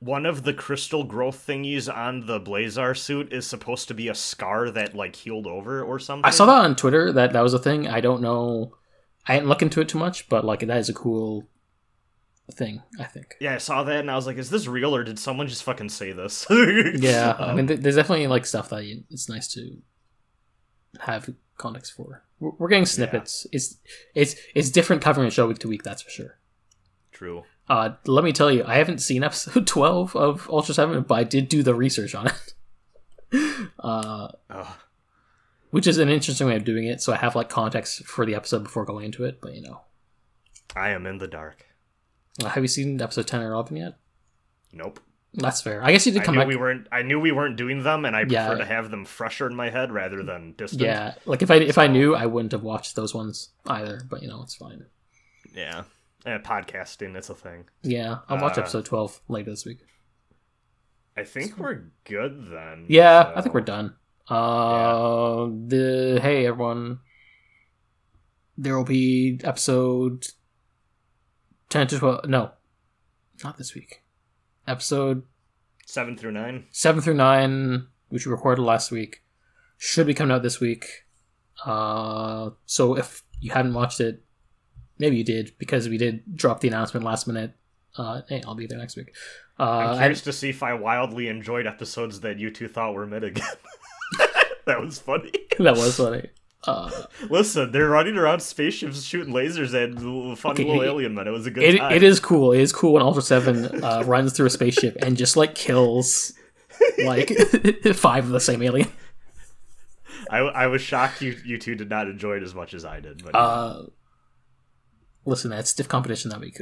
one 0.00 0.26
of 0.26 0.42
the 0.44 0.52
crystal 0.54 1.02
growth 1.04 1.44
thingies 1.46 1.92
on 1.92 2.26
the 2.26 2.40
Blazar 2.40 2.96
suit 2.96 3.32
is 3.32 3.46
supposed 3.46 3.88
to 3.88 3.94
be 3.94 4.08
a 4.08 4.14
scar 4.14 4.70
that 4.70 4.94
like 4.94 5.16
healed 5.16 5.46
over 5.46 5.82
or 5.82 5.98
something? 5.98 6.24
i 6.24 6.30
saw 6.30 6.46
that 6.46 6.64
on 6.64 6.76
twitter 6.76 7.12
that 7.12 7.32
that 7.32 7.42
was 7.42 7.52
a 7.54 7.58
thing 7.58 7.88
i 7.88 8.00
don't 8.00 8.22
know 8.22 8.74
i 9.26 9.34
didn't 9.34 9.48
look 9.48 9.60
into 9.62 9.80
it 9.80 9.88
too 9.88 9.98
much 9.98 10.28
but 10.28 10.44
like 10.44 10.60
that 10.60 10.78
is 10.78 10.88
a 10.88 10.94
cool 10.94 11.48
thing 12.52 12.82
i 12.98 13.04
think 13.04 13.36
Yeah, 13.40 13.54
I 13.54 13.58
saw 13.58 13.82
that 13.84 14.00
and 14.00 14.10
I 14.10 14.16
was 14.16 14.26
like, 14.26 14.38
"Is 14.38 14.48
this 14.50 14.66
real 14.66 14.94
or 14.96 15.04
did 15.04 15.18
someone 15.18 15.48
just 15.48 15.62
fucking 15.64 15.90
say 15.90 16.12
this?" 16.12 16.46
yeah 16.50 17.36
i 17.38 17.50
Um, 17.50 17.56
mean 17.56 17.66
th- 17.66 17.80
there's 17.80 17.96
definitely 17.96 18.26
like 18.26 18.46
stuff 18.46 18.70
that 18.70 18.84
you, 18.84 19.04
it's 19.10 19.28
nice 19.28 19.48
to 19.54 19.78
have 21.00 21.28
context 21.56 21.92
for 21.92 22.22
we're, 22.40 22.52
we're 22.58 22.68
getting 22.68 22.86
snippets 22.86 23.46
it's 23.52 23.76
it's 24.14 24.34
it's 24.54 24.70
different 24.70 25.02
covering 25.02 25.28
a 25.28 25.30
show 25.30 25.46
week 25.46 25.58
to 25.58 25.68
week 25.68 25.82
that's 25.82 26.02
for 26.02 26.10
sure 26.10 26.38
true. 27.12 27.44
Uh, 27.68 27.90
let 28.06 28.24
me 28.24 28.32
tell 28.32 28.50
you, 28.50 28.64
I 28.64 28.76
haven't 28.76 28.98
seen 29.02 29.22
episode 29.22 29.66
12 29.76 30.16
of 30.16 30.48
Ultra 30.48 30.72
7, 30.72 31.02
but 31.02 31.14
I 31.16 31.24
did 31.24 31.50
do 31.50 31.62
the 31.62 31.74
research 31.74 32.14
on 32.14 32.28
it. 32.28 32.54
uh, 33.78 34.28
Oh, 34.48 34.76
which 35.70 35.86
is 35.86 35.98
an 35.98 36.08
interesting 36.08 36.46
way 36.46 36.56
of 36.56 36.64
doing 36.64 36.86
it, 36.86 37.02
so 37.02 37.12
I 37.12 37.16
have 37.16 37.36
like 37.36 37.50
context 37.50 38.06
for 38.06 38.24
the 38.24 38.34
episode 38.34 38.62
before 38.62 38.86
going 38.86 39.04
into 39.04 39.24
it, 39.24 39.40
but 39.42 39.54
you 39.54 39.60
know. 39.60 39.82
I 40.74 40.90
am 40.90 41.04
in 41.06 41.18
the 41.18 41.26
dark. 41.26 41.66
Uh, 42.42 42.48
have 42.48 42.62
you 42.64 42.68
seen 42.68 43.00
episode 43.00 43.26
10 43.26 43.42
or 43.42 43.52
11 43.52 43.76
yet? 43.76 43.94
Nope. 44.72 45.00
That's 45.34 45.60
fair. 45.60 45.82
I 45.84 45.92
guess 45.92 46.06
you 46.06 46.12
did 46.12 46.22
I 46.22 46.24
come 46.24 46.34
knew 46.36 46.40
back. 46.40 46.48
we 46.48 46.56
weren't. 46.56 46.86
I 46.90 47.02
knew 47.02 47.20
we 47.20 47.32
weren't 47.32 47.56
doing 47.56 47.82
them, 47.82 48.04
and 48.06 48.16
I 48.16 48.24
Yeah. 48.26 48.46
prefer 48.46 48.62
to 48.62 48.66
have 48.66 48.90
them 48.90 49.04
fresher 49.04 49.46
in 49.46 49.54
my 49.54 49.68
head 49.70 49.92
rather 49.92 50.22
than 50.22 50.52
distant. 50.56 50.80
yeah, 50.82 51.14
like 51.26 51.42
if 51.42 51.50
I 51.50 51.56
if 51.56 51.76
I 51.78 51.86
knew, 51.86 52.14
I 52.14 52.24
wouldn't 52.26 52.52
have 52.52 52.62
watched 52.62 52.96
those 52.96 53.14
ones 53.14 53.50
either, 53.66 54.00
but 54.08 54.22
you 54.22 54.28
know, 54.28 54.42
it's 54.42 54.54
fine. 54.54 54.86
Yeah. 55.54 55.84
Eh, 56.26 56.38
podcasting, 56.38 57.14
it's 57.14 57.28
a 57.28 57.34
thing. 57.34 57.66
Yeah, 57.82 58.18
I'll 58.28 58.40
watch 58.40 58.56
Uh, 58.58 58.62
episode 58.62 58.86
12 58.86 59.20
later 59.28 59.50
this 59.50 59.64
week. 59.66 59.80
I 61.16 61.24
think 61.24 61.58
we're 61.58 61.90
good 62.04 62.46
then. 62.50 62.86
Yeah, 62.88 63.32
I 63.36 63.40
think 63.42 63.54
we're 63.54 63.60
done. 63.60 63.94
Uh, 64.28 65.46
the 65.66 66.18
hey 66.22 66.46
everyone, 66.46 67.00
there 68.56 68.76
will 68.76 68.84
be 68.84 69.40
episode 69.44 70.26
ten 71.68 71.86
to 71.88 71.98
twelve. 71.98 72.24
No, 72.28 72.52
not 73.44 73.58
this 73.58 73.74
week. 73.74 74.02
Episode 74.66 75.22
seven 75.86 76.16
through 76.16 76.32
nine. 76.32 76.66
seven 76.70 77.00
through 77.00 77.14
nine, 77.14 77.86
which 78.08 78.26
we 78.26 78.32
recorded 78.32 78.62
last 78.62 78.90
week, 78.90 79.22
should 79.76 80.06
be 80.06 80.14
coming 80.14 80.34
out 80.34 80.42
this 80.42 80.60
week. 80.60 81.04
Uh, 81.64 82.50
so 82.66 82.94
if 82.96 83.22
you 83.40 83.50
hadn't 83.52 83.74
watched 83.74 84.00
it, 84.00 84.22
maybe 84.98 85.16
you 85.16 85.24
did 85.24 85.52
because 85.58 85.88
we 85.88 85.98
did 85.98 86.36
drop 86.36 86.60
the 86.60 86.68
announcement 86.68 87.04
last 87.04 87.26
minute. 87.26 87.54
Uh, 87.96 88.20
hey, 88.28 88.42
I'll 88.46 88.54
be 88.54 88.66
there 88.66 88.78
next 88.78 88.96
week. 88.96 89.14
Uh, 89.58 89.62
I'm 89.62 89.88
I- 89.94 89.98
curious 89.98 90.22
to 90.22 90.32
see 90.32 90.50
if 90.50 90.62
I 90.62 90.74
wildly 90.74 91.28
enjoyed 91.28 91.66
episodes 91.66 92.20
that 92.20 92.38
you 92.38 92.50
two 92.50 92.68
thought 92.68 92.94
were 92.94 93.06
mid 93.06 93.24
again. 93.24 93.46
that 94.66 94.80
was 94.80 94.98
funny. 95.00 95.32
that 95.58 95.76
was 95.76 95.96
funny. 95.96 96.28
Uh, 96.66 96.90
Listen, 97.30 97.70
they're 97.70 97.88
running 97.88 98.16
around 98.16 98.40
spaceships 98.40 99.02
shooting 99.02 99.32
lasers 99.32 99.72
at 99.74 99.94
funny 100.38 100.54
Okay, 100.54 100.64
little 100.64 100.82
it- 100.82 100.86
alien 100.86 101.14
men. 101.14 101.26
It 101.28 101.30
was 101.30 101.46
a 101.46 101.50
good 101.50 101.62
it, 101.62 101.78
time. 101.78 101.92
it 101.92 102.02
is 102.02 102.18
cool. 102.20 102.52
It 102.52 102.60
is 102.60 102.72
cool 102.72 102.94
when 102.94 103.02
Ultra 103.02 103.22
Seven 103.22 103.82
uh, 103.84 104.02
runs 104.06 104.32
through 104.32 104.46
a 104.46 104.50
spaceship 104.50 104.96
and 105.00 105.16
just 105.16 105.36
like 105.36 105.54
kills 105.54 106.32
like 107.04 107.28
five 107.94 108.24
of 108.24 108.30
the 108.30 108.40
same 108.40 108.62
alien. 108.62 108.90
I, 110.30 110.38
I 110.38 110.66
was 110.66 110.82
shocked 110.82 111.22
you 111.22 111.36
you 111.44 111.58
two 111.58 111.74
did 111.74 111.88
not 111.88 112.08
enjoy 112.08 112.36
it 112.38 112.42
as 112.42 112.54
much 112.54 112.74
as 112.74 112.84
I 112.84 113.00
did. 113.00 113.22
But 113.24 113.34
Uh, 113.36 113.82
listen, 115.24 115.50
that's 115.50 115.70
stiff 115.70 115.88
competition 115.88 116.30
that 116.30 116.40
week. 116.40 116.60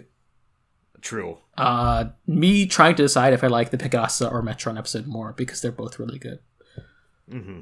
true. 1.01 1.39
Uh, 1.57 2.07
me 2.27 2.67
trying 2.67 2.95
to 2.97 3.03
decide 3.03 3.33
if 3.33 3.43
I 3.43 3.47
like 3.47 3.71
the 3.71 3.79
Pegassa 3.79 4.31
or 4.31 4.43
Metron 4.43 4.79
episode 4.79 5.07
more 5.07 5.33
because 5.33 5.61
they're 5.63 5.73
both 5.73 5.99
really 5.99 6.19
good. 6.19 6.39
Mm-hmm. 7.31 7.61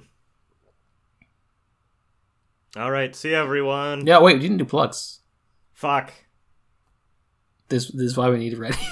All 2.77 2.91
right. 2.91 3.15
See 3.15 3.35
everyone. 3.35 4.07
Yeah, 4.07 4.21
wait, 4.21 4.35
we 4.35 4.41
didn't 4.41 4.59
do 4.59 4.65
plugs. 4.65 5.21
Fuck. 5.73 6.13
This, 7.69 7.89
this 7.89 8.03
is 8.03 8.17
why 8.17 8.31
we 8.31 8.39
need 8.39 8.57
ready. 8.59 8.77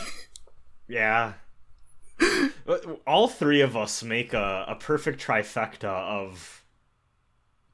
Yeah. 0.89 1.33
All 3.07 3.27
three 3.27 3.63
of 3.63 3.77
us 3.79 4.03
make 4.03 4.35
a, 4.35 4.67
a 4.69 4.75
perfect 4.75 5.25
trifecta 5.25 5.85
of 5.85 6.65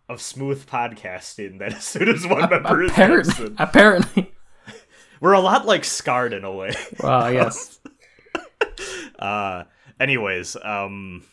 of 0.09 0.23
smooth 0.23 0.65
podcasting 0.67 1.59
that 1.59 1.75
as 1.75 1.85
soon 1.85 2.09
as 2.09 2.25
one 2.27 2.49
member 2.49 2.83
is 2.83 2.93
apparently, 2.93 3.33
absent, 3.33 3.57
apparently. 3.59 4.33
we're 5.21 5.33
a 5.33 5.41
lot 5.41 5.67
like 5.67 5.83
SKaRD 5.83 6.33
in 6.33 6.45
a 6.45 6.53
way. 6.53 6.73
Well, 7.03 7.33
yes. 7.33 7.81
Uh 9.19 9.65
anyways, 9.99 10.57
um 10.63 11.25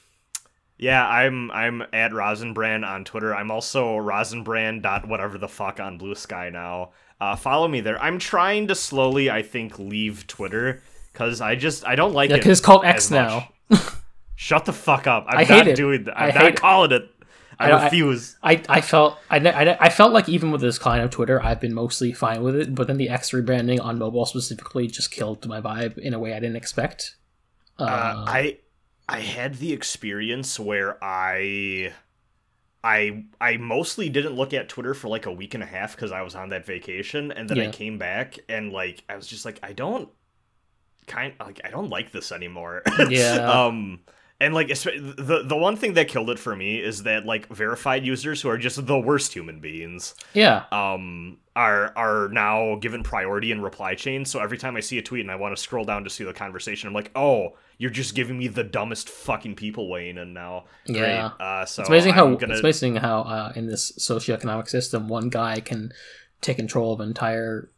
yeah, 0.77 1.07
I'm 1.07 1.51
I'm 1.51 1.81
at 1.93 2.11
Rosenbrand 2.11 2.85
on 2.85 3.03
Twitter. 3.05 3.35
I'm 3.35 3.51
also 3.51 3.95
Rosenbrand 3.97 4.81
dot 4.81 5.07
whatever 5.07 5.37
the 5.37 5.47
fuck 5.47 5.79
on 5.79 5.97
Bluesky 5.99 6.51
now. 6.51 6.91
Uh, 7.19 7.35
follow 7.35 7.67
me 7.67 7.79
there. 7.81 8.01
I'm 8.01 8.19
trying 8.19 8.67
to 8.67 8.75
slowly, 8.75 9.29
I 9.29 9.41
think, 9.41 9.79
leave 9.79 10.27
Twitter 10.27 10.81
because 11.13 11.39
I 11.41 11.55
just 11.55 11.85
I 11.85 11.95
don't 11.95 12.13
like 12.13 12.29
Yeah, 12.29 12.35
it. 12.35 12.39
because 12.39 12.59
it's 12.59 12.65
called 12.65 12.83
X 12.85 13.09
now. 13.09 13.49
Shut 14.35 14.65
the 14.65 14.73
fuck 14.73 15.07
up! 15.07 15.25
I'm 15.29 15.37
I 15.37 15.41
not 15.43 15.47
hate 15.49 15.67
it. 15.67 15.75
doing 15.77 16.03
that. 16.05 16.19
I 16.19 16.25
I'm 16.25 16.31
hate 16.31 16.39
not 16.39 16.47
it. 16.49 16.55
calling 16.59 16.91
it. 16.91 17.09
I, 17.57 17.71
I 17.71 17.77
I- 17.79 17.83
refuse. 17.85 18.35
I, 18.43 18.61
I 18.67 18.81
felt 18.81 19.17
I, 19.29 19.39
ne- 19.39 19.53
I, 19.53 19.77
I 19.85 19.89
felt 19.89 20.11
like 20.11 20.27
even 20.27 20.51
with 20.51 20.59
this 20.59 20.77
kind 20.77 21.01
of 21.01 21.09
Twitter, 21.09 21.41
I've 21.41 21.61
been 21.61 21.73
mostly 21.73 22.11
fine 22.11 22.43
with 22.43 22.53
it. 22.57 22.75
But 22.75 22.87
then 22.87 22.97
the 22.97 23.07
X 23.07 23.31
rebranding 23.31 23.81
on 23.81 23.97
mobile 23.97 24.25
specifically 24.25 24.87
just 24.87 25.09
killed 25.09 25.47
my 25.47 25.61
vibe 25.61 25.97
in 25.97 26.13
a 26.13 26.19
way 26.19 26.33
I 26.33 26.39
didn't 26.41 26.57
expect. 26.57 27.15
Uh, 27.79 27.83
Uh, 27.83 28.25
I 28.27 28.57
I 29.07 29.19
had 29.19 29.55
the 29.55 29.71
experience 29.73 30.59
where 30.59 30.97
I 31.03 31.93
I 32.83 33.25
I 33.41 33.57
mostly 33.57 34.09
didn't 34.09 34.33
look 34.35 34.53
at 34.53 34.69
Twitter 34.69 34.93
for 34.93 35.07
like 35.07 35.25
a 35.25 35.31
week 35.31 35.53
and 35.53 35.63
a 35.63 35.65
half 35.67 35.95
because 35.95 36.11
I 36.11 36.21
was 36.21 36.35
on 36.35 36.49
that 36.49 36.65
vacation, 36.65 37.31
and 37.31 37.49
then 37.49 37.57
I 37.59 37.71
came 37.71 37.97
back 37.97 38.37
and 38.49 38.71
like 38.71 39.03
I 39.09 39.15
was 39.15 39.27
just 39.27 39.45
like 39.45 39.59
I 39.63 39.73
don't 39.73 40.09
kind 41.07 41.33
like 41.39 41.61
I 41.63 41.69
don't 41.69 41.89
like 41.89 42.11
this 42.11 42.31
anymore. 42.31 42.81
Yeah. 43.09 43.65
um. 43.65 43.99
And 44.41 44.53
like 44.53 44.67
the 44.67 45.43
the 45.47 45.55
one 45.55 45.77
thing 45.77 45.93
that 45.93 46.09
killed 46.09 46.29
it 46.29 46.37
for 46.37 46.55
me 46.55 46.77
is 46.79 47.03
that 47.03 47.25
like 47.25 47.47
verified 47.47 48.05
users 48.05 48.41
who 48.41 48.49
are 48.49 48.57
just 48.57 48.85
the 48.85 48.99
worst 48.99 49.33
human 49.33 49.59
beings 49.61 50.13
Yeah. 50.33 50.65
um 50.73 51.37
are 51.55 51.93
are 51.95 52.27
now 52.29 52.75
given 52.75 53.01
priority 53.03 53.51
in 53.51 53.61
reply 53.61 53.95
chains. 53.95 54.29
So 54.29 54.39
every 54.39 54.57
time 54.57 54.75
I 54.75 54.81
see 54.81 54.97
a 54.97 55.01
tweet 55.01 55.21
and 55.21 55.31
I 55.31 55.35
want 55.35 55.55
to 55.55 55.61
scroll 55.61 55.85
down 55.85 56.03
to 56.03 56.09
see 56.09 56.23
the 56.23 56.33
conversation, 56.33 56.87
I'm 56.87 56.93
like, 56.93 57.11
oh, 57.15 57.57
you're 57.77 57.91
just 57.91 58.15
giving 58.15 58.37
me 58.37 58.47
the 58.47 58.63
dumbest 58.63 59.09
fucking 59.09 59.55
people 59.55 59.89
weighing 59.89 60.17
in 60.17 60.33
now. 60.33 60.65
Yeah. 60.85 61.31
Uh, 61.39 61.65
so 61.65 61.81
it's 61.81 61.89
amazing 61.89 62.13
how 62.13 62.25
I'm 62.25 62.37
gonna, 62.37 62.53
it's 62.53 62.61
amazing 62.61 62.97
how 62.97 63.21
uh, 63.21 63.53
in 63.55 63.67
this 63.67 63.91
socioeconomic 63.93 64.67
system 64.67 65.07
one 65.07 65.29
guy 65.29 65.59
can 65.59 65.91
take 66.41 66.57
control 66.57 66.93
of 66.93 66.99
an 66.99 67.07
entire 67.07 67.71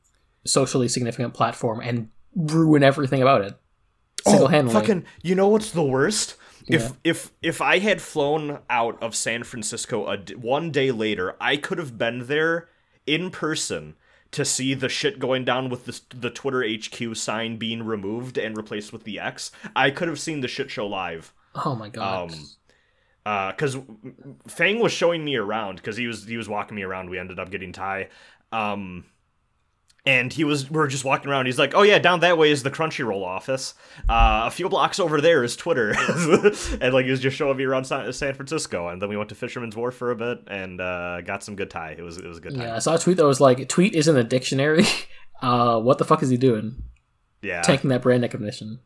socially 0.46 0.88
significant 0.88 1.34
platform 1.34 1.80
and 1.82 2.10
ruin 2.36 2.84
everything 2.84 3.22
about 3.22 3.42
it 3.42 3.60
single 4.26 4.48
handedly. 4.48 4.76
Oh, 4.76 4.80
fucking. 4.80 5.06
You 5.22 5.36
know 5.36 5.48
what's 5.48 5.72
the 5.72 5.84
worst? 5.84 6.36
Yeah. 6.66 6.78
If 6.78 6.94
if 7.04 7.32
if 7.42 7.62
I 7.62 7.80
had 7.80 8.02
flown 8.02 8.60
out 8.70 9.02
of 9.02 9.16
San 9.16 9.44
Francisco 9.44 10.08
a 10.08 10.18
d- 10.18 10.36
one 10.36 10.72
day 10.72 10.92
later, 10.92 11.36
I 11.40 11.58
could 11.58 11.78
have 11.78 11.98
been 11.98 12.26
there 12.28 12.70
in 13.08 13.32
person 13.32 13.96
to 14.32 14.44
see 14.44 14.74
the 14.74 14.90
shit 14.90 15.20
going 15.20 15.46
down 15.46 15.70
with 15.70 15.86
the 15.86 16.00
the 16.16 16.30
Twitter 16.30 16.64
HQ 16.68 17.16
sign 17.16 17.58
being 17.58 17.84
removed 17.84 18.38
and 18.38 18.56
replaced 18.58 18.92
with 18.94 19.04
the 19.04 19.20
X. 19.20 19.52
I 19.76 19.90
could 19.90 20.08
have 20.08 20.20
seen 20.20 20.42
the 20.42 20.48
shit 20.48 20.70
show 20.70 20.86
live. 20.86 21.34
oh 21.56 21.76
my 21.76 21.90
god. 21.90 22.32
Um, 22.32 22.50
because 23.52 23.78
Fang 24.48 24.80
was 24.80 24.94
showing 24.94 25.26
me 25.26 25.36
around 25.36 25.78
because 25.78 25.98
he 25.98 26.08
was 26.08 26.26
he 26.26 26.38
was 26.38 26.48
walking 26.48 26.76
me 26.76 26.84
around. 26.84 27.10
We 27.10 27.20
ended 27.20 27.40
up 27.40 27.50
getting 27.50 27.74
Ty, 27.74 28.08
um, 28.54 29.04
and 30.08 30.32
he 30.34 30.44
was 30.44 30.72
we 30.72 30.80
are 30.80 30.88
just 30.88 31.04
walking 31.06 31.30
around. 31.30 31.46
He's 31.46 31.60
like, 31.60 31.74
"Oh 31.76 31.82
yeah, 31.84 32.00
down 32.00 32.22
that 32.22 32.38
way 32.38 32.50
is 32.50 32.64
the 32.64 32.72
Crunchyroll 32.72 33.24
office. 33.24 33.74
Uh, 34.10 34.44
a 34.46 34.52
few 34.52 34.70
blocks 34.70 35.00
over 35.00 35.20
there 35.22 35.44
is 35.44 35.56
Twitter." 35.56 35.92
and 36.82 36.94
like 36.94 37.06
he 37.06 37.12
was 37.12 37.20
just 37.20 37.36
showing 37.38 37.58
me 37.58 37.66
around 37.66 37.86
San, 37.86 38.12
Francisco, 38.34 38.88
and 38.88 39.02
then 39.02 39.10
we 39.10 39.18
went 39.18 39.30
to 39.30 39.36
Fisherman's 39.36 39.76
Wharf 39.76 39.96
for 39.96 40.12
a 40.12 40.16
bit 40.16 40.40
and 40.48 40.80
uh, 40.82 41.22
got 41.22 41.44
some 41.44 41.56
good 41.56 41.70
Thai. 41.70 41.96
It 41.98 42.02
was 42.02 42.18
it 42.18 42.26
was 42.26 42.38
a 42.38 42.42
good 42.42 42.54
time. 42.54 42.62
yeah, 42.62 42.76
I 42.76 42.80
saw 42.80 42.96
a 42.96 42.98
tweet 43.00 43.18
that 43.18 43.26
was 43.26 43.40
like, 43.42 43.68
"Tweet 43.68 43.94
is 43.94 44.08
in 44.08 44.16
the 44.16 44.24
dictionary." 44.24 44.86
Uh, 45.40 45.80
what 45.80 46.00
the 46.00 46.04
fuck 46.04 46.24
is 46.24 46.30
he 46.30 46.36
doing? 46.38 46.82
Yeah, 47.44 47.62
Taking 47.62 47.92
that 47.92 48.02
brand 48.02 48.24
recognition. 48.24 48.80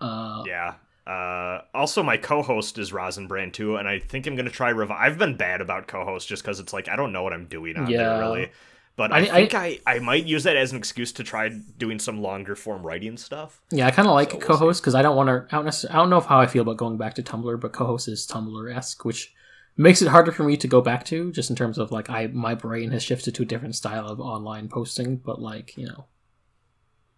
Uh, 0.00 0.44
yeah. 0.46 0.74
Uh, 1.04 1.62
also, 1.74 2.02
my 2.02 2.16
Cohost 2.16 2.78
is 2.78 2.92
Rosin 2.92 3.26
Brand 3.26 3.54
too, 3.54 3.74
and 3.74 3.88
I 3.88 3.98
think 3.98 4.26
I'm 4.28 4.36
gonna 4.36 4.50
try 4.50 4.70
rev. 4.70 4.92
I've 4.92 5.18
been 5.18 5.36
bad 5.36 5.60
about 5.60 5.88
Cohost 5.88 6.28
just 6.28 6.44
because 6.44 6.60
it's 6.60 6.72
like 6.72 6.88
I 6.88 6.94
don't 6.94 7.12
know 7.12 7.24
what 7.24 7.32
I'm 7.32 7.46
doing 7.46 7.76
on 7.76 7.88
Yeah. 7.90 7.98
there 7.98 8.20
really. 8.20 8.50
But 8.96 9.12
I 9.12 9.18
I, 9.18 9.20
mean, 9.20 9.30
I- 9.30 9.34
think 9.46 9.54
I, 9.54 9.78
I 9.86 9.98
might 9.98 10.24
use 10.24 10.44
that 10.44 10.56
as 10.56 10.72
an 10.72 10.78
excuse 10.78 11.12
to 11.12 11.22
try 11.24 11.48
doing 11.50 11.98
some 11.98 12.22
longer 12.22 12.54
form 12.56 12.82
writing 12.82 13.16
stuff. 13.18 13.60
yeah, 13.70 13.86
I 13.86 13.90
kind 13.90 14.08
of 14.08 14.14
like 14.14 14.30
So 14.32 14.38
Cohost 14.38 14.80
because 14.82 14.94
I 14.94 15.02
don't 15.02 15.16
want 15.16 15.28
to. 15.28 15.54
I 15.54 15.58
don't, 15.60 15.66
necess- 15.66 15.90
I 15.90 15.94
don't 15.96 16.08
know 16.10 16.20
how 16.20 16.40
I 16.40 16.46
feel 16.46 16.62
about 16.62 16.78
going 16.78 16.96
back 16.96 17.14
to 17.16 17.22
Tumblr, 17.22 17.60
but 17.60 17.72
Cohost 17.72 18.08
is 18.08 18.26
Tumblr 18.26 18.74
esque, 18.74 19.04
which 19.04 19.34
makes 19.76 20.00
it 20.00 20.08
harder 20.08 20.32
for 20.32 20.44
me 20.44 20.56
to 20.56 20.66
go 20.66 20.80
back 20.80 21.04
to, 21.04 21.30
just 21.32 21.50
in 21.50 21.56
terms 21.56 21.76
of 21.76 21.92
like 21.92 22.08
I 22.08 22.28
my 22.28 22.54
brain 22.54 22.90
has 22.92 23.02
shifted 23.02 23.34
to 23.34 23.42
a 23.42 23.46
different 23.46 23.74
style 23.76 24.06
of 24.08 24.18
online 24.18 24.68
posting. 24.68 25.16
But 25.16 25.42
like 25.42 25.76
you 25.76 25.86
know, 25.88 26.06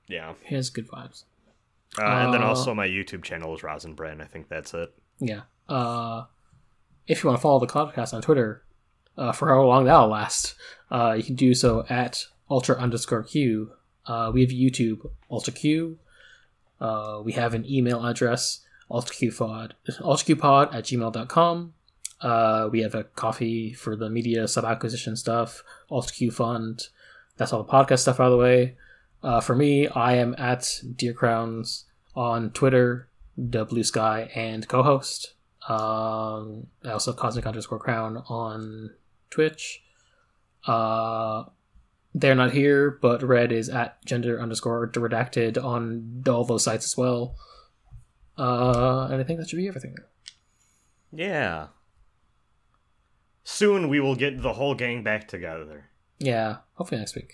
Yeah, 0.09 0.33
it 0.43 0.49
has 0.57 0.71
good 0.71 0.89
vibes. 0.89 1.25
uh, 1.97 2.03
and 2.03 2.35
then 2.35 2.43
Uh, 2.43 2.47
also 2.49 2.75
my 2.75 2.89
YouTube 2.89 3.23
channel 3.23 3.55
is 3.55 3.63
Rosin 3.63 3.95
Brand. 3.95 4.21
I 4.21 4.25
think 4.27 4.49
that's 4.49 4.75
it. 4.75 4.93
Yeah. 5.21 5.43
Uh, 5.69 6.25
if 7.07 7.23
you 7.23 7.29
want 7.29 7.39
to 7.39 7.43
follow 7.43 7.61
the 7.61 7.67
podcast 7.69 8.13
on 8.15 8.21
Twitter, 8.23 8.65
uh, 9.19 9.33
for 9.33 9.49
how 9.49 9.63
long 9.63 9.85
that'll 9.85 10.09
last, 10.09 10.55
uh, 10.91 11.15
you 11.17 11.23
can 11.23 11.35
do 11.35 11.55
so 11.55 11.85
at 11.91 12.25
ultra 12.51 12.77
underscore 12.77 13.23
q. 13.23 13.73
Uh, 14.07 14.31
we 14.33 14.41
have 14.41 14.51
YouTube 14.51 15.11
ultra 15.31 15.53
q. 15.53 15.99
Uh, 16.81 17.21
we 17.25 17.33
have 17.33 17.55
an 17.55 17.69
email 17.71 18.05
address 18.07 18.65
ultraqpod 18.91 19.73
ultraqpod 20.01 20.75
at 20.75 20.85
gmail.com. 20.85 21.75
Uh, 22.21 22.69
we 22.73 22.81
have 22.81 22.95
a 22.95 23.05
Ko-fi 23.05 23.73
for 23.75 23.95
the 23.95 24.11
media 24.11 24.49
sub 24.49 24.65
acquisition 24.65 25.17
stuff, 25.17 25.63
ultraq 25.91 26.33
fund. 26.33 26.89
That's 27.37 27.53
all 27.53 27.63
the 27.63 27.71
podcast 27.71 28.01
stuff 28.01 28.19
out 28.19 28.31
the 28.31 28.37
way. 28.37 28.77
Uh, 29.23 29.41
for 29.41 29.55
me, 29.55 29.89
I 29.89 30.15
am 30.15 30.35
at 30.39 30.81
Dear 30.97 31.13
Crowns 31.13 31.85
on 32.15 32.51
Twitter, 32.51 33.09
the 33.37 33.67
Bluesky, 33.67 34.31
and 34.37 34.67
Cohost. 34.67 35.35
Um, 35.69 36.69
I 36.85 36.91
also 36.93 37.13
have 37.13 37.21
Cosmic 37.21 37.47
underscore 37.47 37.79
Crown 37.79 38.23
on 38.29 38.91
Twitch. 39.31 39.83
Uh, 40.67 41.45
they're 42.15 42.35
not 42.35 42.53
here, 42.53 42.91
but 42.91 43.23
Red 43.23 43.53
is 43.53 43.69
at 43.69 44.05
gender 44.05 44.41
underscore 44.41 44.89
redacted 44.89 45.63
on 45.63 46.25
all 46.29 46.45
those 46.45 46.65
sites 46.65 46.87
as 46.87 46.97
well. 46.97 47.37
Uh, 48.37 49.09
and 49.11 49.21
I 49.21 49.25
think 49.25 49.39
that 49.41 49.49
should 49.49 49.57
be 49.57 49.69
everything. 49.69 49.97
Yeah. 51.13 51.69
Soon 53.45 53.89
we 53.89 54.01
will 54.01 54.15
get 54.15 54.43
the 54.43 54.53
whole 54.53 54.75
gang 54.75 55.03
back 55.03 55.27
together. 55.27 55.91
Yeah, 56.19 56.59
hopefully 56.75 56.99
next 57.01 57.15
week. 57.17 57.33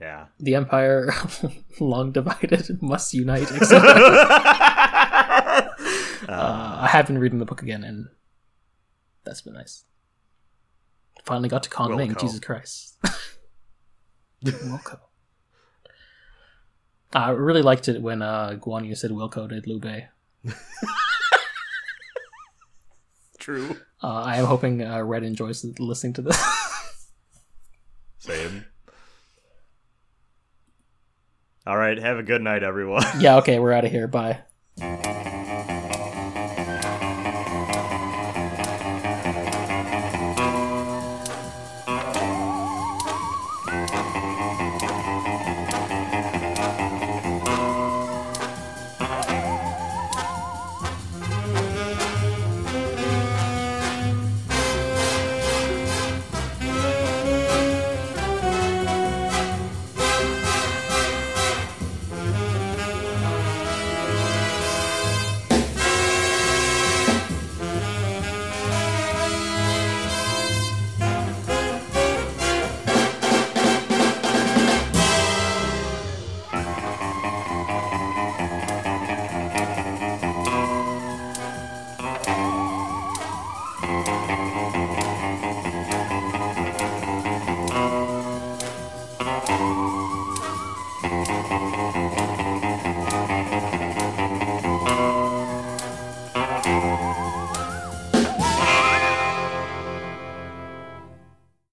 Yeah. 0.00 0.26
The 0.38 0.54
Empire, 0.54 1.12
long 1.80 2.12
divided, 2.12 2.78
must 2.82 3.14
unite. 3.14 3.50
uh, 3.50 3.56
uh, 6.28 6.78
I 6.80 6.88
have 6.90 7.06
been 7.06 7.18
reading 7.18 7.38
the 7.38 7.44
book 7.44 7.62
again, 7.62 7.84
and 7.84 8.08
that's 9.24 9.40
been 9.40 9.54
nice. 9.54 9.84
Finally 11.22 11.48
got 11.48 11.62
to 11.62 11.70
Kong 11.70 11.90
Wilco. 11.92 12.20
Jesus 12.20 12.40
Christ. 12.40 12.96
Wilco. 14.44 14.98
I 17.14 17.30
really 17.30 17.62
liked 17.62 17.88
it 17.88 18.02
when 18.02 18.22
uh, 18.22 18.58
Guan 18.60 18.86
Yu 18.86 18.94
said 18.94 19.10
Wilco 19.12 19.48
did 19.48 19.66
Liu 19.66 19.78
Bei. 19.78 20.08
True. 23.38 23.76
Uh, 24.02 24.22
I 24.22 24.36
am 24.36 24.46
hoping 24.46 24.82
uh, 24.82 25.02
Red 25.02 25.22
enjoys 25.22 25.64
listening 25.78 26.14
to 26.14 26.22
this. 26.22 26.36
Same. 28.18 28.64
All 31.66 31.76
right. 31.76 31.98
Have 31.98 32.18
a 32.18 32.22
good 32.22 32.42
night, 32.42 32.62
everyone. 32.62 33.04
yeah, 33.18 33.36
okay, 33.36 33.58
we're 33.58 33.72
out 33.72 33.84
of 33.84 33.90
here. 33.90 34.08
Bye. 34.08 34.40